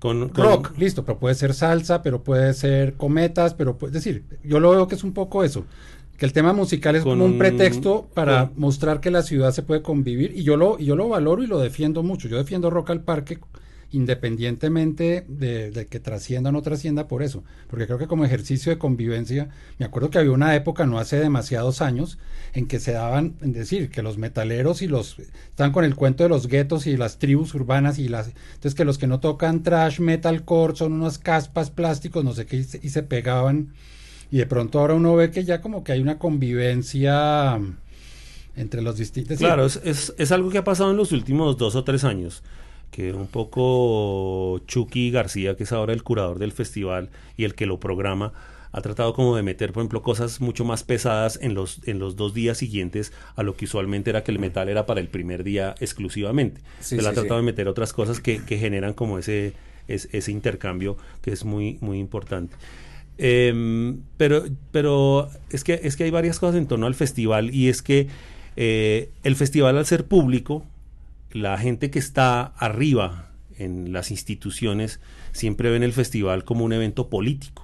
Con, 0.00 0.30
con, 0.30 0.44
rock, 0.44 0.78
listo, 0.78 1.04
pero 1.04 1.18
puede 1.18 1.34
ser 1.34 1.54
salsa, 1.54 2.02
pero 2.02 2.22
puede 2.24 2.52
ser 2.54 2.94
cometas, 2.94 3.54
pero 3.54 3.76
puede 3.76 3.90
es 3.90 4.02
decir, 4.02 4.24
yo 4.42 4.58
lo 4.58 4.70
veo 4.70 4.88
que 4.88 4.94
es 4.96 5.04
un 5.04 5.12
poco 5.12 5.44
eso 5.44 5.66
que 6.20 6.26
el 6.26 6.34
tema 6.34 6.52
musical 6.52 6.96
es 6.96 7.02
como 7.02 7.24
un 7.24 7.38
pretexto 7.38 8.06
para 8.12 8.48
con, 8.48 8.60
mostrar 8.60 9.00
que 9.00 9.10
la 9.10 9.22
ciudad 9.22 9.52
se 9.52 9.62
puede 9.62 9.80
convivir 9.80 10.32
y 10.36 10.42
yo 10.42 10.58
lo 10.58 10.78
y 10.78 10.84
yo 10.84 10.94
lo 10.94 11.08
valoro 11.08 11.42
y 11.42 11.46
lo 11.46 11.58
defiendo 11.58 12.02
mucho. 12.02 12.28
Yo 12.28 12.36
defiendo 12.36 12.68
Rock 12.68 12.90
al 12.90 13.00
Parque 13.00 13.38
independientemente 13.90 15.24
de, 15.26 15.70
de, 15.70 15.86
que 15.86 15.98
trascienda 15.98 16.50
o 16.50 16.52
no 16.52 16.60
trascienda 16.60 17.08
por 17.08 17.22
eso, 17.22 17.42
porque 17.68 17.86
creo 17.86 17.96
que 17.96 18.06
como 18.06 18.26
ejercicio 18.26 18.70
de 18.70 18.76
convivencia, 18.76 19.48
me 19.78 19.86
acuerdo 19.86 20.10
que 20.10 20.18
había 20.18 20.30
una 20.32 20.54
época 20.54 20.84
no 20.84 20.98
hace 20.98 21.18
demasiados 21.18 21.80
años 21.80 22.18
en 22.52 22.68
que 22.68 22.80
se 22.80 22.92
daban, 22.92 23.36
en 23.40 23.54
decir, 23.54 23.90
que 23.90 24.02
los 24.02 24.18
metaleros 24.18 24.82
y 24.82 24.88
los 24.88 25.18
están 25.18 25.72
con 25.72 25.84
el 25.86 25.96
cuento 25.96 26.22
de 26.22 26.28
los 26.28 26.48
guetos 26.48 26.86
y 26.86 26.98
las 26.98 27.18
tribus 27.18 27.54
urbanas 27.54 27.98
y 27.98 28.08
las 28.08 28.28
entonces 28.28 28.74
que 28.74 28.84
los 28.84 28.98
que 28.98 29.06
no 29.06 29.20
tocan 29.20 29.62
trash 29.62 30.00
metalcore 30.00 30.76
son 30.76 30.92
unas 30.92 31.18
caspas 31.18 31.70
plásticos, 31.70 32.22
no 32.24 32.34
sé 32.34 32.44
qué 32.44 32.56
y 32.58 32.64
se, 32.64 32.78
y 32.82 32.90
se 32.90 33.02
pegaban 33.02 33.72
y 34.30 34.38
de 34.38 34.46
pronto 34.46 34.78
ahora 34.78 34.94
uno 34.94 35.16
ve 35.16 35.30
que 35.30 35.44
ya 35.44 35.60
como 35.60 35.82
que 35.82 35.92
hay 35.92 36.00
una 36.00 36.18
convivencia 36.18 37.58
entre 38.56 38.82
los 38.82 38.96
distintos. 38.96 39.38
Claro, 39.38 39.66
es, 39.66 39.80
es, 39.84 40.14
es, 40.18 40.32
algo 40.32 40.50
que 40.50 40.58
ha 40.58 40.64
pasado 40.64 40.90
en 40.90 40.96
los 40.96 41.12
últimos 41.12 41.56
dos 41.56 41.74
o 41.74 41.84
tres 41.84 42.04
años, 42.04 42.42
que 42.90 43.12
un 43.12 43.26
poco 43.26 44.60
Chucky 44.66 45.10
García, 45.10 45.56
que 45.56 45.64
es 45.64 45.72
ahora 45.72 45.92
el 45.92 46.02
curador 46.02 46.38
del 46.38 46.52
festival 46.52 47.10
y 47.36 47.44
el 47.44 47.54
que 47.54 47.66
lo 47.66 47.80
programa, 47.80 48.32
ha 48.72 48.80
tratado 48.82 49.14
como 49.14 49.34
de 49.34 49.42
meter, 49.42 49.72
por 49.72 49.80
ejemplo, 49.80 50.02
cosas 50.02 50.40
mucho 50.40 50.64
más 50.64 50.84
pesadas 50.84 51.38
en 51.42 51.54
los, 51.54 51.80
en 51.86 51.98
los 51.98 52.14
dos 52.14 52.34
días 52.34 52.58
siguientes 52.58 53.12
a 53.34 53.42
lo 53.42 53.56
que 53.56 53.64
usualmente 53.64 54.10
era 54.10 54.22
que 54.22 54.30
el 54.30 54.38
metal 54.38 54.68
era 54.68 54.86
para 54.86 55.00
el 55.00 55.08
primer 55.08 55.42
día 55.42 55.74
exclusivamente. 55.80 56.60
Sí, 56.78 56.96
sí, 56.96 56.98
ha 56.98 57.12
tratado 57.12 57.26
sí. 57.28 57.36
de 57.36 57.42
meter 57.42 57.66
otras 57.66 57.92
cosas 57.92 58.20
que, 58.20 58.44
que 58.44 58.58
generan 58.58 58.94
como 58.94 59.18
ese, 59.18 59.54
ese, 59.88 60.08
ese 60.16 60.30
intercambio 60.30 60.96
que 61.20 61.32
es 61.32 61.44
muy, 61.44 61.78
muy 61.80 61.98
importante. 61.98 62.54
Eh, 63.22 63.98
pero, 64.16 64.44
pero 64.72 65.28
es 65.50 65.62
que 65.62 65.78
es 65.82 65.96
que 65.96 66.04
hay 66.04 66.10
varias 66.10 66.38
cosas 66.38 66.56
en 66.56 66.66
torno 66.66 66.86
al 66.86 66.94
festival 66.94 67.54
y 67.54 67.68
es 67.68 67.82
que 67.82 68.08
eh, 68.56 69.10
el 69.24 69.36
festival 69.36 69.76
al 69.76 69.84
ser 69.84 70.06
público, 70.06 70.64
la 71.30 71.58
gente 71.58 71.90
que 71.90 71.98
está 71.98 72.40
arriba 72.56 73.30
en 73.58 73.92
las 73.92 74.10
instituciones 74.10 75.00
siempre 75.32 75.70
ven 75.70 75.82
el 75.82 75.92
festival 75.92 76.44
como 76.44 76.64
un 76.64 76.72
evento 76.72 77.10
político. 77.10 77.59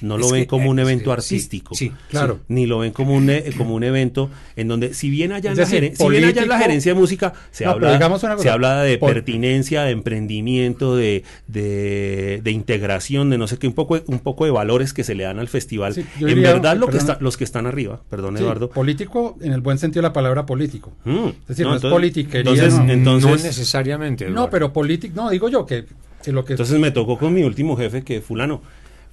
No 0.00 0.16
Es 0.16 0.20
lo 0.22 0.30
ven 0.30 0.42
que, 0.42 0.46
como 0.48 0.70
un 0.70 0.78
evento 0.78 1.04
sí, 1.06 1.10
artístico. 1.34 1.74
sí, 1.74 1.92
claro. 2.10 2.40
Ni 2.48 2.66
lo 2.66 2.78
ven 2.80 2.92
como 2.92 3.14
un, 3.14 3.30
e- 3.30 3.44
como 3.56 3.74
un 3.74 3.84
evento 3.84 4.30
en 4.56 4.68
donde, 4.68 4.92
si 4.94 5.08
bien 5.10 5.32
allá, 5.32 5.52
en, 5.52 5.58
Es 5.58 5.58
la, 5.58 5.66
si 5.66 6.08
bien 6.10 6.24
allá 6.24 6.42
en 6.42 6.48
la 6.48 6.58
gerencia 6.58 6.92
de 6.94 7.00
música 7.00 7.32
se, 7.50 7.64
No, 7.64 7.70
habla, 7.72 7.98
se 8.38 8.48
de 8.88 8.98
por- 8.98 9.12
pertinencia, 9.12 9.82
de 9.84 9.90
emprendimiento, 9.92 10.96
de, 10.96 11.24
de, 11.46 12.40
de 12.42 12.50
integración, 12.50 13.30
de 13.30 13.38
no 13.38 13.46
sé 13.46 13.58
qué, 13.58 13.66
un 13.66 13.72
poco, 13.74 14.00
un 14.06 14.18
poco 14.18 14.44
de 14.44 14.50
valores 14.50 14.92
que 14.92 15.04
se 15.04 15.14
le 15.14 15.24
dan 15.24 15.38
al 15.38 15.48
festival. 15.48 15.94
Sí, 15.94 16.04
en 16.20 16.26
diría, 16.26 16.52
verdad, 16.54 16.76
lo 16.76 16.86
que 16.86 16.92
perdón. 16.98 17.10
está, 17.12 17.22
los 17.24 17.36
que 17.36 17.44
están 17.44 17.66
arriba, 17.66 18.00
perdón, 18.10 18.36
Sí, 18.36 18.42
Eduardo. 18.42 18.70
político 18.70 19.36
en 19.40 19.52
el 19.52 19.60
buen 19.60 19.78
sentido 19.78 20.02
de 20.02 20.08
la 20.08 20.12
palabra 20.12 20.46
político. 20.46 20.92
Mm, 21.04 21.28
Es 21.42 21.46
decir, 21.48 21.66
no 21.66 21.72
es 21.72 21.76
entonces- 21.76 21.90
politiquería, 21.92 22.40
Entonces, 22.52 22.74
no. 22.74 22.84
no 22.84 22.92
entonces, 22.92 23.44
necesariamente. 23.44 24.28
No, 24.28 24.50
pero 24.50 24.72
político, 24.72 25.14
no, 25.16 25.30
digo 25.30 25.48
yo 25.48 25.64
que, 25.66 25.84
que 26.22 26.32
lo 26.32 26.44
que 26.44 26.54
Entonces 26.54 26.78
me 26.78 26.90
tocó 26.90 27.18
con 27.18 27.32
mi 27.34 27.42
último 27.42 27.76
jefe 27.76 28.02
que 28.02 28.20
fulano, 28.20 28.62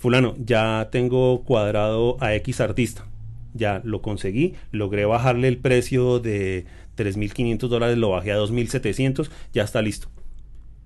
fulano, 0.02 0.34
ya 0.44 0.90
tengo 0.92 1.44
cuadrado 1.44 2.18
a 2.20 2.34
X 2.36 2.60
artista. 2.60 3.06
Ya 3.54 3.82
lo 3.84 4.02
conseguí, 4.02 4.56
logré 4.72 5.06
bajarle 5.06 5.48
el 5.48 5.58
precio 5.58 6.20
de 6.20 6.66
3.500 6.98 7.68
dólares, 7.68 7.98
lo 7.98 8.10
bajé 8.10 8.32
a 8.32 8.38
2.700, 8.38 9.30
ya 9.54 9.64
está 9.64 9.82
listo. 9.82 10.08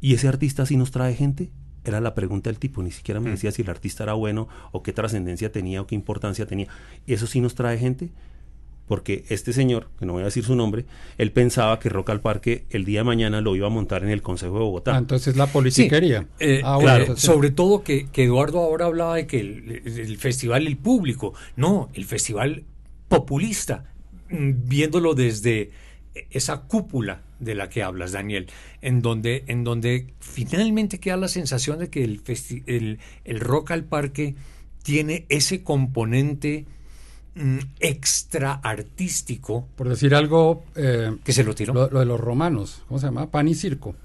¿Y 0.02 0.14
ese 0.16 0.28
artista 0.28 0.66
sí 0.66 0.76
nos 0.78 0.92
trae 0.92 1.14
gente? 1.16 1.50
Era 1.84 2.02
la 2.02 2.16
pregunta 2.16 2.50
del 2.50 2.58
tipo, 2.60 2.82
ni 2.84 2.92
siquiera 2.92 3.20
me 3.20 3.30
Mm. 3.30 3.34
decía 3.34 3.52
si 3.52 3.62
el 3.62 3.70
artista 3.70 4.04
era 4.04 4.14
bueno 4.14 4.48
o 4.72 4.82
qué 4.84 4.92
trascendencia 4.92 5.52
tenía 5.52 5.82
o 5.82 5.88
qué 5.88 5.96
importancia 5.96 6.46
tenía. 6.46 6.68
¿Eso 7.08 7.28
sí 7.28 7.40
nos 7.40 7.56
trae 7.56 7.78
gente? 7.78 8.10
Porque 8.88 9.26
este 9.30 9.52
señor, 9.54 9.90
que 9.98 10.06
no 10.06 10.14
voy 10.14 10.22
a 10.22 10.26
decir 10.26 10.44
su 10.44 10.56
nombre, 10.56 10.86
él 11.18 11.32
pensaba 11.32 11.80
que 11.80 11.90
Rock 11.90 12.12
al 12.12 12.22
Parque 12.22 12.66
el 12.70 12.86
día 12.86 13.00
de 13.00 13.04
mañana 13.06 13.42
lo 13.42 13.56
iba 13.56 13.68
a 13.68 13.70
montar 13.72 14.04
en 14.04 14.10
el 14.10 14.22
Consejo 14.22 14.54
de 14.54 14.60
Bogotá. 14.60 14.94
Ah, 14.96 15.00
entonces 15.00 15.36
la 15.36 15.48
politiquería. 15.48 16.22
Sí, 16.22 16.28
eh, 16.46 16.62
Ah, 16.64 16.78
claro, 16.80 17.02
entonces- 17.02 17.26
sobre 17.26 17.50
todo 17.52 17.84
que, 17.84 18.08
que 18.12 18.24
Eduardo 18.26 18.60
ahora 18.60 18.86
hablaba 18.86 19.16
de 19.16 19.26
que 19.28 19.40
el, 19.40 19.82
el 19.86 20.18
festival, 20.18 20.68
el 20.68 20.78
público, 20.78 21.34
no, 21.56 21.90
el 21.96 22.06
festival 22.06 22.64
populista, 23.08 23.86
mm, 24.30 24.52
viéndolo 24.68 25.14
desde 25.16 25.72
esa 26.32 26.62
cúpula 26.62 27.24
de 27.40 27.56
la 27.56 27.70
que 27.70 27.84
hablas, 27.84 28.12
Daniel, 28.14 28.48
en 28.82 29.02
donde, 29.02 29.44
en 29.48 29.64
donde 29.64 30.14
finalmente 30.20 31.00
queda 31.00 31.18
la 31.18 31.28
sensación 31.28 31.80
de 31.80 31.90
que 31.90 32.04
el, 32.04 32.24
festi- 32.24 32.64
el, 32.68 33.00
el 33.26 33.40
rock 33.40 33.72
al 33.72 33.84
parque 33.84 34.36
tiene 34.84 35.26
ese 35.30 35.64
componente 35.64 36.66
extra 37.80 38.54
artístico 38.54 39.68
Por 39.76 39.90
decir 39.90 40.16
algo, 40.16 40.64
eh, 40.76 41.16
que 41.24 41.34
se 41.34 41.44
lo 41.44 41.54
tiró. 41.54 41.74
lo, 41.74 41.90
lo 41.90 42.00
de 42.00 42.06
los 42.06 42.20
romanos, 42.20 42.82
¿cómo 42.88 43.00
se 43.00 43.08
llama? 43.08 43.30
Pan 43.30 43.48
y 43.48 43.56
circo. 43.56 43.96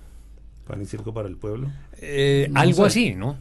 Pan 0.66 0.82
y 0.82 0.86
circo 0.86 1.14
para 1.14 1.28
el 1.28 1.36
pueblo. 1.36 1.70
Eh, 1.98 2.48
No 2.50 2.60
algo 2.60 2.82
sé. 2.84 2.86
así, 2.86 3.14
¿no? 3.14 3.36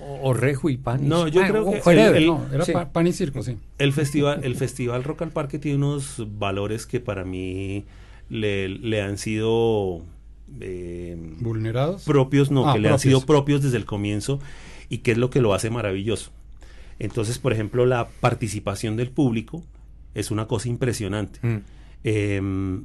O, 0.00 0.30
o 0.30 0.34
rejo 0.34 0.70
y 0.70 0.76
pan. 0.76 1.04
y- 1.04 1.08
No, 1.08 1.28
yo 1.28 1.40
Bueno, 1.40 1.64
creo 1.82 1.82
que 1.82 2.18
el- 2.18 2.26
No, 2.26 2.46
era 2.52 2.64
Sí. 2.64 2.72
pan 2.92 3.06
y 3.06 3.12
circo, 3.12 3.42
sí. 3.42 3.56
El 3.78 3.92
festival, 3.92 4.40
el 4.44 4.54
festival 4.56 5.04
Rock 5.04 5.22
al 5.22 5.30
Parque 5.30 5.58
tiene 5.58 5.76
unos 5.78 6.22
valores 6.38 6.86
que 6.86 7.00
para 7.00 7.24
mí 7.24 7.84
le, 8.30 8.68
le 8.68 9.02
han 9.02 9.18
sido 9.18 10.02
eh, 10.60 11.16
Vulnerados. 11.40 12.04
propios, 12.04 12.50
no, 12.50 12.68
Ah, 12.70 12.74
que 12.74 12.80
le 12.80 12.88
han 12.88 12.98
sido 12.98 13.20
propios 13.22 13.62
desde 13.62 13.76
el 13.76 13.84
comienzo 13.84 14.38
y 14.88 14.98
que 14.98 15.12
es 15.12 15.18
lo 15.18 15.28
que 15.30 15.40
lo 15.40 15.54
hace 15.54 15.70
maravilloso. 15.70 16.30
Entonces, 16.98 17.38
por 17.38 17.52
ejemplo, 17.52 17.86
la 17.86 18.08
participación 18.20 18.96
del 18.96 19.10
público 19.10 19.62
es 20.14 20.30
una 20.30 20.46
cosa 20.46 20.68
impresionante. 20.68 21.38
Mm. 21.42 21.56
Eh, 22.04 22.82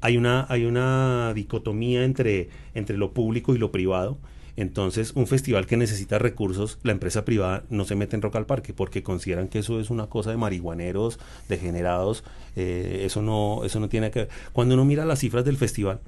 hay, 0.00 0.16
una, 0.16 0.46
hay 0.48 0.64
una 0.64 1.32
dicotomía 1.34 2.04
entre, 2.04 2.48
entre 2.74 2.96
lo 2.96 3.12
público 3.12 3.54
y 3.54 3.58
lo 3.58 3.72
privado. 3.72 4.18
Entonces, 4.58 5.12
un 5.14 5.26
festival 5.26 5.66
que 5.66 5.76
necesita 5.76 6.18
recursos, 6.18 6.78
la 6.82 6.92
empresa 6.92 7.26
privada 7.26 7.64
no 7.68 7.84
se 7.84 7.94
mete 7.94 8.16
en 8.16 8.22
Rock 8.22 8.36
al 8.36 8.46
Parque 8.46 8.72
porque 8.72 9.02
consideran 9.02 9.48
que 9.48 9.58
eso 9.58 9.80
es 9.80 9.90
una 9.90 10.06
cosa 10.06 10.30
de 10.30 10.38
marihuaneros, 10.38 11.18
degenerados. 11.48 12.24
eh, 12.56 13.02
eso, 13.04 13.20
no, 13.20 13.62
eso 13.64 13.80
no 13.80 13.88
tiene 13.90 14.10
que 14.10 14.20
ver. 14.20 14.28
Cuando 14.54 14.74
uno 14.74 14.84
mira 14.86 15.04
las 15.04 15.18
cifras 15.18 15.44
del 15.44 15.58
festival, 15.58 16.00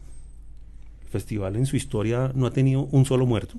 el 1.03 1.09
festival 1.09 1.57
en 1.57 1.67
su 1.67 1.77
historia 1.77 2.33
no 2.35 2.47
ha 2.47 2.51
tenido 2.51 2.83
un 2.85 3.05
solo 3.05 3.27
muerto. 3.27 3.57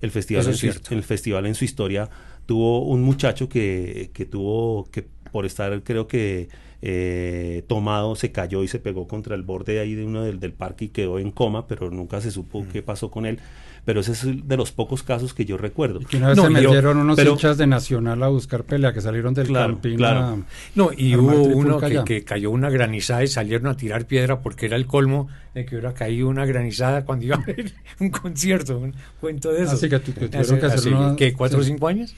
El 0.00 0.10
festival, 0.10 0.40
Eso 0.40 0.50
en 0.50 0.54
es 0.54 0.60
su, 0.60 0.66
cierto. 0.70 0.94
el 0.94 1.02
festival 1.02 1.46
en 1.46 1.54
su 1.54 1.64
historia 1.64 2.08
tuvo 2.46 2.84
un 2.86 3.02
muchacho 3.02 3.48
que, 3.48 4.10
que 4.14 4.24
tuvo 4.26 4.88
que 4.90 5.06
por 5.32 5.46
estar 5.46 5.82
creo 5.82 6.06
que 6.06 6.48
eh, 6.82 7.64
tomado 7.66 8.14
se 8.14 8.30
cayó 8.30 8.62
y 8.62 8.68
se 8.68 8.78
pegó 8.78 9.08
contra 9.08 9.34
el 9.34 9.42
borde 9.42 9.80
ahí 9.80 9.94
de 9.94 10.04
uno 10.04 10.22
del, 10.22 10.38
del 10.38 10.52
parque 10.52 10.86
y 10.86 10.88
quedó 10.88 11.18
en 11.18 11.30
coma, 11.30 11.66
pero 11.66 11.90
nunca 11.90 12.20
se 12.20 12.30
supo 12.30 12.62
Mm. 12.62 12.68
qué 12.68 12.82
pasó 12.82 13.10
con 13.10 13.26
él. 13.26 13.40
Pero 13.84 14.00
ese 14.00 14.12
es 14.12 14.24
de 14.48 14.56
los 14.56 14.72
pocos 14.72 15.02
casos 15.02 15.34
que 15.34 15.44
yo 15.44 15.58
recuerdo. 15.58 16.00
Y 16.00 16.06
que 16.06 16.16
una 16.16 16.28
vez 16.28 16.36
No, 16.38 16.44
se 16.44 16.50
metieron 16.50 16.96
unos 16.96 17.16
pero- 17.16 17.32
hinchas 17.32 17.58
de 17.58 17.66
Nacional 17.66 18.22
a 18.22 18.28
buscar 18.28 18.64
pelea, 18.64 18.92
que 18.94 19.00
salieron 19.02 19.34
del 19.34 19.46
Claro, 19.48 19.74
campín 19.74 19.96
claro. 19.96 20.20
a- 20.20 20.36
No, 20.74 20.90
y 20.96 21.14
hubo 21.16 21.34
uno 21.42 21.78
que, 21.78 22.02
que 22.04 22.24
cayó 22.24 22.50
una 22.50 22.70
granizada 22.70 23.22
y 23.24 23.26
salieron 23.26 23.66
a 23.66 23.76
tirar 23.76 24.06
piedra 24.06 24.40
porque 24.40 24.66
era 24.66 24.76
el 24.76 24.86
colmo 24.86 25.28
de 25.54 25.66
que 25.66 25.76
hubiera 25.76 25.92
caído 25.92 26.28
una 26.28 26.46
granizada 26.46 27.04
cuando 27.04 27.26
iba 27.26 27.36
a 27.36 27.40
haber 27.40 27.72
un 28.00 28.10
concierto, 28.10 28.78
un 28.78 28.94
cuento 29.20 29.52
de 29.52 29.64
eso. 29.64 29.72
Así 29.72 29.88
que 29.88 29.98
tu- 29.98 30.14
que 30.14 30.28
tuvieron 30.28 30.40
Hace- 30.40 30.58
que 30.60 30.66
hacer 30.66 30.78
hace, 30.78 30.88
una- 30.94 31.16
¿qué, 31.16 31.32
cuatro 31.34 31.58
o 31.58 31.62
sí. 31.62 31.68
cinco 31.70 31.86
años? 31.88 32.14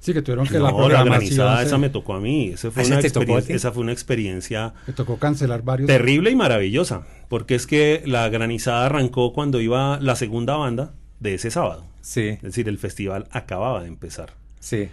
Sí, 0.00 0.12
que 0.14 0.22
tuvieron 0.22 0.46
que 0.46 0.58
No, 0.58 0.88
la 0.88 1.02
granizada 1.04 1.58
se- 1.60 1.66
esa 1.66 1.78
me 1.78 1.90
tocó 1.90 2.14
a 2.14 2.20
mí. 2.20 2.50
Esa 2.54 2.70
fue, 2.70 2.82
¿Ah, 2.82 2.84
esa 2.86 2.94
una 2.94 3.00
experiencia, 3.00 3.54
esa 3.56 3.72
fue 3.72 3.82
una 3.82 3.92
experiencia 3.92 4.74
que 4.86 4.92
tocó 4.92 5.18
cancelar 5.18 5.62
varios. 5.62 5.86
terrible 5.88 6.30
y 6.30 6.36
maravillosa. 6.36 7.06
Porque 7.28 7.54
es 7.54 7.66
que 7.66 8.02
la 8.06 8.28
granizada 8.28 8.86
arrancó 8.86 9.32
cuando 9.32 9.60
iba 9.60 9.98
la 10.00 10.14
segunda 10.16 10.56
banda 10.56 10.92
de 11.20 11.34
ese 11.34 11.50
sábado. 11.50 11.84
Sí, 12.00 12.28
Es 12.28 12.42
decir, 12.42 12.68
el 12.68 12.78
festival 12.78 13.26
acababa 13.30 13.82
de 13.82 13.88
empezar. 13.88 14.34
sí. 14.60 14.88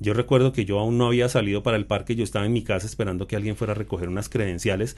Yo 0.00 0.14
recuerdo 0.14 0.52
que 0.52 0.64
yo 0.64 0.78
aún 0.78 0.96
no 0.96 1.08
había 1.08 1.28
salido 1.28 1.64
para 1.64 1.76
el 1.76 1.84
parque, 1.84 2.14
yo 2.14 2.22
estaba 2.22 2.46
en 2.46 2.52
mi 2.52 2.62
casa 2.62 2.86
esperando 2.86 3.26
que 3.26 3.34
alguien 3.34 3.56
fuera 3.56 3.72
a 3.72 3.74
recoger 3.74 4.08
unas 4.08 4.28
credenciales 4.28 4.96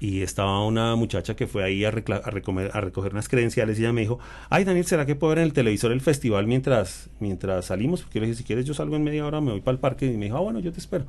y 0.00 0.22
estaba 0.22 0.64
una 0.64 0.96
muchacha 0.96 1.36
que 1.36 1.46
fue 1.46 1.62
ahí 1.62 1.84
a, 1.84 1.90
recoger 1.90 3.12
unas 3.12 3.28
credenciales 3.28 3.78
y 3.78 3.82
ella 3.82 3.92
me 3.92 4.00
dijo, 4.00 4.18
ay 4.48 4.64
Daniel, 4.64 4.86
¿será 4.86 5.04
que 5.04 5.14
puedo 5.14 5.30
ver 5.30 5.38
en 5.40 5.44
el 5.44 5.52
televisor 5.52 5.92
el 5.92 6.00
festival 6.00 6.46
mientras, 6.46 7.10
mientras 7.20 7.66
salimos? 7.66 8.00
Porque 8.00 8.18
yo 8.18 8.20
le 8.22 8.26
dije, 8.28 8.38
si 8.38 8.44
quieres 8.44 8.64
yo 8.64 8.72
salgo 8.72 8.96
en 8.96 9.04
media 9.04 9.26
hora, 9.26 9.40
me 9.42 9.52
voy 9.52 9.60
para 9.60 9.74
el 9.74 9.78
parque 9.78 10.06
y 10.06 10.16
me 10.16 10.24
dijo, 10.24 10.38
ah 10.38 10.40
bueno, 10.40 10.58
yo 10.58 10.72
te 10.72 10.78
espero. 10.80 11.06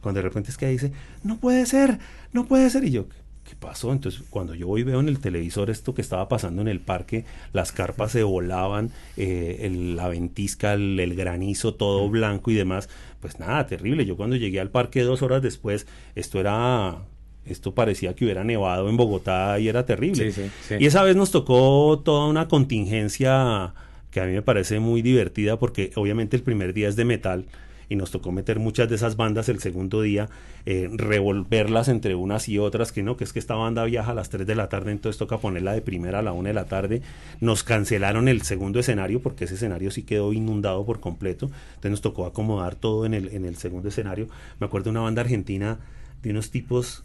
Cuando 0.00 0.18
de 0.18 0.22
repente 0.22 0.50
es 0.50 0.56
que 0.56 0.68
dice, 0.68 0.92
no 1.24 1.38
puede 1.38 1.66
ser, 1.66 1.98
no 2.32 2.46
puede 2.46 2.70
ser. 2.70 2.84
Y 2.84 2.90
yo, 2.90 3.06
¿qué 3.44 3.54
pasó? 3.58 3.92
Entonces, 3.92 4.22
cuando 4.30 4.54
yo 4.54 4.66
voy 4.68 4.82
y 4.82 4.84
veo 4.84 5.00
en 5.00 5.08
el 5.08 5.18
televisor 5.18 5.68
esto 5.68 5.92
que 5.92 6.00
estaba 6.00 6.28
pasando 6.28 6.62
en 6.62 6.68
el 6.68 6.80
parque, 6.80 7.24
las 7.52 7.72
carpas 7.72 8.12
se 8.12 8.22
volaban, 8.22 8.92
eh, 9.16 9.58
el- 9.62 9.96
la 9.96 10.08
ventisca, 10.08 10.72
el, 10.74 10.98
el 11.00 11.14
granizo, 11.16 11.74
todo 11.74 12.08
blanco 12.08 12.50
y 12.50 12.54
demás, 12.54 12.88
pues 13.20 13.38
nada, 13.40 13.66
terrible. 13.66 14.06
Yo 14.06 14.16
cuando 14.16 14.36
llegué 14.36 14.60
al 14.60 14.70
parque 14.70 15.02
dos 15.02 15.20
horas 15.22 15.42
después, 15.42 15.86
esto 16.14 16.38
era... 16.40 16.96
Esto 17.46 17.74
parecía 17.74 18.14
que 18.14 18.24
hubiera 18.24 18.44
nevado 18.44 18.88
en 18.88 18.96
Bogotá 18.96 19.58
y 19.58 19.68
era 19.68 19.86
terrible. 19.86 20.30
Sí, 20.30 20.42
sí, 20.42 20.50
sí. 20.68 20.74
Y 20.78 20.86
esa 20.86 21.02
vez 21.02 21.16
nos 21.16 21.30
tocó 21.30 22.00
toda 22.04 22.26
una 22.26 22.48
contingencia 22.48 23.74
que 24.10 24.20
a 24.20 24.26
mí 24.26 24.32
me 24.32 24.42
parece 24.42 24.80
muy 24.80 25.02
divertida 25.02 25.58
porque 25.58 25.90
obviamente 25.96 26.36
el 26.36 26.42
primer 26.42 26.72
día 26.74 26.88
es 26.88 26.96
de 26.96 27.04
metal 27.04 27.46
y 27.90 27.96
nos 27.96 28.12
tocó 28.12 28.30
meter 28.30 28.60
muchas 28.60 28.88
de 28.88 28.94
esas 28.94 29.16
bandas 29.16 29.48
el 29.48 29.58
segundo 29.58 30.00
día, 30.00 30.28
eh, 30.64 30.88
revolverlas 30.92 31.88
entre 31.88 32.14
unas 32.14 32.48
y 32.48 32.56
otras, 32.56 32.92
que 32.92 33.02
no, 33.02 33.16
que 33.16 33.24
es 33.24 33.32
que 33.32 33.40
esta 33.40 33.56
banda 33.56 33.84
viaja 33.84 34.12
a 34.12 34.14
las 34.14 34.30
3 34.30 34.46
de 34.46 34.54
la 34.54 34.68
tarde, 34.68 34.92
entonces 34.92 35.18
toca 35.18 35.38
ponerla 35.38 35.72
de 35.72 35.82
primera 35.82 36.20
a 36.20 36.22
la 36.22 36.32
1 36.32 36.46
de 36.48 36.54
la 36.54 36.66
tarde. 36.66 37.02
Nos 37.40 37.64
cancelaron 37.64 38.28
el 38.28 38.42
segundo 38.42 38.78
escenario 38.78 39.20
porque 39.20 39.44
ese 39.44 39.54
escenario 39.54 39.90
sí 39.90 40.04
quedó 40.04 40.32
inundado 40.32 40.86
por 40.86 41.00
completo, 41.00 41.46
entonces 41.46 41.90
nos 41.90 42.00
tocó 42.00 42.26
acomodar 42.26 42.76
todo 42.76 43.06
en 43.06 43.12
el, 43.12 43.28
en 43.34 43.44
el 43.44 43.56
segundo 43.56 43.88
escenario. 43.88 44.28
Me 44.60 44.66
acuerdo 44.66 44.84
de 44.84 44.90
una 44.90 45.00
banda 45.00 45.22
argentina 45.22 45.80
de 46.22 46.30
unos 46.30 46.52
tipos 46.52 47.02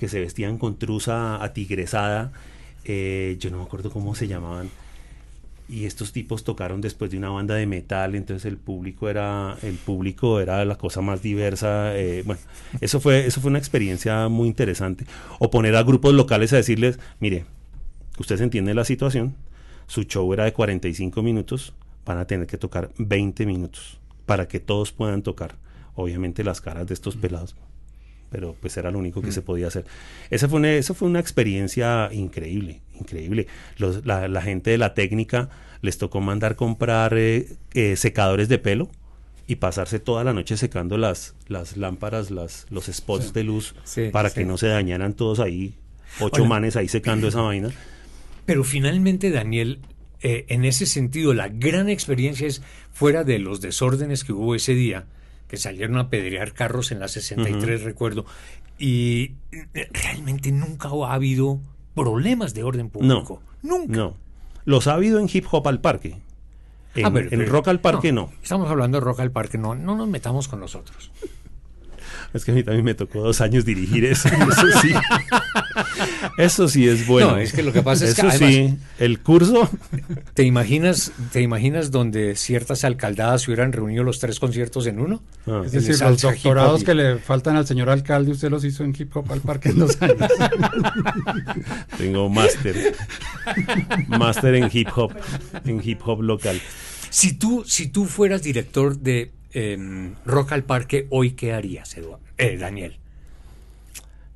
que 0.00 0.08
se 0.08 0.18
vestían 0.18 0.56
con 0.56 0.78
truza 0.78 1.44
atigresada, 1.44 2.32
eh, 2.86 3.36
yo 3.38 3.50
no 3.50 3.58
me 3.58 3.64
acuerdo 3.64 3.90
cómo 3.90 4.14
se 4.14 4.28
llamaban, 4.28 4.70
y 5.68 5.84
estos 5.84 6.12
tipos 6.12 6.42
tocaron 6.42 6.80
después 6.80 7.10
de 7.10 7.18
una 7.18 7.28
banda 7.28 7.54
de 7.54 7.66
metal, 7.66 8.14
entonces 8.14 8.46
el 8.46 8.56
público 8.56 9.10
era, 9.10 9.58
el 9.62 9.74
público 9.74 10.40
era 10.40 10.64
la 10.64 10.76
cosa 10.76 11.02
más 11.02 11.20
diversa, 11.20 11.94
eh, 11.98 12.22
bueno, 12.24 12.40
eso 12.80 12.98
fue, 12.98 13.26
eso 13.26 13.42
fue 13.42 13.50
una 13.50 13.58
experiencia 13.58 14.28
muy 14.28 14.48
interesante. 14.48 15.04
O 15.38 15.50
poner 15.50 15.76
a 15.76 15.82
grupos 15.82 16.14
locales 16.14 16.54
a 16.54 16.56
decirles, 16.56 16.98
mire, 17.20 17.44
ustedes 18.18 18.40
entienden 18.40 18.76
la 18.76 18.86
situación, 18.86 19.34
su 19.86 20.04
show 20.04 20.32
era 20.32 20.46
de 20.46 20.54
45 20.54 21.22
minutos, 21.22 21.74
van 22.06 22.16
a 22.16 22.26
tener 22.26 22.46
que 22.46 22.56
tocar 22.56 22.90
20 22.96 23.44
minutos 23.44 24.00
para 24.24 24.48
que 24.48 24.60
todos 24.60 24.92
puedan 24.92 25.20
tocar. 25.20 25.56
Obviamente 25.94 26.42
las 26.42 26.62
caras 26.62 26.86
de 26.86 26.94
estos 26.94 27.16
pelados 27.16 27.54
pero 28.30 28.54
pues 28.60 28.76
era 28.76 28.90
lo 28.90 28.98
único 28.98 29.20
que 29.22 29.32
se 29.32 29.42
podía 29.42 29.66
hacer. 29.68 29.84
Esa 30.30 30.48
fue 30.48 30.58
una, 30.60 30.72
eso 30.72 30.94
fue 30.94 31.08
una 31.08 31.20
experiencia 31.20 32.08
increíble, 32.12 32.80
increíble. 32.98 33.46
Los- 33.76 34.04
la, 34.06 34.28
la 34.28 34.42
gente 34.42 34.70
de 34.70 34.78
la 34.78 34.94
técnica 34.94 35.48
les 35.82 35.98
tocó 35.98 36.20
mandar 36.20 36.56
comprar 36.56 37.14
eh, 37.16 37.48
eh, 37.74 37.96
secadores 37.96 38.48
de 38.48 38.58
pelo 38.58 38.88
y 39.46 39.56
pasarse 39.56 39.98
toda 39.98 40.22
la 40.24 40.32
noche 40.32 40.56
secando 40.56 40.96
las, 40.96 41.34
las 41.48 41.76
lámparas, 41.76 42.30
las, 42.30 42.66
los 42.70 42.86
spots 42.86 43.26
Sí. 43.26 43.32
de 43.34 43.44
luz 43.44 43.74
Sí, 43.84 44.08
para 44.12 44.28
sí. 44.28 44.36
que 44.40 44.44
no 44.46 44.56
se 44.58 44.68
dañaran 44.68 45.14
todos 45.14 45.40
ahí, 45.40 45.74
ocho 46.20 46.42
Hola. 46.42 46.48
manes 46.50 46.76
ahí 46.76 46.86
secando 46.86 47.26
esa 47.28 47.40
vaina. 47.40 47.70
Pero 48.46 48.62
finalmente, 48.62 49.30
Daniel, 49.30 49.80
eh, 50.22 50.44
en 50.48 50.64
ese 50.64 50.86
sentido, 50.86 51.34
la 51.34 51.48
gran 51.48 51.88
experiencia 51.88 52.46
es 52.46 52.62
fuera 52.92 53.24
de 53.24 53.38
los 53.38 53.60
desórdenes 53.60 54.22
que 54.22 54.32
hubo 54.32 54.54
ese 54.54 54.74
día, 54.74 55.06
que 55.50 55.56
salieron 55.56 55.98
a 55.98 56.08
pedrear 56.08 56.52
carros 56.52 56.92
en 56.92 57.00
la 57.00 57.08
63, 57.08 57.82
recuerdo, 57.82 58.24
y 58.78 59.32
eh, 59.50 59.88
realmente 59.92 60.52
nunca 60.52 60.88
ha 60.88 61.12
habido 61.12 61.60
problemas 61.94 62.54
de 62.54 62.62
orden 62.62 62.88
público. 62.88 63.42
Nunca. 63.62 63.92
No. 63.92 64.16
Los 64.64 64.86
ha 64.86 64.94
habido 64.94 65.18
en 65.18 65.28
hip 65.30 65.44
hop 65.50 65.66
al 65.66 65.80
parque. 65.80 66.18
En, 66.94 67.04
Ah, 67.06 67.12
pero- 67.12 67.28
en 67.32 67.38
pero- 67.40 67.52
rock 67.52 67.68
al 67.68 67.80
parque 67.80 68.12
no. 68.12 68.30
Estamos 68.42 68.70
hablando 68.70 68.98
de 68.98 69.04
rock 69.04 69.20
al 69.20 69.32
parque, 69.32 69.58
no, 69.58 69.74
no 69.74 69.96
nos 69.96 70.08
metamos 70.08 70.46
con 70.46 70.60
nosotros. 70.60 71.10
Es 72.32 72.44
que 72.44 72.52
a 72.52 72.54
mí 72.54 72.62
también 72.62 72.84
me 72.84 72.94
tocó 72.94 73.20
dos 73.22 73.40
años 73.40 73.64
dirigir 73.64 74.04
eso. 74.04 74.28
Eso 74.28 74.80
sí. 74.82 74.92
Eso 76.38 76.68
sí 76.68 76.88
es 76.88 77.06
bueno. 77.06 77.32
No, 77.32 77.36
es 77.38 77.52
que 77.52 77.62
lo 77.62 77.72
que 77.72 77.82
pasa 77.82 78.04
es 78.06 78.14
que 78.14 78.20
Eso 78.22 78.30
además- 78.30 78.54
sí, 78.54 78.76
el 78.98 79.20
curso. 79.20 79.68
¿Te 80.34 80.44
imaginas, 80.44 81.12
¿Te 81.32 81.40
imaginas 81.42 81.90
donde 81.90 82.36
ciertas 82.36 82.84
alcaldadas 82.84 83.42
se 83.42 83.50
hubieran 83.50 83.72
reunido 83.72 84.04
los 84.04 84.20
tres 84.20 84.38
conciertos 84.40 84.86
en 84.86 85.00
uno? 85.00 85.22
Ah, 85.46 85.62
Es 85.64 85.72
decir, 85.72 85.98
los 86.00 86.20
doctorados 86.22 86.84
que 86.84 86.94
le 86.94 87.18
faltan 87.18 87.56
al 87.56 87.66
señor 87.66 87.90
alcalde, 87.90 88.30
usted 88.32 88.50
los 88.50 88.64
hizo 88.64 88.84
en 88.84 88.94
hip 88.96 89.14
hop 89.16 89.30
al 89.32 89.40
parque 89.40 89.70
en 89.70 89.78
dos 89.80 90.00
años. 90.00 90.16
tengo 91.98 92.28
máster. 92.28 92.94
Máster 94.08 94.54
en 94.54 94.70
hip 94.72 94.88
hop. 94.96 95.12
En 95.64 95.80
hip 95.82 96.00
hop 96.04 96.22
local. 96.22 96.60
Si 97.10 97.32
tú, 97.34 97.64
si 97.66 97.88
tú 97.88 98.06
fueras 98.06 98.42
director 98.42 98.96
de 98.98 99.32
Rock 100.24 100.52
al 100.52 100.64
Parque, 100.64 101.06
hoy, 101.10 101.32
¿qué 101.32 101.52
harías, 101.52 101.96
Eduardo? 101.96 102.24
Eh, 102.38 102.56
Daniel. 102.56 102.98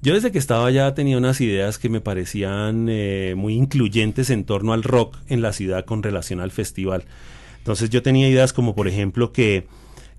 Yo 0.02 0.12
desde 0.12 0.30
que 0.30 0.38
estaba 0.38 0.66
allá 0.66 0.92
tenía 0.92 1.16
unas 1.16 1.40
ideas 1.40 1.78
que 1.78 1.88
me 1.88 2.02
parecían 2.02 2.88
eh, 2.90 3.34
muy 3.36 3.54
incluyentes 3.54 4.28
en 4.28 4.44
torno 4.44 4.74
al 4.74 4.82
rock 4.82 5.16
en 5.28 5.40
la 5.40 5.54
ciudad 5.54 5.86
con 5.86 6.02
relación 6.02 6.40
al 6.40 6.50
festival. 6.50 7.04
Entonces 7.56 7.88
yo 7.88 8.02
tenía 8.02 8.28
ideas 8.28 8.52
como 8.52 8.74
por 8.74 8.86
ejemplo 8.86 9.32
que, 9.32 9.66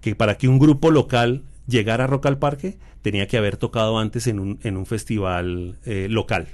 que 0.01 0.15
para 0.15 0.39
que 0.39 0.47
un 0.47 0.57
grupo 0.57 0.89
local 0.89 1.43
llegara 1.67 2.05
a 2.05 2.07
Rock 2.07 2.25
al 2.25 2.39
Parque 2.39 2.79
tenía 3.03 3.27
que 3.27 3.37
haber 3.37 3.57
tocado 3.57 3.99
antes 3.99 4.25
en 4.25 4.39
un, 4.39 4.59
en 4.63 4.77
un 4.77 4.87
festival 4.87 5.77
eh, 5.85 6.07
local. 6.09 6.47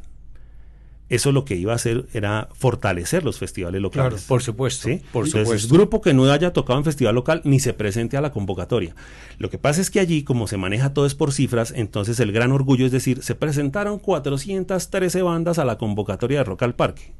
Eso 1.12 1.34
lo 1.34 1.44
que 1.44 1.58
iba 1.58 1.74
a 1.74 1.76
hacer 1.76 2.06
era 2.14 2.48
fortalecer 2.54 3.26
los 3.26 3.38
festivales 3.38 3.82
locales. 3.82 4.14
Claro, 4.14 4.28
por 4.30 4.42
supuesto. 4.42 4.88
¿sí? 4.88 5.02
Por 5.12 5.26
Entonces, 5.26 5.44
supuesto. 5.44 5.76
grupo 5.76 6.02
que 6.02 6.14
no 6.14 6.32
haya 6.32 6.54
tocado 6.54 6.80
en 6.80 6.86
festival 6.86 7.16
local 7.16 7.42
ni 7.44 7.60
se 7.60 7.74
presente 7.74 8.16
a 8.16 8.22
la 8.22 8.32
convocatoria. 8.32 8.96
Lo 9.38 9.50
que 9.50 9.58
pasa 9.58 9.82
es 9.82 9.92
que 9.92 10.00
allí, 10.00 10.24
como 10.24 10.48
se 10.48 10.56
maneja 10.56 10.94
todo 10.94 11.06
es 11.06 11.14
por 11.14 11.34
cifras, 11.34 11.74
entonces 11.76 12.18
el 12.22 12.32
gran 12.32 12.54
orgullo 12.54 12.86
es 12.86 12.94
decir, 12.94 13.24
se 13.24 13.36
presentaron 13.36 14.00
413 14.00 15.22
bandas 15.22 15.60
a 15.60 15.66
la 15.66 15.78
convocatoria 15.78 16.38
de 16.38 16.44
Rock 16.46 16.64
al 16.64 16.76
Parque. 16.76 17.12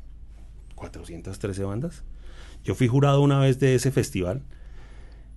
¿413 0.78 1.68
bandas? 1.68 2.04
Yo 2.64 2.76
fui 2.76 2.88
jurado 2.88 3.20
una 3.20 3.40
vez 3.40 3.60
de 3.60 3.76
ese 3.76 3.92
festival 3.92 4.42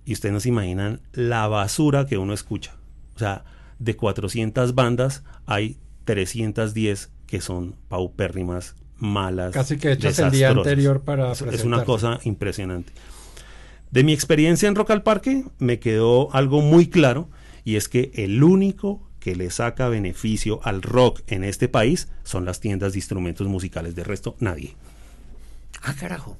y 0.05 0.13
ustedes 0.13 0.31
no 0.31 0.39
se 0.39 0.47
imaginan 0.47 1.01
la 1.11 1.45
basura 1.49 2.05
que 2.05 2.17
uno 2.17 2.31
escucha. 2.31 2.77
O 3.17 3.19
sea, 3.19 3.43
de 3.79 3.97
400 3.97 4.75
bandas 4.75 5.23
hay 5.45 5.77
310 6.05 7.09
que 7.27 7.41
son 7.41 7.75
paupérrimas, 7.89 8.75
malas. 8.97 9.51
Casi 9.51 9.77
que 9.77 9.91
hechas 9.91 10.19
el 10.19 10.31
día 10.31 10.49
anterior 10.49 11.01
para 11.01 11.31
Es- 11.31 11.41
Es 11.41 11.63
una 11.63 11.83
cosa 11.83 12.19
impresionante. 12.23 12.93
De 13.91 14.03
mi 14.03 14.13
experiencia 14.13 14.67
en 14.67 14.75
Rock 14.75 14.91
al 14.91 15.03
Parque 15.03 15.43
me 15.59 15.79
quedó 15.79 16.33
algo 16.35 16.61
muy 16.61 16.87
claro 16.87 17.29
y 17.63 17.75
es 17.77 17.87
que 17.89 18.11
el 18.15 18.43
único 18.43 19.01
que 19.19 19.35
le 19.35 19.49
saca 19.49 19.89
beneficio 19.89 20.59
al 20.63 20.81
rock 20.81 21.21
en 21.27 21.43
este 21.43 21.67
país 21.67 22.09
son 22.23 22.45
las 22.45 22.59
tiendas 22.59 22.93
de 22.93 22.99
instrumentos 22.99 23.47
musicales. 23.47 23.95
De 23.95 24.03
resto, 24.03 24.35
nadie. 24.39 24.75
Ah, 25.81 25.95
carajo. 25.99 26.37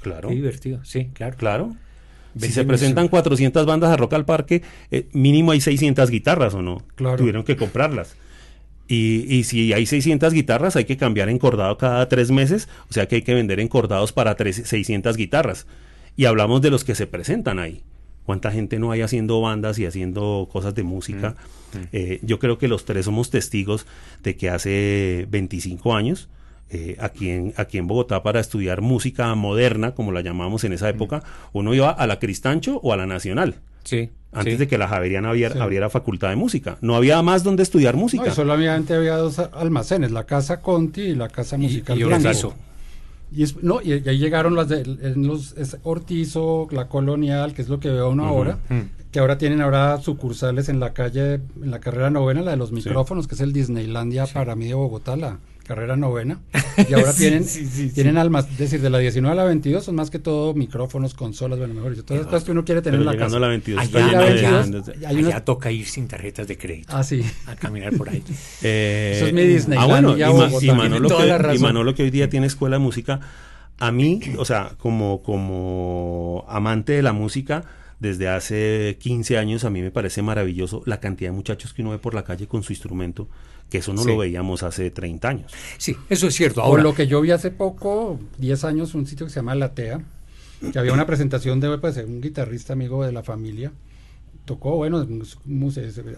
Claro. 0.00 0.28
Qué 0.28 0.34
divertido. 0.34 0.84
Sí, 0.84 1.10
claro. 1.12 1.36
Claro. 1.36 1.76
Si 2.38 2.50
se 2.50 2.64
presentan 2.64 3.06
400 3.08 3.64
bandas 3.64 3.90
a 3.90 3.96
Rock 3.96 4.14
al 4.14 4.24
Parque, 4.24 4.62
eh, 4.90 5.08
mínimo 5.12 5.52
hay 5.52 5.60
600 5.60 6.10
guitarras 6.10 6.54
o 6.54 6.62
no. 6.62 6.82
Claro. 6.96 7.16
Tuvieron 7.18 7.44
que 7.44 7.56
comprarlas. 7.56 8.16
Y, 8.86 9.24
y 9.34 9.44
si 9.44 9.72
hay 9.72 9.86
600 9.86 10.32
guitarras, 10.32 10.76
hay 10.76 10.84
que 10.84 10.96
cambiar 10.96 11.28
encordado 11.28 11.78
cada 11.78 12.08
tres 12.08 12.30
meses. 12.30 12.68
O 12.90 12.92
sea 12.92 13.06
que 13.06 13.16
hay 13.16 13.22
que 13.22 13.34
vender 13.34 13.60
encordados 13.60 14.12
para 14.12 14.36
tres- 14.36 14.62
600 14.64 15.16
guitarras. 15.16 15.66
Y 16.16 16.26
hablamos 16.26 16.60
de 16.62 16.70
los 16.70 16.84
que 16.84 16.94
se 16.94 17.06
presentan 17.06 17.58
ahí. 17.58 17.82
¿Cuánta 18.24 18.50
gente 18.50 18.78
no 18.78 18.90
hay 18.90 19.02
haciendo 19.02 19.40
bandas 19.40 19.78
y 19.78 19.84
haciendo 19.86 20.48
cosas 20.50 20.74
de 20.74 20.82
música? 20.82 21.36
Eh, 21.92 22.20
yo 22.22 22.38
creo 22.38 22.56
que 22.56 22.68
los 22.68 22.84
tres 22.84 23.04
somos 23.06 23.30
testigos 23.30 23.86
de 24.22 24.36
que 24.36 24.48
hace 24.48 25.26
25 25.30 25.94
años, 25.94 26.28
eh, 26.74 26.96
aquí, 27.00 27.30
en, 27.30 27.54
aquí 27.56 27.78
en 27.78 27.86
Bogotá, 27.86 28.22
para 28.22 28.40
estudiar 28.40 28.80
música 28.80 29.34
moderna, 29.34 29.92
como 29.94 30.12
la 30.12 30.20
llamamos 30.20 30.64
en 30.64 30.72
esa 30.72 30.88
época, 30.88 31.22
uno 31.52 31.72
iba 31.74 31.90
a 31.90 32.06
la 32.06 32.18
Cristancho 32.18 32.80
o 32.82 32.92
a 32.92 32.96
la 32.96 33.06
Nacional. 33.06 33.56
Sí. 33.84 34.10
Antes 34.32 34.54
sí. 34.54 34.58
de 34.58 34.66
que 34.68 34.78
la 34.78 34.88
Javeriana 34.88 35.32
Sí. 35.34 35.44
abriera 35.60 35.88
facultad 35.90 36.30
de 36.30 36.36
música. 36.36 36.76
No 36.80 36.96
había 36.96 37.22
más 37.22 37.44
donde 37.44 37.62
estudiar 37.62 37.94
música. 37.96 38.24
No, 38.24 38.32
y 38.32 38.34
solamente 38.34 38.94
había 38.94 39.16
dos 39.16 39.38
almacenes, 39.38 40.10
la 40.10 40.24
casa 40.24 40.60
Conti 40.60 41.02
y 41.02 41.14
la 41.14 41.28
casa 41.28 41.56
musical 41.56 41.98
y. 41.98 42.02
Ortizo. 42.02 42.54
Y, 43.30 43.42
es- 43.42 43.62
no, 43.62 43.80
y, 43.82 43.94
y 43.94 44.08
ahí 44.08 44.18
llegaron 44.18 44.54
las 44.56 44.68
de 44.68 44.80
en 44.82 45.26
los, 45.26 45.52
es 45.56 45.76
Ortizo, 45.82 46.68
la 46.70 46.88
Colonial, 46.88 47.52
que 47.54 47.62
es 47.62 47.68
lo 47.68 47.78
que 47.80 47.88
veo 47.90 48.10
uno 48.10 48.26
ahora, 48.26 48.58
Mm. 48.68 48.80
que 49.10 49.18
ahora 49.18 49.38
tienen 49.38 49.60
ahora 49.60 49.98
sucursales 50.00 50.68
en 50.68 50.80
la 50.80 50.92
calle, 50.92 51.34
en 51.62 51.70
la 51.70 51.78
carrera 51.80 52.10
novena, 52.10 52.42
la 52.42 52.52
de 52.52 52.56
los 52.56 52.72
micrófonos, 52.72 53.26
que 53.28 53.34
es 53.34 53.40
el 53.40 53.52
Disneylandia 53.52 54.26
para 54.26 54.54
mí 54.56 54.66
de 54.66 54.74
Bogotá, 54.74 55.16
la 55.16 55.38
carrera 55.64 55.96
novena. 55.96 56.40
Y 56.88 56.92
ahora 56.94 57.12
Sí, 57.12 57.18
tienen, 57.22 57.44
sí, 57.44 57.66
sí, 57.66 57.90
tienen 57.90 58.18
almas, 58.18 58.46
es 58.50 58.58
decir, 58.58 58.80
de 58.80 58.90
la 58.90 58.98
19 58.98 59.32
a 59.32 59.36
la 59.36 59.44
22 59.44 59.84
son 59.84 59.94
más 59.94 60.10
que 60.10 60.18
todo 60.18 60.54
micrófonos, 60.54 61.14
consolas, 61.14 61.58
bueno, 61.58 61.72
mejor 61.74 61.90
dicho, 61.92 62.04
todas 62.04 62.22
las 62.24 62.30
cosas 62.30 62.44
que 62.44 62.50
uno 62.50 62.64
quiere 62.64 62.82
tener 62.82 62.98
en 63.00 63.06
la 63.06 63.16
casa. 63.16 63.38
la 63.38 63.46
22 63.48 63.80
Allá, 63.80 64.06
Allá 64.06 64.12
la 64.18 64.24
22, 64.26 64.86
de- 64.86 65.06
Allá 65.06 65.18
unas- 65.28 65.44
toca 65.44 65.70
ir 65.70 65.86
sin 65.86 66.08
tarjetas 66.08 66.46
de 66.48 66.58
crédito. 66.58 66.96
Ah, 66.96 67.04
sí. 67.04 67.22
A 67.46 67.54
caminar 67.56 67.92
por 67.96 68.08
ahí. 68.08 68.22
Eh, 68.62 69.12
Eso 69.16 69.26
es 69.26 69.32
mi 69.32 69.42
Disneylandia, 69.44 69.84
Ah, 70.26 70.30
bueno, 70.30 70.58
y, 70.60 70.64
y 70.66 70.70
Manolo 70.72 71.08
que, 71.16 71.54
y. 71.54 71.58
Manolo 71.58 71.94
que 71.94 72.02
hoy 72.02 72.10
día 72.10 72.28
tiene 72.28 72.46
escuela 72.48 72.76
de 72.76 72.80
música, 72.82 73.20
a 73.78 73.92
mí, 73.92 74.20
o 74.36 74.44
sea, 74.44 74.72
como, 74.78 75.22
como 75.22 76.44
amante 76.48 76.92
de 76.94 77.02
la 77.02 77.12
música, 77.12 77.64
desde 78.00 78.28
hace 78.28 78.96
15 79.00 79.38
años 79.38 79.64
a 79.64 79.70
mí 79.70 79.80
me 79.80 79.90
parece 79.90 80.22
maravilloso 80.22 80.82
la 80.86 81.00
cantidad 81.00 81.30
de 81.30 81.36
muchachos 81.36 81.72
que 81.72 81.82
uno 81.82 81.92
ve 81.92 81.98
por 81.98 82.14
la 82.14 82.24
calle 82.24 82.46
con 82.48 82.62
su 82.62 82.72
instrumento, 82.72 83.28
que 83.70 83.78
eso 83.78 83.92
no 83.92 84.02
Sí. 84.02 84.08
lo 84.08 84.18
veíamos 84.18 84.62
hace 84.62 84.90
30 84.90 85.28
años. 85.28 85.52
Sí, 85.78 85.96
eso 86.08 86.26
es 86.26 86.34
cierto. 86.34 86.60
Por 86.60 86.64
Ahora, 86.70 86.82
lo 86.82 86.94
que 86.94 87.06
yo 87.06 87.20
vi 87.20 87.30
hace 87.32 87.50
poco, 87.50 88.18
10 88.38 88.64
años, 88.64 88.94
un 88.94 89.06
sitio 89.06 89.26
que 89.26 89.30
se 89.32 89.36
llama 89.40 89.54
Latea, 89.54 90.04
que 90.72 90.78
había 90.78 90.92
una 90.92 91.06
presentación 91.06 91.60
de 91.60 91.76
pues, 91.78 91.96
un 91.98 92.20
guitarrista 92.20 92.72
amigo 92.72 93.04
de 93.04 93.12
la 93.12 93.22
familia. 93.22 93.72
Tocó, 94.44 94.76
bueno, 94.76 95.06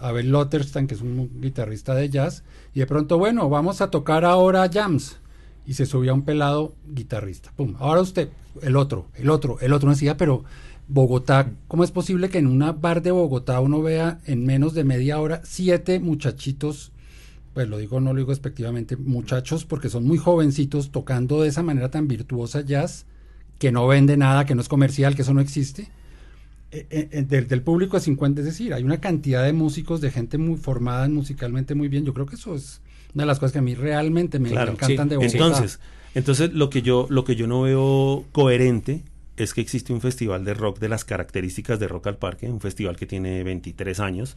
Abel 0.01 0.31
Lotterstan, 0.31 0.87
que 0.87 0.95
es 0.95 1.01
un 1.01 1.41
guitarrista 1.41 1.95
de 1.95 2.09
jazz, 2.09 2.43
y 2.75 2.81
de 2.81 2.87
pronto, 2.87 3.19
bueno, 3.19 3.49
vamos 3.49 3.81
a 3.81 3.91
tocar 3.91 4.25
ahora 4.25 4.69
jams. 4.73 5.19
Y 5.67 5.75
se 5.75 5.87
subía 5.87 6.13
un 6.15 6.23
pelado 6.23 6.75
guitarrista. 6.87 7.53
Pum, 7.57 7.75
ahora 7.79 8.01
usted, 8.01 8.29
el 8.63 8.77
otro, 8.77 9.07
el 9.15 9.31
otro, 9.31 9.59
el 9.61 9.73
otro. 9.73 9.91
Decía, 9.91 10.17
pero 10.17 10.45
Bogotá, 10.89 11.51
¿cómo 11.67 11.83
es 11.83 11.91
posible 11.91 12.29
que 12.29 12.39
en 12.39 12.47
una 12.47 12.71
bar 12.73 13.03
de 13.03 13.11
Bogotá 13.11 13.59
uno 13.61 13.83
vea 13.83 14.21
en 14.27 14.45
menos 14.47 14.75
de 14.75 14.85
media 14.85 15.19
hora 15.21 15.41
siete 15.45 15.99
muchachitos 15.99 16.93
pues 17.57 17.71
lo 17.71 17.79
digo, 17.79 18.01
no 18.01 18.13
lo 18.13 18.19
digo 18.19 18.33
despectivamente, 18.33 18.99
muchachos, 18.99 19.65
porque 19.65 19.89
son 19.89 20.05
muy 20.05 20.19
jovencitos 20.19 20.91
tocando 20.91 21.41
de 21.41 21.49
esa 21.49 21.63
manera 21.63 21.91
tan 21.91 22.07
virtuosa 22.07 22.61
jazz, 22.61 23.07
que 23.59 23.73
no 23.73 23.87
vende 23.87 24.19
nada, 24.19 24.45
que 24.45 24.55
no 24.55 24.61
es 24.61 24.69
comercial, 24.69 25.17
que 25.17 25.23
eso 25.23 25.33
no 25.33 25.41
existe. 25.41 25.89
Eh, 26.71 26.87
eh, 26.91 27.09
eh, 27.11 27.23
del, 27.23 27.49
del 27.49 27.63
público 27.63 27.97
de 27.97 28.03
50, 28.03 28.43
es 28.43 28.45
decir, 28.45 28.75
hay 28.75 28.83
una 28.83 29.01
cantidad 29.01 29.43
de 29.43 29.55
músicos, 29.55 30.03
de 30.03 30.11
gente 30.11 30.37
muy 30.37 30.59
formada 30.59 31.09
musicalmente 31.09 31.75
muy 31.75 31.89
bien. 31.89 32.05
Yo 32.05 32.13
creo 32.13 32.27
que 32.27 32.35
eso 32.35 32.55
es 32.55 32.83
una 33.15 33.23
de 33.23 33.27
las 33.29 33.39
cosas 33.39 33.53
que 33.53 33.61
a 33.61 33.63
mí 33.63 33.75
realmente 33.75 34.39
me, 34.39 34.51
me 34.51 34.55
Claro, 34.55 34.73
encantan 34.73 35.09
sí. 35.09 35.11
de 35.13 35.17
Bogotá. 35.17 35.39
Entonces, 35.39 35.81
entonces 36.15 36.53
lo 36.53 36.69
que 36.69 36.83
yo 36.83 37.07
lo 37.09 37.25
que 37.25 37.37
yo 37.37 37.47
no 37.47 37.63
veo 37.63 38.27
coherente 38.33 39.03
es 39.39 39.55
que 39.55 39.63
existe 39.63 39.95
un 39.95 40.03
festival 40.03 40.45
de 40.45 40.53
rock 40.53 40.79
de 40.79 40.91
las 40.91 41.07
características 41.07 41.81
de 41.81 41.89
Rock 41.89 42.09
al 42.09 42.19
Parque, 42.19 42.51
un 42.51 42.61
festival 42.61 42.97
que 42.97 43.07
tiene 43.07 43.43
23 43.45 43.99
años. 44.01 44.37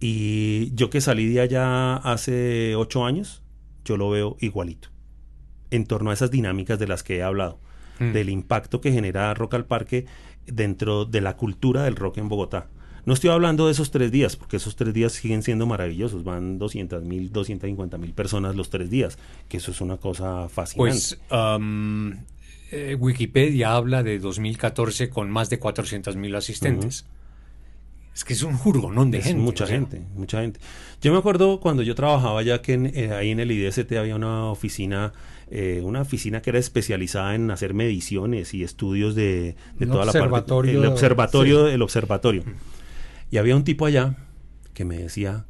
Y 0.00 0.74
yo 0.74 0.90
que 0.90 1.00
salí 1.00 1.26
de 1.26 1.40
allá 1.40 1.96
hace 1.96 2.74
8 2.76 3.04
años, 3.06 3.42
yo 3.84 3.96
lo 3.96 4.10
veo 4.10 4.36
igualito. 4.40 4.88
En 5.70 5.84
torno 5.86 6.10
a 6.10 6.14
esas 6.14 6.30
dinámicas 6.30 6.78
de 6.78 6.86
las 6.86 7.02
que 7.02 7.16
he 7.18 7.22
hablado, 7.22 7.58
Mm. 7.98 8.12
del 8.12 8.28
impacto 8.28 8.82
que 8.82 8.92
genera 8.92 9.32
Rock 9.32 9.54
al 9.54 9.64
Parque 9.64 10.04
dentro 10.46 11.06
de 11.06 11.22
la 11.22 11.34
cultura 11.38 11.82
del 11.84 11.96
rock 11.96 12.18
en 12.18 12.28
Bogotá. 12.28 12.68
No 13.06 13.14
estoy 13.14 13.30
hablando 13.30 13.66
de 13.66 13.72
esos 13.72 13.90
tres 13.90 14.12
días, 14.12 14.36
porque 14.36 14.56
esos 14.58 14.76
tres 14.76 14.92
días 14.92 15.12
siguen 15.12 15.42
siendo 15.42 15.64
maravillosos. 15.64 16.22
Van 16.22 16.58
200 16.58 17.04
mil, 17.04 17.32
250 17.32 17.96
mil 17.98 18.12
personas 18.12 18.54
los 18.54 18.68
tres 18.68 18.90
días, 18.90 19.16
que 19.48 19.56
eso 19.56 19.70
es 19.70 19.80
una 19.80 19.96
cosa 19.96 20.48
fascinante. 20.50 20.90
pues 20.92 21.18
am, 21.30 22.18
eh, 22.70 22.96
Wikipedia 22.98 23.74
habla 23.74 24.02
de 24.02 24.18
2014 24.18 25.08
con 25.08 25.30
más 25.30 25.48
de 25.48 25.58
400 25.58 26.16
mil 26.16 26.34
asistentes. 26.34 27.06
Es 28.16 28.24
que 28.24 28.32
es 28.32 28.42
un 28.42 28.56
jurgonón 28.56 29.10
de 29.10 29.18
es 29.18 29.24
gente. 29.24 29.42
mucha 29.42 29.64
o 29.64 29.66
sea, 29.66 29.76
gente, 29.76 30.02
mucha 30.14 30.40
gente. 30.40 30.58
Yo 31.02 31.12
me 31.12 31.18
acuerdo 31.18 31.60
cuando 31.60 31.82
yo 31.82 31.94
trabajaba 31.94 32.42
ya 32.42 32.62
que 32.62 32.72
en, 32.72 32.86
eh, 32.86 33.12
ahí 33.12 33.30
en 33.30 33.40
el 33.40 33.50
IDST 33.52 33.92
había 33.92 34.16
una 34.16 34.46
oficina, 34.46 35.12
eh, 35.50 35.82
una 35.84 36.00
oficina 36.00 36.40
que 36.40 36.48
era 36.48 36.58
especializada 36.58 37.34
en 37.34 37.50
hacer 37.50 37.74
mediciones 37.74 38.54
y 38.54 38.64
estudios 38.64 39.14
de, 39.14 39.54
de 39.78 39.86
toda 39.86 40.06
la 40.06 40.12
parte. 40.12 40.18
observatorio, 40.20 40.80
El 40.82 40.86
observatorio, 40.88 41.66
sí. 41.68 41.74
el 41.74 41.82
observatorio. 41.82 42.42
Y 43.30 43.36
había 43.36 43.54
un 43.54 43.64
tipo 43.64 43.84
allá 43.84 44.16
que 44.72 44.86
me 44.86 44.96
decía, 44.96 45.44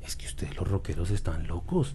es 0.00 0.14
que 0.14 0.26
ustedes 0.26 0.54
los 0.54 0.68
rockeros 0.68 1.10
están 1.10 1.48
locos. 1.48 1.92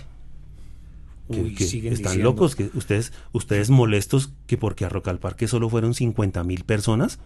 Que- 1.31 1.41
Uy, 1.41 1.55
que 1.55 1.63
siguen 1.63 1.93
están 1.93 2.11
diciendo. 2.11 2.31
locos, 2.31 2.55
que 2.57 2.69
ustedes, 2.75 3.13
ustedes 3.31 3.69
molestos 3.69 4.33
que 4.45 4.57
porque 4.57 4.83
a 4.83 4.89
Rock 4.89 5.07
al 5.07 5.19
Parque 5.19 5.47
solo 5.47 5.69
fueron 5.69 5.93
50 5.93 6.43
mil 6.43 6.65
personas. 6.65 7.17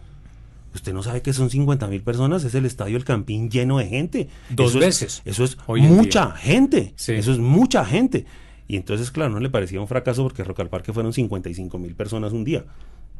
Usted 0.74 0.92
no 0.92 1.02
sabe 1.02 1.20
que 1.22 1.32
son 1.32 1.50
50 1.50 1.86
mil 1.88 2.02
personas, 2.02 2.44
es 2.44 2.54
el 2.54 2.64
estadio 2.66 2.96
El 2.96 3.04
Campín 3.04 3.50
lleno 3.50 3.78
de 3.78 3.86
gente. 3.86 4.28
Dos 4.50 4.70
Eso 4.70 4.78
es- 4.78 4.84
veces, 4.86 5.22
eso 5.24 5.44
es 5.44 5.56
mucha 5.66 6.30
gente. 6.32 6.92
Sí. 6.96 7.12
Eso 7.14 7.32
es 7.32 7.38
mucha 7.38 7.84
gente. 7.84 8.24
Y 8.68 8.76
entonces, 8.76 9.10
claro, 9.10 9.30
no 9.32 9.40
le 9.40 9.50
parecía 9.50 9.80
un 9.80 9.88
fracaso 9.88 10.22
porque 10.22 10.44
Rock 10.44 10.60
al 10.60 10.68
Parque 10.68 10.92
fueron 10.92 11.12
55 11.12 11.76
mil 11.78 11.94
personas 11.96 12.32
un 12.32 12.44
día 12.44 12.64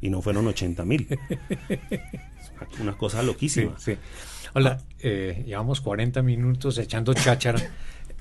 y 0.01 0.09
no 0.11 0.23
fueron 0.23 0.47
80 0.47 0.85
mil. 0.85 1.09
una 2.81 2.97
cosa 2.97 3.21
Sí, 3.21 3.27
loquísima. 3.27 3.79
sí. 3.79 3.95
Hola, 4.55 4.81
eh, 5.01 5.43
llevamos 5.47 5.81
40 5.81 6.23
minutos 6.23 6.79
echando 6.79 7.15
cháchara. 7.15 7.61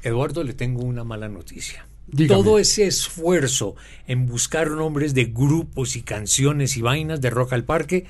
Eduardo, 0.04 0.44
le 0.44 0.54
tengo 0.54 0.82
una 0.84 1.04
mala 1.04 1.28
noticia. 1.28 1.86
Dígame. 2.08 2.42
Todo 2.44 2.58
ese 2.60 2.88
esfuerzo 2.88 3.76
en 4.08 4.26
buscar 4.26 4.70
nombres 4.72 5.14
de 5.14 5.26
grupos 5.26 5.96
y 5.96 6.02
canciones 6.02 6.78
y 6.78 6.82
vainas 6.82 7.22
de 7.22 7.30
Rock 7.30 7.54
al 7.54 7.64
Parque 7.64 8.06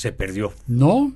se 0.00 0.12
perdió. 0.12 0.52
No, 0.66 1.12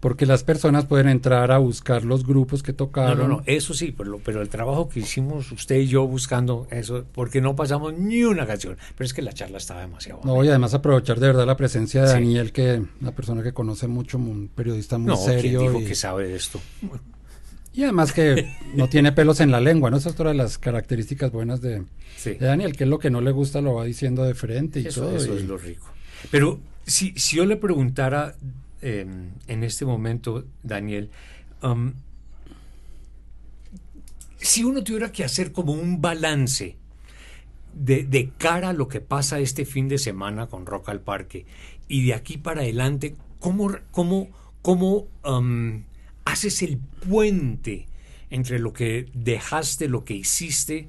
porque 0.00 0.26
las 0.26 0.44
personas 0.44 0.84
pueden 0.86 1.08
entrar 1.08 1.50
a 1.50 1.58
buscar 1.58 2.04
los 2.04 2.24
grupos 2.24 2.62
que 2.62 2.70
No, 2.70 2.76
tocaron. 2.76 3.18
no, 3.18 3.26
no, 3.28 3.42
eso 3.46 3.74
sí, 3.74 3.92
pero, 3.96 4.20
pero 4.24 4.40
el 4.42 4.48
trabajo 4.48 4.88
que 4.88 5.00
hicimos 5.00 5.50
usted 5.50 5.74
y 5.80 5.88
yo 5.88 6.06
buscando 6.06 6.68
eso, 6.70 7.04
porque 7.12 7.40
no 7.40 7.56
pasamos 7.56 7.94
ni 7.98 8.22
una 8.22 8.46
canción, 8.46 8.76
pero 8.96 9.06
es 9.06 9.12
que 9.12 9.22
la 9.22 9.32
charla 9.32 9.58
estaba 9.58 9.80
demasiado 9.80 10.20
No, 10.22 10.44
y 10.44 10.48
además 10.48 10.72
aprovechar 10.74 11.18
de 11.18 11.26
verdad 11.26 11.46
la 11.46 11.56
presencia 11.56 12.02
de 12.02 12.06
Sí. 12.06 12.12
Daniel, 12.14 12.52
que 12.52 12.80
una 13.00 13.10
persona 13.10 13.42
que 13.42 13.52
conoce 13.52 13.88
mucho, 13.88 14.18
un 14.18 14.48
periodista 14.54 14.98
muy 14.98 15.08
No, 15.08 15.16
¿quién 15.16 15.26
serio. 15.40 15.60
dijo 15.62 15.80
y, 15.80 15.84
que 15.84 15.94
sabe 15.96 16.28
de 16.28 16.36
esto? 16.36 16.60
y 17.74 17.82
además 17.82 18.12
que 18.12 18.48
no 18.74 18.88
tiene 18.88 19.10
pelos 19.12 19.40
en 19.40 19.50
la 19.50 19.60
lengua, 19.60 19.90
¿no? 19.90 19.96
Esa 19.96 20.10
es 20.10 20.14
otra 20.14 20.30
de 20.30 20.36
las 20.36 20.58
características 20.58 21.30
buenas 21.32 21.60
de, 21.60 21.82
Sí. 22.16 22.34
de 22.34 22.46
Daniel, 22.46 22.76
que 22.76 22.84
es 22.84 22.90
lo 22.90 22.98
que 23.00 23.10
no 23.10 23.20
le 23.20 23.30
gusta 23.32 23.60
lo 23.60 23.74
va 23.74 23.84
diciendo 23.84 24.22
de 24.24 24.34
frente 24.34 24.80
y 24.80 24.86
Eso, 24.86 25.02
todo. 25.02 25.16
eso 25.16 25.34
y- 25.34 25.38
es 25.38 25.44
lo 25.44 25.58
rico. 25.58 25.86
Pero 26.30 26.58
si, 26.88 27.12
si 27.16 27.36
yo 27.36 27.44
le 27.44 27.56
preguntara 27.56 28.34
eh, 28.80 29.06
en 29.46 29.64
este 29.64 29.84
momento, 29.84 30.44
Daniel, 30.62 31.10
si 34.38 34.64
uno 34.64 34.82
tuviera 34.82 35.12
que 35.12 35.24
hacer 35.24 35.52
como 35.52 35.72
un 35.72 36.00
balance 36.00 36.76
de, 37.74 38.04
de 38.04 38.30
cara 38.38 38.70
a 38.70 38.72
lo 38.72 38.88
que 38.88 39.00
pasa 39.00 39.38
este 39.38 39.64
fin 39.64 39.88
de 39.88 39.98
semana 39.98 40.46
con 40.46 40.66
Rock 40.66 40.88
al 40.88 41.00
Parque 41.00 41.44
y 41.88 42.06
de 42.06 42.14
aquí 42.14 42.38
para 42.38 42.62
adelante, 42.62 43.14
¿cómo, 43.38 43.70
cómo, 43.90 44.28
cómo 44.62 45.06
um, 45.24 45.82
haces 46.24 46.62
el 46.62 46.78
puente 46.78 47.86
entre 48.30 48.58
lo 48.58 48.72
que 48.72 49.06
dejaste, 49.12 49.88
lo 49.88 50.04
que 50.04 50.14
hiciste, 50.14 50.88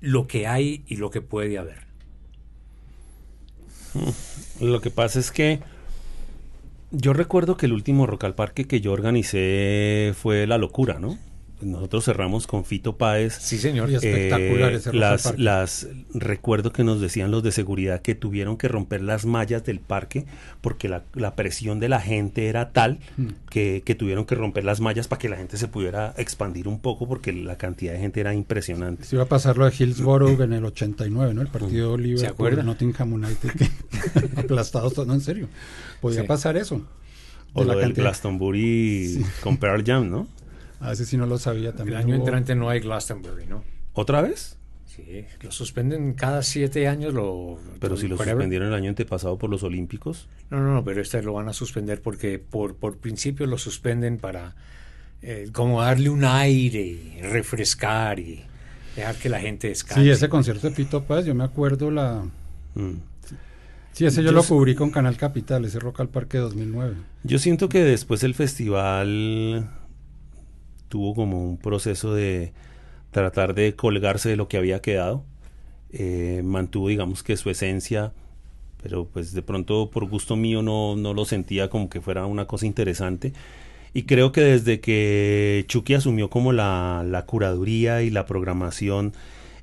lo 0.00 0.26
que 0.26 0.46
hay 0.46 0.84
y 0.86 0.96
lo 0.96 1.10
que 1.10 1.22
puede 1.22 1.58
haber? 1.58 1.86
Lo 4.60 4.80
que 4.80 4.90
pasa 4.90 5.18
es 5.18 5.30
que 5.30 5.60
yo 6.90 7.12
recuerdo 7.12 7.56
que 7.56 7.66
el 7.66 7.72
último 7.72 8.06
Rock 8.06 8.24
al 8.24 8.34
Parque 8.34 8.66
que 8.66 8.80
yo 8.80 8.92
organicé 8.92 10.12
fue 10.14 10.46
La 10.46 10.58
Locura, 10.58 10.98
¿no? 10.98 11.18
Nosotros 11.62 12.04
cerramos 12.04 12.46
con 12.46 12.64
Fito 12.64 12.96
Páez. 12.96 13.34
Sí, 13.40 13.58
señor. 13.58 13.90
Y 13.90 13.94
espectacular 13.96 14.72
Eh, 14.72 14.76
ese 14.76 14.92
las, 14.92 15.22
Parque. 15.24 15.42
las 15.42 15.86
recuerdo 16.14 16.72
que 16.72 16.84
nos 16.84 17.00
decían 17.00 17.30
los 17.30 17.42
de 17.42 17.52
seguridad 17.52 18.00
que 18.02 18.14
tuvieron 18.14 18.56
que 18.56 18.68
romper 18.68 19.02
las 19.02 19.26
mallas 19.26 19.64
del 19.64 19.80
parque 19.80 20.26
porque 20.60 20.88
la, 20.88 21.02
la 21.14 21.34
presión 21.36 21.80
de 21.80 21.88
la 21.88 22.00
gente 22.00 22.46
era 22.48 22.72
tal 22.72 22.98
Mm. 23.16 23.28
que, 23.50 23.82
que 23.84 23.94
tuvieron 23.94 24.24
que 24.26 24.34
romper 24.34 24.64
las 24.64 24.80
mallas 24.80 25.08
para 25.08 25.18
que 25.18 25.28
la 25.28 25.36
gente 25.36 25.56
se 25.56 25.68
pudiera 25.68 26.14
expandir 26.16 26.68
un 26.68 26.80
poco 26.80 27.06
porque 27.08 27.32
la 27.32 27.56
cantidad 27.56 27.92
de 27.92 27.98
gente 27.98 28.20
era 28.20 28.34
impresionante. 28.34 29.04
Se 29.04 29.16
iba 29.16 29.24
a 29.24 29.28
pasar 29.28 29.56
lo 29.58 29.64
de 29.68 29.72
Hillsborough 29.78 30.40
en 30.42 30.52
el 30.52 30.64
89, 30.64 31.34
¿no? 31.34 31.42
El 31.42 31.48
partido 31.48 31.96
¿Se 31.96 32.02
Liverpool, 32.02 32.30
acuerda? 32.32 32.62
Nottingham 32.62 33.12
United, 33.12 33.50
que 33.52 33.68
aplastados 34.40 34.96
no, 35.06 35.14
en 35.14 35.20
serio. 35.20 35.48
Podía 36.00 36.22
Sí. 36.22 36.26
pasar 36.26 36.56
eso. 36.56 36.82
O 37.52 37.60
De 37.60 37.66
lo 37.66 37.74
la 37.74 37.80
del. 37.80 37.92
Glastonbury 37.94 39.24
con 39.42 39.56
Pearl 39.56 39.82
Jam, 39.84 40.08
¿no? 40.08 40.26
A 40.80 40.90
veces 40.90 41.08
sí 41.08 41.16
no 41.16 41.26
lo 41.26 41.38
sabía 41.38 41.70
El 41.70 41.74
también. 41.76 41.98
año 41.98 42.08
hubo- 42.16 42.22
entrante 42.24 42.54
no 42.54 42.68
hay 42.68 42.80
Glastonbury, 42.80 43.46
¿no? 43.46 43.62
¿Otra 43.92 44.22
vez? 44.22 44.56
Sí, 44.86 45.24
lo 45.42 45.52
suspenden 45.52 46.14
cada 46.14 46.42
siete 46.42 46.88
años. 46.88 47.14
Lo, 47.14 47.58
Pero 47.78 47.96
si 47.96 48.08
lo 48.08 48.16
forever. 48.16 48.36
suspendieron 48.36 48.68
el 48.68 48.74
año 48.74 48.88
antepasado 48.88 49.38
por 49.38 49.48
los 49.50 49.62
Olímpicos. 49.62 50.28
No, 50.50 50.58
no, 50.58 50.74
no, 50.74 50.84
pero 50.84 51.00
este 51.00 51.22
lo 51.22 51.32
van 51.34 51.48
a 51.48 51.52
suspender 51.52 52.02
porque 52.02 52.38
por, 52.38 52.74
por 52.76 52.96
principio 52.98 53.46
lo 53.46 53.56
suspenden 53.58 54.18
para 54.18 54.56
eh, 55.22 55.48
como 55.52 55.82
darle 55.82 56.08
un 56.08 56.24
aire, 56.24 56.80
y 56.80 57.20
refrescar 57.22 58.18
y 58.18 58.42
dejar 58.96 59.14
que 59.16 59.28
la 59.28 59.38
gente 59.38 59.68
descanse. 59.68 60.02
Sí, 60.02 60.10
ese 60.10 60.28
concierto 60.28 60.68
de 60.68 60.74
Fito 60.74 61.04
Paz, 61.04 61.24
yo 61.26 61.34
me 61.34 61.44
acuerdo 61.44 61.90
la... 61.90 62.24
Mm. 62.74 62.92
Sí, 63.92 64.06
ese 64.06 64.22
yo, 64.22 64.30
Yo 64.30 64.32
lo 64.32 64.42
cubrí 64.44 64.74
con 64.74 64.90
Canal 64.90 65.16
Capital, 65.16 65.64
ese 65.64 65.78
Rock 65.78 66.00
al 66.00 66.08
Parque 66.08 66.38
2009. 66.38 66.94
Yo 67.24 67.38
siento 67.38 67.68
que 67.68 67.82
después 67.84 68.22
el 68.24 68.34
festival 68.34 69.68
tuvo 70.90 71.14
como 71.14 71.42
un 71.42 71.56
proceso 71.56 72.12
de 72.12 72.52
tratar 73.12 73.54
de 73.54 73.74
colgarse 73.74 74.28
de 74.28 74.36
lo 74.36 74.48
que 74.48 74.58
había 74.58 74.82
quedado. 74.82 75.24
Eh, 75.92 76.42
mantuvo, 76.44 76.88
digamos 76.88 77.22
que 77.22 77.36
su 77.38 77.48
esencia, 77.48 78.12
pero 78.82 79.06
pues 79.06 79.32
de 79.32 79.42
pronto 79.42 79.90
por 79.90 80.06
gusto 80.08 80.36
mío 80.36 80.62
no, 80.62 80.96
no 80.96 81.14
lo 81.14 81.24
sentía 81.24 81.70
como 81.70 81.88
que 81.88 82.02
fuera 82.02 82.26
una 82.26 82.46
cosa 82.46 82.66
interesante. 82.66 83.32
Y 83.94 84.02
creo 84.04 84.32
que 84.32 84.42
desde 84.42 84.80
que 84.80 85.64
Chucky 85.68 85.94
asumió 85.94 86.28
como 86.30 86.52
la, 86.52 87.04
la 87.06 87.26
curaduría 87.26 88.02
y 88.02 88.10
la 88.10 88.26
programación, 88.26 89.14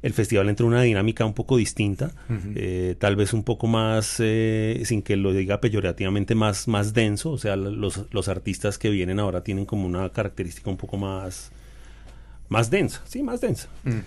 el 0.02 0.14
festival 0.14 0.50
entró 0.50 0.68
en 0.68 0.74
una 0.74 0.82
dinámica 0.82 1.26
un 1.26 1.34
poco 1.34 1.58
distinta, 1.58 2.12
eh, 2.56 2.96
tal 3.00 3.16
vez 3.16 3.34
un 3.34 3.44
poco 3.44 3.68
más, 3.68 4.18
eh, 4.20 4.82
sin 4.86 5.02
que 5.02 5.16
lo 5.16 5.34
diga 5.34 5.60
peyorativamente, 5.60 6.36
más, 6.36 6.68
más 6.68 6.94
denso. 6.94 7.32
O 7.32 7.38
sea, 7.38 7.56
los, 7.56 8.06
los 8.12 8.28
artistas 8.28 8.78
que 8.78 8.90
vienen 8.90 9.20
ahora 9.20 9.44
tienen 9.44 9.66
como 9.66 9.86
una 9.86 10.10
característica 10.10 10.70
un 10.70 10.78
poco 10.78 10.98
más, 10.98 11.52
más 12.50 12.70
densa, 12.70 13.02
sí, 13.06 13.24
más 13.24 13.42
densa. 13.42 13.68
Mm. 13.84 14.00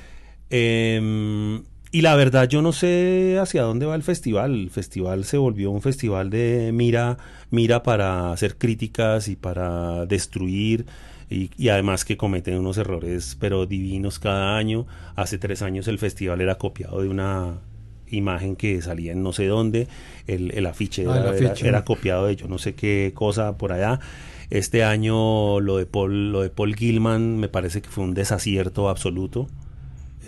Eh, 0.50 1.60
y 1.92 2.02
la 2.02 2.14
verdad, 2.14 2.48
yo 2.48 2.62
no 2.62 2.72
sé 2.72 3.38
hacia 3.40 3.62
dónde 3.62 3.84
va 3.84 3.96
el 3.96 4.04
festival. 4.04 4.54
El 4.54 4.70
festival 4.70 5.24
se 5.24 5.38
volvió 5.38 5.72
un 5.72 5.82
festival 5.82 6.30
de 6.30 6.70
mira, 6.72 7.18
mira 7.50 7.82
para 7.82 8.32
hacer 8.32 8.56
críticas 8.56 9.26
y 9.26 9.34
para 9.34 10.06
destruir. 10.06 10.86
Y, 11.30 11.50
y 11.56 11.68
además 11.68 12.04
que 12.04 12.16
cometen 12.16 12.58
unos 12.58 12.76
errores, 12.76 13.36
pero 13.38 13.64
divinos 13.66 14.18
cada 14.18 14.56
año. 14.56 14.86
Hace 15.14 15.38
tres 15.38 15.62
años 15.62 15.86
el 15.88 15.98
festival 15.98 16.40
era 16.40 16.56
copiado 16.56 17.00
de 17.02 17.08
una 17.08 17.60
imagen 18.08 18.56
que 18.56 18.82
salía 18.82 19.12
en 19.12 19.22
no 19.22 19.32
sé 19.32 19.46
dónde. 19.46 19.86
El, 20.26 20.50
el 20.52 20.66
afiche, 20.66 21.04
Ah, 21.06 21.18
era, 21.20 21.36
era- 21.36 21.50
afiche. 21.52 21.68
era 21.68 21.84
copiado 21.84 22.26
de 22.26 22.34
yo 22.36 22.48
no 22.48 22.58
sé 22.58 22.74
qué 22.74 23.12
cosa 23.14 23.56
por 23.56 23.72
allá. 23.72 24.00
Este 24.50 24.82
año 24.82 25.60
lo 25.60 25.76
de 25.76 25.86
Paul, 25.86 26.32
lo 26.32 26.42
de 26.42 26.50
Paul 26.50 26.74
Gilman 26.74 27.38
me 27.38 27.48
parece 27.48 27.80
que 27.80 27.88
fue 27.88 28.02
un 28.02 28.14
desacierto 28.14 28.88
absoluto. 28.88 29.46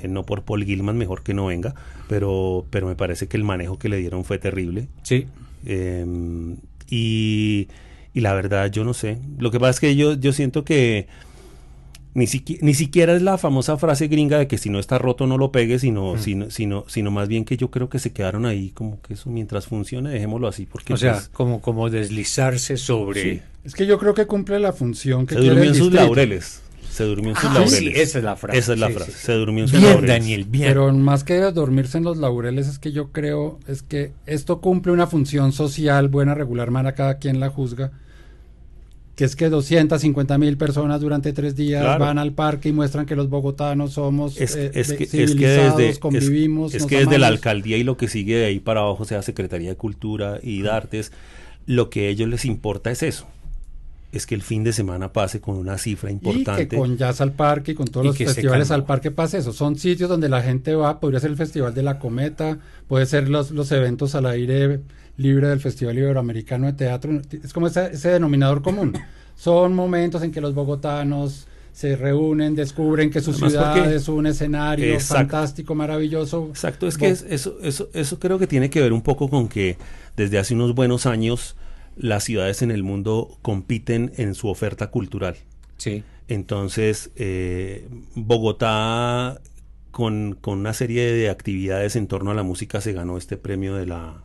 Eh, 0.00 0.06
no 0.06 0.24
por 0.24 0.42
Paul 0.44 0.64
Gilman, 0.64 0.96
mejor 0.96 1.24
que 1.24 1.34
no 1.34 1.46
venga, 1.46 1.74
pero, 2.08 2.64
pero 2.70 2.86
me 2.86 2.94
parece 2.94 3.26
que 3.26 3.36
el 3.36 3.42
manejo 3.42 3.78
que 3.80 3.88
le 3.88 3.96
dieron 3.96 4.24
fue 4.24 4.38
terrible. 4.38 4.86
Sí, 5.02 5.26
Eh, 5.66 6.06
y, 6.88 7.66
y 8.14 8.20
la 8.20 8.32
verdad, 8.34 8.70
yo 8.70 8.84
no 8.84 8.94
sé. 8.94 9.18
Lo 9.38 9.50
que 9.50 9.58
pasa 9.60 9.70
es 9.70 9.80
que 9.80 9.96
yo, 9.96 10.14
yo 10.14 10.32
siento 10.32 10.64
que 10.64 11.06
ni, 12.14 12.26
siqui- 12.26 12.58
ni 12.60 12.74
siquiera 12.74 13.14
es 13.14 13.22
la 13.22 13.38
famosa 13.38 13.76
frase 13.78 14.06
gringa 14.08 14.38
de 14.38 14.46
que 14.46 14.58
si 14.58 14.68
no 14.70 14.78
está 14.78 14.98
roto 14.98 15.26
no 15.26 15.38
lo 15.38 15.50
pegue, 15.50 15.78
sino, 15.78 16.14
Mm. 16.14 16.18
sino, 16.18 16.50
sino, 16.50 16.84
sino 16.88 17.10
más 17.10 17.26
bien 17.28 17.44
que 17.44 17.56
yo 17.56 17.70
creo 17.70 17.88
que 17.88 17.98
se 17.98 18.12
quedaron 18.12 18.44
ahí 18.46 18.70
como 18.70 19.00
que 19.00 19.14
eso 19.14 19.30
mientras 19.30 19.66
funcione, 19.66 20.10
dejémoslo 20.10 20.46
así. 20.48 20.66
Porque 20.66 20.92
o 20.92 20.96
sea, 20.96 21.14
pues, 21.14 21.28
como, 21.28 21.60
como 21.62 21.88
deslizarse 21.90 22.76
sobre... 22.76 23.22
Sí. 23.22 23.40
Es 23.64 23.74
que 23.74 23.86
yo 23.86 23.98
creo 23.98 24.12
que 24.14 24.26
cumple 24.26 24.58
la 24.58 24.72
función 24.72 25.26
que 25.26 25.34
se 25.36 25.40
quiere 25.40 25.54
durmió 25.54 25.70
el 25.70 25.76
en 25.76 25.82
sus 25.84 25.92
laureles. 25.92 26.61
Se 26.92 27.04
durmió 27.04 27.30
en 27.30 27.36
sus 27.36 27.44
Ah, 27.50 27.54
laureles. 27.54 27.78
sí, 27.78 27.88
esa 27.94 28.18
es 28.18 28.24
la 28.24 28.36
frase. 28.36 28.58
Esa 28.58 28.72
es 28.74 28.78
la 28.78 28.88
Sí, 28.88 28.92
frase. 28.92 29.12
sí, 29.12 29.18
sí. 29.18 29.24
Se 29.26 29.32
durmió 29.32 29.64
en 29.64 29.68
sus 29.68 29.78
Bien, 29.80 29.92
laureles. 29.92 30.18
Daniel, 30.18 30.44
bien. 30.44 30.68
Pero 30.68 30.92
más 30.92 31.24
que 31.24 31.38
dormirse 31.40 31.96
en 31.98 32.04
los 32.04 32.18
laureles 32.18 32.68
es 32.68 32.78
que 32.78 32.92
yo 32.92 33.12
creo 33.12 33.58
es 33.66 33.82
que 33.82 34.12
esto 34.26 34.60
cumple 34.60 34.92
una 34.92 35.06
función 35.06 35.52
social 35.52 36.08
buena, 36.08 36.34
regular, 36.34 36.70
mala, 36.70 36.94
cada 36.94 37.16
quien 37.18 37.40
la 37.40 37.48
juzga. 37.48 37.92
Que 39.16 39.24
es 39.24 39.36
que 39.36 39.50
250 39.50 40.38
mil 40.38 40.56
personas 40.56 41.00
durante 41.02 41.32
tres 41.34 41.54
días 41.54 41.82
Claro. 41.82 42.04
van 42.04 42.18
al 42.18 42.32
parque 42.32 42.70
y 42.70 42.72
muestran 42.72 43.04
que 43.06 43.14
los 43.14 43.28
bogotanos 43.28 43.92
somos 43.92 44.40
Es, 44.40 44.56
eh, 44.56 44.70
que, 44.72 44.80
es 44.80 44.92
que 44.94 45.06
civilizados, 45.06 45.76
desde, 45.76 45.90
es- 45.90 45.98
convivimos. 45.98 46.74
es 46.74 46.86
que 46.86 46.96
desde 47.00 47.18
la 47.18 47.26
amamos. 47.28 47.38
alcaldía 47.38 47.76
y 47.76 47.84
lo 47.84 47.96
que 47.98 48.08
sigue 48.08 48.36
de 48.36 48.46
ahí 48.46 48.58
para 48.58 48.80
abajo, 48.80 49.04
sea 49.04 49.20
Secretaría 49.22 49.68
de 49.70 49.76
Cultura 49.76 50.40
y 50.42 50.62
de 50.62 50.70
Artes, 50.70 51.12
lo 51.66 51.90
que 51.90 52.06
a 52.06 52.08
ellos 52.10 52.28
les 52.28 52.44
importa 52.46 52.90
es 52.90 53.02
eso. 53.02 53.26
Es 54.12 54.26
que 54.26 54.34
el 54.34 54.42
fin 54.42 54.62
de 54.62 54.72
semana 54.74 55.12
pase 55.12 55.40
con 55.40 55.56
una 55.56 55.78
cifra 55.78 56.10
Y 56.10 56.12
importante. 56.14 56.68
que 56.68 56.76
con 56.76 56.96
Jazz 56.98 57.20
al 57.22 57.32
Parque 57.32 57.72
y 57.72 57.74
con 57.74 57.86
todos 57.88 58.04
Y 58.04 58.08
los 58.08 58.16
festivales 58.18 58.70
al 58.70 58.84
parque 58.84 59.10
pase 59.10 59.38
eso. 59.38 59.52
Son 59.54 59.76
sitios 59.78 60.08
donde 60.10 60.28
la 60.28 60.42
gente 60.42 60.74
va, 60.74 61.00
podría 61.00 61.18
ser 61.18 61.30
el 61.30 61.36
Festival 61.36 61.72
de 61.74 61.82
la 61.82 61.98
Cometa, 61.98 62.58
puede 62.88 63.06
ser 63.06 63.28
los, 63.30 63.50
los 63.52 63.72
eventos 63.72 64.14
al 64.14 64.26
aire 64.26 64.80
libre 65.16 65.48
del 65.48 65.60
Festival 65.60 65.96
Iberoamericano 65.96 66.66
de 66.66 66.72
Teatro. 66.74 67.20
Es 67.42 67.52
como 67.54 67.66
ese, 67.68 67.92
ese 67.92 68.10
denominador 68.10 68.60
común. 68.62 68.92
Son 69.34 69.74
momentos 69.74 70.22
en 70.22 70.30
que 70.30 70.40
los 70.42 70.54
bogotanos 70.54 71.46
se 71.72 71.96
reúnen, 71.96 72.54
descubren 72.54 73.10
que 73.10 73.22
su 73.22 73.30
Además, 73.30 73.50
ciudad 73.52 73.92
es 73.94 74.06
un 74.08 74.26
escenario 74.26 74.92
Exacto. 74.92 75.14
fantástico, 75.30 75.74
maravilloso. 75.74 76.48
Exacto, 76.50 76.86
es 76.86 76.98
que 76.98 77.08
es- 77.08 77.24
eso, 77.30 77.56
eso, 77.62 77.88
eso 77.94 78.18
creo 78.18 78.38
que 78.38 78.46
tiene 78.46 78.68
que 78.68 78.82
ver 78.82 78.92
un 78.92 79.00
poco 79.00 79.30
con 79.30 79.48
que 79.48 79.78
desde 80.18 80.38
hace 80.38 80.52
unos 80.54 80.74
buenos 80.74 81.06
años 81.06 81.56
las 81.96 82.24
ciudades 82.24 82.62
en 82.62 82.70
el 82.70 82.82
mundo 82.82 83.38
compiten 83.42 84.12
en 84.16 84.34
su 84.34 84.48
oferta 84.48 84.90
cultural. 84.90 85.36
Sí. 85.76 86.04
Entonces, 86.28 87.10
eh, 87.16 87.88
Bogotá, 88.14 89.40
con, 89.90 90.36
con 90.40 90.58
una 90.58 90.72
serie 90.72 91.12
de 91.12 91.28
actividades 91.28 91.96
en 91.96 92.06
torno 92.06 92.30
a 92.30 92.34
la 92.34 92.42
música, 92.42 92.80
se 92.80 92.92
ganó 92.92 93.18
este 93.18 93.36
premio 93.36 93.74
de 93.74 93.86
la, 93.86 94.22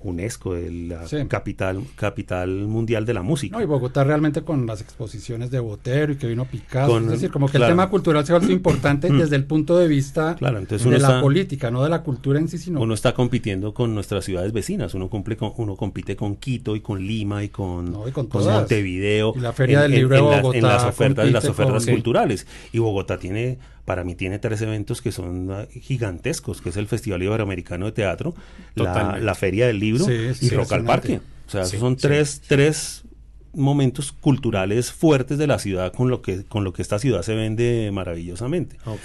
UNESCO, 0.00 0.54
la 0.56 1.06
Sí. 1.08 1.16
capital, 1.28 1.82
capital 1.96 2.48
mundial 2.66 3.04
de 3.04 3.14
la 3.14 3.22
música. 3.22 3.56
No, 3.56 3.62
y 3.62 3.66
Bogotá 3.66 4.04
realmente 4.04 4.42
con 4.42 4.66
las 4.66 4.80
exposiciones 4.80 5.50
de 5.50 5.58
Botero 5.60 6.12
y 6.12 6.16
que 6.16 6.26
vino 6.26 6.44
Picasso, 6.44 6.90
Con- 6.92 7.04
es 7.06 7.10
decir, 7.12 7.30
como 7.30 7.46
que 7.46 7.52
claro. 7.58 7.66
el 7.66 7.72
tema 7.72 7.90
cultural 7.90 8.24
se 8.24 8.32
ha 8.32 8.36
vuelto 8.36 8.52
importante 8.52 9.10
Mm. 9.10 9.18
desde 9.18 9.36
el 9.36 9.44
punto 9.44 9.76
de 9.76 9.88
vista 9.88 10.36
Claro, 10.36 10.58
entonces 10.58 10.84
de 10.88 10.98
la 10.98 11.08
está- 11.08 11.20
política, 11.20 11.70
no 11.70 11.82
de 11.82 11.90
la 11.90 12.02
cultura 12.02 12.38
en 12.38 12.48
sí, 12.48 12.58
sino 12.58 12.80
Uno 12.80 12.94
está 12.94 13.12
compitiendo 13.14 13.74
con 13.74 13.94
nuestras 13.94 14.24
ciudades 14.24 14.52
vecinas, 14.52 14.94
uno 14.94 15.08
cumple 15.08 15.36
con, 15.36 15.52
uno 15.56 15.74
compite 15.76 16.14
con 16.16 16.36
Quito 16.36 16.76
y 16.76 16.80
con 16.80 17.00
Lima 17.04 17.42
y 17.42 17.48
con, 17.48 17.90
No, 17.92 18.06
y 18.08 18.12
con. 18.12 18.28
Montevideo. 18.32 19.32
Y 19.36 19.40
la 19.40 19.52
Feria 19.52 19.80
del 19.82 19.92
Libro 19.92 20.16
de 20.16 20.22
las- 20.22 20.42
Bogotá 20.42 20.58
en 20.58 20.64
las 20.64 20.84
ofertas, 20.84 21.30
las 21.32 21.44
ofertas 21.46 21.86
culturales. 21.86 22.46
Y 22.72 22.78
Bogotá 22.78 23.18
tiene, 23.18 23.58
para 23.84 24.04
mí 24.04 24.14
tiene 24.14 24.38
tres 24.38 24.60
eventos 24.62 25.00
que 25.00 25.12
son 25.12 25.50
ah, 25.50 25.66
gigantescos, 25.70 26.60
que 26.60 26.68
es 26.68 26.76
el 26.76 26.86
Festival 26.86 27.22
Iberoamericano 27.22 27.86
de 27.86 27.92
Teatro, 27.92 28.34
la 28.74 29.34
Feria 29.34 29.66
del 29.66 29.78
Libro 29.80 29.87
Sí, 29.96 30.46
y 30.46 30.50
Rock 30.50 30.72
al. 30.72 30.84
Parque. 30.84 31.20
O 31.46 31.50
sea, 31.50 31.62
esos 31.62 31.80
son 31.80 31.96
tres, 31.96 32.42
tres 32.46 33.02
momentos 33.54 34.12
culturales 34.12 34.92
fuertes 34.92 35.38
de 35.38 35.46
la 35.46 35.58
ciudad 35.58 35.92
con 35.92 36.10
lo 36.10 36.20
que 36.20 36.44
con 36.44 36.62
lo 36.64 36.72
que 36.72 36.82
esta 36.82 36.98
ciudad 36.98 37.22
se 37.22 37.34
vende 37.34 37.90
maravillosamente. 37.92 38.76
Ok. 38.84 39.00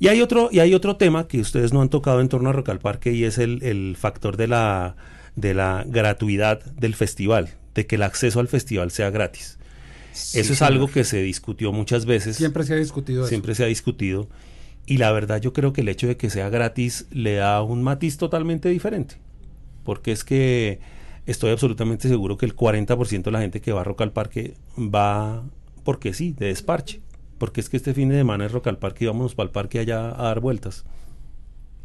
Y 0.00 0.08
hay 0.08 0.20
otro, 0.20 0.48
y 0.50 0.58
hay 0.60 0.74
otro 0.74 0.96
tema 0.96 1.28
que 1.28 1.38
ustedes 1.40 1.72
no 1.72 1.82
han 1.82 1.88
tocado 1.90 2.20
en 2.20 2.28
torno 2.28 2.48
a 2.50 2.52
Rock 2.52 2.70
al 2.70 2.78
Parque 2.80 3.12
y 3.12 3.24
es 3.24 3.38
el, 3.38 3.62
el 3.62 3.96
factor 3.96 4.36
de 4.36 4.48
la, 4.48 4.96
de 5.36 5.54
la 5.54 5.84
gratuidad 5.86 6.64
del 6.64 6.94
festival, 6.94 7.50
de 7.74 7.86
que 7.86 7.94
el 7.96 8.02
acceso 8.02 8.40
al 8.40 8.48
festival 8.48 8.90
sea 8.90 9.10
gratis. 9.10 9.58
Sí, 10.12 10.40
Eso 10.40 10.54
es 10.54 10.58
señor. 10.58 10.72
algo 10.72 10.88
que 10.88 11.04
se 11.04 11.22
discutió 11.22 11.72
muchas 11.72 12.04
veces, 12.04 12.36
siempre, 12.36 12.64
siempre 12.64 12.64
se 12.64 12.74
ha 12.74 12.76
discutido 12.78 13.26
eso. 13.26 13.54
se 13.54 13.64
ha 13.64 13.66
discutido, 13.66 14.28
y 14.86 14.96
la 14.96 15.12
verdad 15.12 15.40
yo 15.40 15.52
creo 15.52 15.72
que 15.72 15.82
el 15.82 15.88
hecho 15.88 16.08
de 16.08 16.16
que 16.16 16.28
sea 16.28 16.48
gratis 16.50 17.06
le 17.12 17.36
da 17.36 17.62
un 17.62 17.82
matiz 17.82 18.16
totalmente 18.18 18.68
diferente, 18.70 19.16
porque 19.84 20.12
es 20.12 20.24
que 20.24 20.80
estoy 21.26 21.50
absolutamente 21.50 22.08
seguro 22.08 22.36
que 22.36 22.46
el 22.46 22.54
40% 22.56 23.30
de 23.30 23.30
la 23.32 23.40
gente 23.40 23.60
que 23.60 23.72
va 23.72 23.82
a 23.82 23.84
Rock 23.84 24.02
al 24.02 24.12
Parque 24.12 24.54
va 24.78 25.42
porque 25.84 26.14
sí, 26.14 26.34
de 26.38 26.46
desparche. 26.46 27.00
Porque 27.38 27.60
es 27.60 27.68
que 27.68 27.76
este 27.76 27.92
fin 27.94 28.08
de 28.08 28.16
semana 28.16 28.46
es 28.46 28.52
Rock 28.52 28.68
al 28.68 28.78
Parque 28.78 29.04
y 29.04 29.08
vámonos 29.08 29.34
para 29.34 29.46
el 29.46 29.50
parque 29.52 29.80
allá 29.80 30.08
a 30.10 30.24
dar 30.24 30.40
vueltas. 30.40 30.84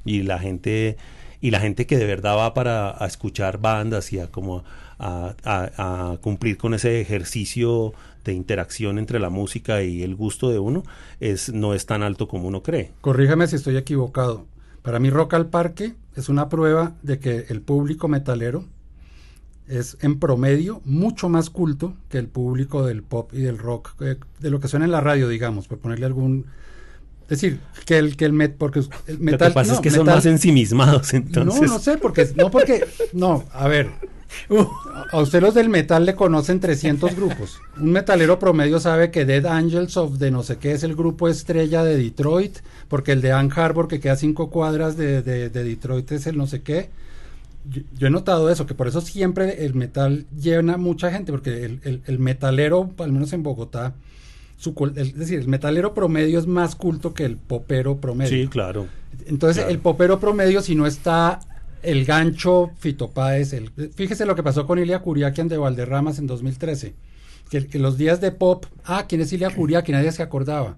Y 0.05 0.23
la 0.23 0.39
gente, 0.39 0.97
y 1.41 1.51
la 1.51 1.59
gente 1.59 1.85
que 1.85 1.97
de 1.97 2.05
verdad 2.05 2.37
va 2.37 2.53
para 2.53 2.91
escuchar 3.05 3.57
bandas 3.59 4.13
y 4.13 4.19
a 4.19 4.27
como 4.27 4.63
a, 4.99 5.35
a- 5.43 6.11
a 6.13 6.17
cumplir 6.17 6.57
con 6.57 6.73
ese 6.73 7.01
ejercicio 7.01 7.93
de 8.23 8.33
interacción 8.33 8.99
entre 8.99 9.19
la 9.19 9.29
música 9.29 9.83
y 9.83 10.03
el 10.03 10.15
gusto 10.15 10.49
de 10.49 10.59
uno, 10.59 10.83
es, 11.19 11.51
no 11.53 11.73
es 11.73 11.85
tan 11.85 12.03
alto 12.03 12.27
como 12.27 12.47
uno 12.47 12.61
cree. 12.63 12.91
Corríjame 13.01 13.47
si 13.47 13.55
estoy 13.55 13.77
equivocado. 13.77 14.45
Para 14.87 15.01
mí 15.01 15.09
Rock 15.09 15.33
al 15.33 15.47
Parque 15.47 15.95
es 16.15 16.29
una 16.29 16.47
prueba 16.47 16.93
de 17.01 17.19
que 17.19 17.47
el 17.49 17.59
público 17.59 18.07
metalero 18.07 18.63
es 19.67 19.97
en 19.99 20.17
promedio 20.17 20.81
mucho 20.85 21.27
más 21.27 21.49
culto 21.49 21.93
que 22.07 22.17
el 22.17 22.29
público 22.29 22.85
del 22.85 23.03
pop 23.03 23.33
y 23.33 23.41
del 23.41 23.57
rock, 23.57 23.89
eh, 23.99 24.15
de 24.39 24.49
lo 24.49 24.61
que 24.61 24.69
suena 24.69 24.85
en 24.85 24.93
la 24.93 25.01
radio, 25.01 25.27
digamos, 25.27 25.67
por 25.67 25.79
ponerle 25.79 26.05
algún... 26.05 26.45
Es 27.23 27.41
decir, 27.41 27.59
que 27.85 27.97
el, 27.97 28.15
que 28.15 28.23
el 28.23 28.31
met, 28.31 28.55
porque 28.55 28.79
el 29.07 29.19
metal... 29.19 29.49
Lo 29.49 29.51
que 29.51 29.55
pasa 29.55 29.71
no, 29.71 29.75
es 29.75 29.81
que 29.81 29.91
son 29.91 30.05
más 30.05 30.25
ensimismados, 30.25 31.13
entonces. 31.13 31.61
No, 31.67 31.73
no 31.73 31.79
sé, 31.79 31.97
porque, 31.97 32.29
no 32.37 32.49
porque, 32.49 32.87
no, 33.11 33.43
a 33.51 33.67
ver, 33.67 33.89
a 35.11 35.19
usted 35.21 35.41
los 35.41 35.53
del 35.53 35.69
metal 35.69 36.05
le 36.05 36.15
conocen 36.15 36.59
300 36.59 37.15
grupos. 37.15 37.59
Un 37.79 37.91
metalero 37.91 38.39
promedio 38.39 38.79
sabe 38.79 39.11
que 39.11 39.25
Dead 39.25 39.45
Angels 39.45 39.97
of 39.97 40.17
de 40.17 40.31
no 40.31 40.43
sé 40.43 40.57
qué 40.57 40.71
es 40.73 40.83
el 40.83 40.95
grupo 40.95 41.27
estrella 41.29 41.83
de 41.83 41.97
Detroit, 41.97 42.57
porque 42.87 43.11
el 43.13 43.21
de 43.21 43.31
Ann 43.31 43.51
Harbor 43.55 43.87
que 43.87 43.99
queda 43.99 44.15
cinco 44.15 44.49
cuadras 44.49 44.97
de, 44.97 45.21
de- 45.21 45.49
de 45.49 45.63
Detroit 45.63 46.11
es 46.11 46.27
el 46.27 46.37
no 46.37 46.47
sé 46.47 46.61
qué. 46.61 46.89
Yo, 47.69 47.81
yo 47.97 48.07
he 48.07 48.09
notado 48.09 48.49
eso, 48.49 48.65
que 48.65 48.73
por 48.73 48.87
eso 48.87 49.01
siempre 49.01 49.65
el 49.65 49.73
metal 49.73 50.25
llena 50.39 50.77
mucha 50.77 51.11
gente, 51.11 51.31
porque 51.31 51.65
el, 51.65 51.79
el- 51.83 52.01
el 52.05 52.19
metalero, 52.19 52.89
al 52.99 53.11
menos 53.11 53.33
en 53.33 53.43
Bogotá, 53.43 53.93
su, 54.57 54.73
es 54.95 55.15
decir, 55.15 55.39
el 55.39 55.47
metalero 55.47 55.93
promedio 55.93 56.39
es 56.39 56.47
más 56.47 56.75
culto 56.75 57.13
que 57.13 57.25
el 57.25 57.37
popero 57.37 57.97
promedio. 57.97 58.29
Sí, 58.31 58.47
claro. 58.47 58.87
Entonces, 59.27 59.57
Claro. 59.57 59.71
el 59.71 59.79
popero 59.79 60.19
promedio, 60.19 60.61
si 60.61 60.73
no 60.75 60.87
está 60.87 61.39
el 61.83 62.05
gancho 62.05 62.71
Fito 62.79 63.11
Páez, 63.11 63.53
el, 63.53 63.71
fíjese 63.95 64.25
lo 64.25 64.35
que 64.35 64.43
pasó 64.43 64.65
con 64.65 64.79
Ilia 64.79 64.99
Curiaquian 64.99 65.47
de 65.47 65.57
Valderramas 65.57 66.19
en 66.19 66.27
2013. 66.27 66.95
Que, 67.49 67.65
que 67.67 67.79
los 67.79 67.97
días 67.97 68.19
de 68.19 68.31
pop, 68.31 68.65
ah, 68.83 69.05
¿quién 69.07 69.21
es 69.21 69.31
Ilia 69.31 69.49
Curiaquian? 69.49 69.99
Nadie 69.99 70.11
se 70.11 70.23
acordaba. 70.23 70.77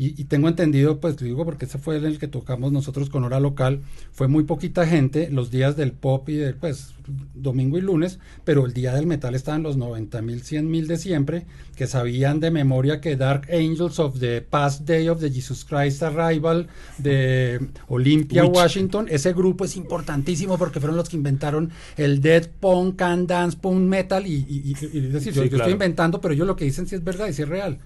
Y, 0.00 0.14
y 0.20 0.26
tengo 0.26 0.46
entendido, 0.48 1.00
pues 1.00 1.16
digo, 1.16 1.44
porque 1.44 1.64
ese 1.64 1.76
fue 1.78 1.96
el 1.96 2.20
que 2.20 2.28
tocamos 2.28 2.70
nosotros 2.70 3.10
con 3.10 3.24
hora 3.24 3.40
local, 3.40 3.80
fue 4.12 4.28
muy 4.28 4.44
poquita 4.44 4.86
gente 4.86 5.28
los 5.28 5.50
días 5.50 5.76
del 5.76 5.90
pop 5.90 6.28
y 6.28 6.36
del, 6.36 6.54
pues, 6.54 6.94
domingo 7.34 7.78
y 7.78 7.80
lunes, 7.80 8.20
pero 8.44 8.64
el 8.64 8.72
día 8.74 8.94
del 8.94 9.06
metal 9.06 9.34
estaban 9.34 9.64
los 9.64 9.76
90 9.76 10.22
mil, 10.22 10.42
100 10.42 10.70
mil 10.70 10.86
de 10.86 10.98
siempre, 10.98 11.46
que 11.74 11.88
sabían 11.88 12.38
de 12.38 12.52
memoria 12.52 13.00
que 13.00 13.16
Dark 13.16 13.48
Angels 13.52 13.98
of 13.98 14.20
the 14.20 14.40
Past 14.40 14.82
Day 14.82 15.08
of 15.08 15.18
the 15.20 15.30
Jesus 15.32 15.64
Christ 15.64 16.00
Arrival 16.04 16.68
de 16.98 17.58
Olympia, 17.88 18.44
Witch. 18.44 18.54
Washington, 18.56 19.06
ese 19.10 19.32
grupo 19.32 19.64
es 19.64 19.76
importantísimo 19.76 20.58
porque 20.58 20.78
fueron 20.78 20.96
los 20.96 21.08
que 21.08 21.16
inventaron 21.16 21.70
el 21.96 22.20
Dead 22.20 22.48
Punk, 22.60 22.94
Can 22.96 23.26
Dance, 23.26 23.56
Punk 23.60 23.80
Metal, 23.80 24.24
y, 24.26 24.34
y- 24.48 24.74
y- 24.80 24.98
y 24.98 25.00
decir, 25.08 25.32
yo, 25.32 25.42
Sí, 25.42 25.48
yo 25.48 25.56
claro. 25.56 25.56
estoy 25.64 25.72
inventando, 25.72 26.20
pero 26.20 26.34
ellos 26.34 26.46
lo 26.46 26.54
que 26.54 26.66
dicen 26.66 26.86
sí 26.86 26.94
es 26.94 27.02
verdad 27.02 27.26
y 27.28 27.32
sí 27.32 27.42
es 27.42 27.48
real. 27.48 27.78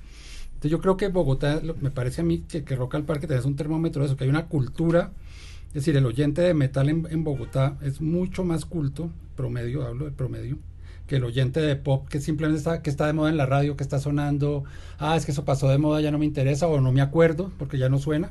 Entonces 0.63 0.71
yo 0.79 0.81
creo 0.81 0.97
que 0.97 1.09
Bogotá, 1.09 1.61
lo- 1.61 1.75
me 1.81 1.91
parece 1.91 2.21
a 2.21 2.25
mí 2.25 2.45
que, 2.49 2.63
que 2.63 2.77
Rock 2.77 2.95
al 2.95 3.03
Parque 3.03 3.27
tenés 3.27 3.45
un 3.45 3.57
termómetro 3.57 4.03
de 4.03 4.07
eso, 4.07 4.17
que 4.17 4.23
hay 4.23 4.31
una 4.31 4.47
cultura, 4.47 5.11
es 5.69 5.75
decir, 5.75 5.97
el 5.97 6.07
oyente 6.07 6.41
de 6.41 6.55
metal 6.55 6.89
en, 6.89 7.05
en 7.11 7.25
Bogotá 7.25 7.77
es 7.83 8.01
mucho 8.01 8.45
más 8.45 8.65
culto, 8.65 9.11
promedio, 9.35 9.85
hablo 9.85 10.05
de 10.05 10.13
promedio, 10.13 10.59
que 11.09 11.17
el 11.17 11.25
oyente 11.25 11.59
de 11.61 11.75
pop 11.75 12.07
que 12.09 12.21
simplemente 12.21 12.59
está, 12.59 12.81
que 12.81 12.91
está 12.91 13.09
de 13.09 13.13
moda 13.13 13.29
en 13.31 13.39
la 13.39 13.47
radio, 13.47 13.77
que 13.77 13.83
está 13.83 13.99
sonando, 13.99 14.63
ah, 15.01 15.17
es 15.17 15.27
que 15.27 15.33
eso 15.33 15.45
pasó 15.45 15.69
de 15.69 15.79
moda, 15.79 16.01
ya 16.01 16.13
no 16.13 16.19
me 16.19 16.27
interesa 16.27 16.69
o 16.69 16.81
no 16.81 16.93
me 16.93 17.01
acuerdo 17.01 17.51
porque 17.59 17.77
ya 17.77 17.89
no 17.89 17.99
suena. 17.99 18.31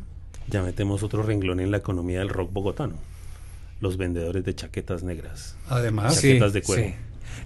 Ya 0.49 0.63
metemos 0.63 1.03
otro 1.03 1.23
renglón 1.23 1.59
en 1.59 1.69
la 1.69 1.77
economía 1.77 2.19
del 2.19 2.29
rock 2.29 2.53
bogotano. 2.53 2.95
Los 3.81 3.97
vendedores 3.97 4.45
de 4.45 4.55
chaquetas 4.55 5.03
negras. 5.03 5.57
Además, 5.67 6.15
Sí. 6.15 6.27
chaquetas 6.29 6.53
de 6.53 6.61
cuero. 6.61 6.93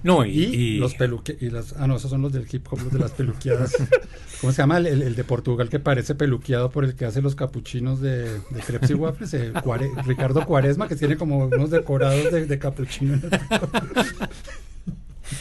No, 0.03 0.25
y, 0.25 0.29
y, 0.31 0.55
y- 0.55 0.77
los 0.77 0.93
peluque 0.95 1.38
y 1.41 1.49
las 1.49 1.73
ah 1.77 1.88
no 1.88 1.95
esos 1.95 2.11
son 2.11 2.21
los 2.21 2.31
del 2.33 2.45
hip 2.51 2.65
hop 2.69 2.79
los 2.83 2.91
de 2.91 2.99
las 2.99 3.11
peluqueadas 3.11 3.73
cómo 4.41 4.53
se 4.53 4.61
llama 4.61 4.77
el, 4.77 4.86
el- 4.88 5.15
de 5.15 5.23
Portugal 5.23 5.69
que 5.69 5.79
parece 5.79 6.13
peluqueado 6.15 6.69
por 6.69 6.86
el 6.86 6.95
que 6.95 7.05
hace 7.05 7.21
los 7.21 7.36
capuchinos 7.36 8.01
de, 8.01 8.33
de 8.39 8.59
crepes 8.65 8.91
y 8.91 8.93
waffles 8.93 9.33
eh, 9.33 9.51
Cuare- 9.53 9.91
Ricardo 10.05 10.45
Cuaresma 10.45 10.88
que 10.88 10.95
tiene 10.95 11.17
como 11.17 11.45
unos 11.45 11.69
decorados 11.71 12.31
de, 12.31 12.45
de 12.45 12.59
capuchino 12.59 13.13
en 13.15 13.21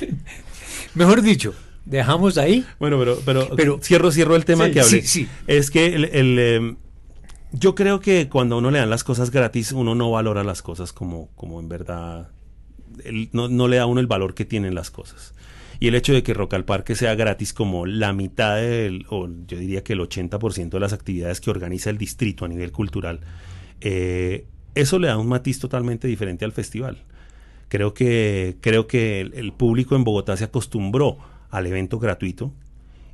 el- 0.00 0.18
mejor 0.94 1.22
dicho, 1.22 1.54
dejamos 1.84 2.38
ahí. 2.38 2.64
Bueno, 2.78 2.98
pero, 2.98 3.18
pero, 3.24 3.48
Pero- 3.56 3.78
cierro, 3.82 4.10
cierro 4.10 4.36
el 4.36 4.44
tema 4.44 4.66
Sí, 4.66 4.72
que 4.72 4.80
hablé. 4.80 5.02
sí, 5.02 5.06
sí. 5.06 5.28
Es 5.46 5.70
que 5.70 5.94
el, 5.94 6.04
el, 6.06 6.38
em, 6.38 6.76
yo 7.52 7.74
creo 7.74 8.00
que 8.00 8.28
cuando 8.28 8.56
a 8.56 8.58
uno 8.58 8.70
le 8.70 8.78
dan 8.78 8.90
las 8.90 9.04
cosas 9.04 9.30
gratis, 9.30 9.72
uno 9.72 9.94
no 9.94 10.10
valora 10.10 10.44
las 10.44 10.62
cosas 10.62 10.92
como, 10.92 11.28
como 11.36 11.60
en 11.60 11.68
verdad, 11.68 12.30
no, 13.32 13.68
le 13.68 13.76
da 13.76 13.82
a 13.82 13.86
uno 13.86 14.00
el 14.00 14.06
valor 14.06 14.34
que 14.34 14.44
tienen 14.44 14.74
las 14.74 14.90
cosas. 14.90 15.34
Y 15.80 15.88
el 15.88 15.94
hecho 15.94 16.12
de 16.12 16.22
que 16.22 16.34
Rock 16.34 16.54
al 16.54 16.64
Parque 16.64 16.94
sea 16.94 17.14
gratis 17.14 17.52
como 17.52 17.84
la 17.84 18.12
mitad 18.12 18.56
del, 18.56 19.06
o 19.10 19.28
yo 19.46 19.58
diría 19.58 19.82
que 19.82 19.94
el 19.94 20.00
80% 20.00 20.70
de 20.70 20.80
las 20.80 20.92
actividades 20.92 21.40
que 21.40 21.50
organiza 21.50 21.90
el 21.90 21.98
distrito 21.98 22.44
a 22.44 22.48
nivel 22.48 22.72
cultural, 22.72 23.20
eh, 23.80 24.46
eso 24.74 24.98
le 24.98 25.08
da 25.08 25.18
un 25.18 25.28
matiz 25.28 25.58
totalmente 25.58 26.08
diferente 26.08 26.44
al 26.44 26.52
festival. 26.52 26.98
Creo 27.68 27.92
que, 27.92 28.56
creo 28.60 28.86
que 28.86 29.20
el, 29.20 29.34
el 29.34 29.52
público 29.52 29.96
en 29.96 30.04
Bogotá 30.04 30.36
se 30.36 30.44
acostumbró 30.44 31.18
al 31.50 31.66
evento 31.66 31.98
gratuito 31.98 32.52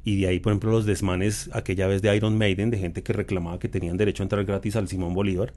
y 0.04 0.20
de 0.20 0.28
ahí, 0.28 0.40
por 0.40 0.52
ejemplo, 0.52 0.70
los 0.70 0.86
desmanes 0.86 1.50
aquella 1.52 1.86
vez 1.86 2.00
de 2.02 2.14
Iron 2.16 2.38
Maiden, 2.38 2.70
de 2.70 2.78
gente 2.78 3.02
que 3.02 3.12
reclamaba 3.12 3.58
que 3.58 3.68
tenían 3.68 3.96
derecho 3.96 4.22
a 4.22 4.24
entrar 4.24 4.44
gratis 4.44 4.76
al 4.76 4.88
Simón 4.88 5.12
Bolívar, 5.12 5.52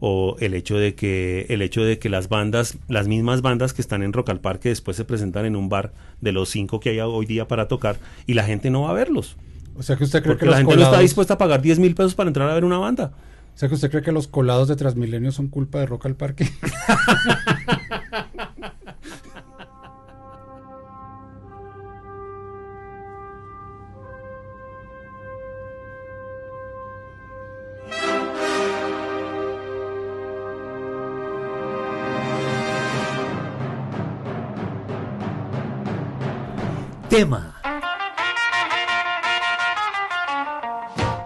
o 0.00 0.36
el 0.40 0.54
hecho 0.54 0.76
de 0.76 0.94
que 0.94 1.46
el 1.48 1.60
hecho 1.62 1.82
de 1.82 1.98
que 1.98 2.08
las 2.08 2.28
bandas, 2.28 2.78
las 2.88 3.08
mismas 3.08 3.42
bandas 3.42 3.72
que 3.72 3.82
están 3.82 4.02
en 4.02 4.12
Rock 4.12 4.30
al 4.30 4.40
Parque 4.40 4.68
después 4.68 4.96
se 4.96 5.04
presentan 5.04 5.44
en 5.44 5.56
un 5.56 5.68
bar 5.68 5.92
de 6.20 6.32
los 6.32 6.48
cinco 6.50 6.78
que 6.80 6.90
hay 6.90 7.00
hoy 7.00 7.26
día 7.26 7.48
para 7.48 7.66
tocar 7.68 7.96
y 8.26 8.34
la 8.34 8.44
gente 8.44 8.70
no 8.70 8.82
va 8.82 8.90
a 8.90 8.94
verlos. 8.94 9.36
o 9.76 9.82
sea 9.82 9.96
que 9.96 10.04
usted 10.04 10.22
cree 10.22 10.34
Porque 10.34 10.46
que 10.46 10.50
la 10.50 10.58
gente 10.58 10.76
no 10.76 10.82
está 10.82 11.00
dispuesta 11.00 11.34
a 11.34 11.38
pagar 11.38 11.62
10 11.62 11.78
mil 11.80 11.94
pesos 11.94 12.14
para 12.14 12.28
entrar 12.28 12.48
a 12.48 12.54
ver 12.54 12.64
una 12.64 12.78
banda. 12.78 13.12
o 13.54 13.58
sea 13.58 13.68
que 13.68 13.74
usted 13.74 13.90
cree 13.90 14.02
que 14.02 14.12
los 14.12 14.28
colados 14.28 14.68
de 14.68 14.76
Transmilenio 14.76 15.32
son 15.32 15.48
culpa 15.48 15.80
de 15.80 15.86
Rock 15.86 16.06
al 16.06 16.14
Parque 16.14 16.48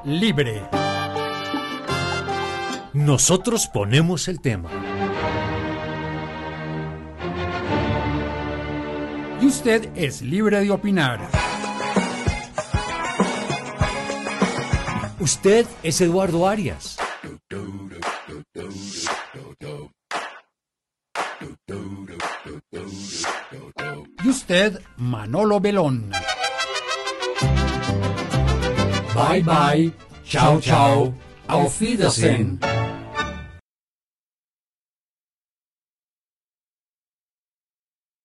Libre 0.07 0.63
Nosotros 2.95 3.67
ponemos 3.67 4.27
el 4.29 4.41
tema. 4.41 4.71
Y 9.43 9.45
usted 9.45 9.91
es 9.95 10.23
libre 10.23 10.61
de 10.61 10.71
opinar. 10.71 11.29
Usted 15.21 15.67
es 15.83 16.01
Eduardo 16.01 16.49
Arias. 16.49 17.02
Manolo 24.99 25.61
Belón. 25.61 26.11
Bye 29.15 29.43
bye. 29.43 29.93
Chao, 30.27 30.61
chao. 30.61 31.15
Auf 31.49 31.81
Wiedersehen. 31.81 32.61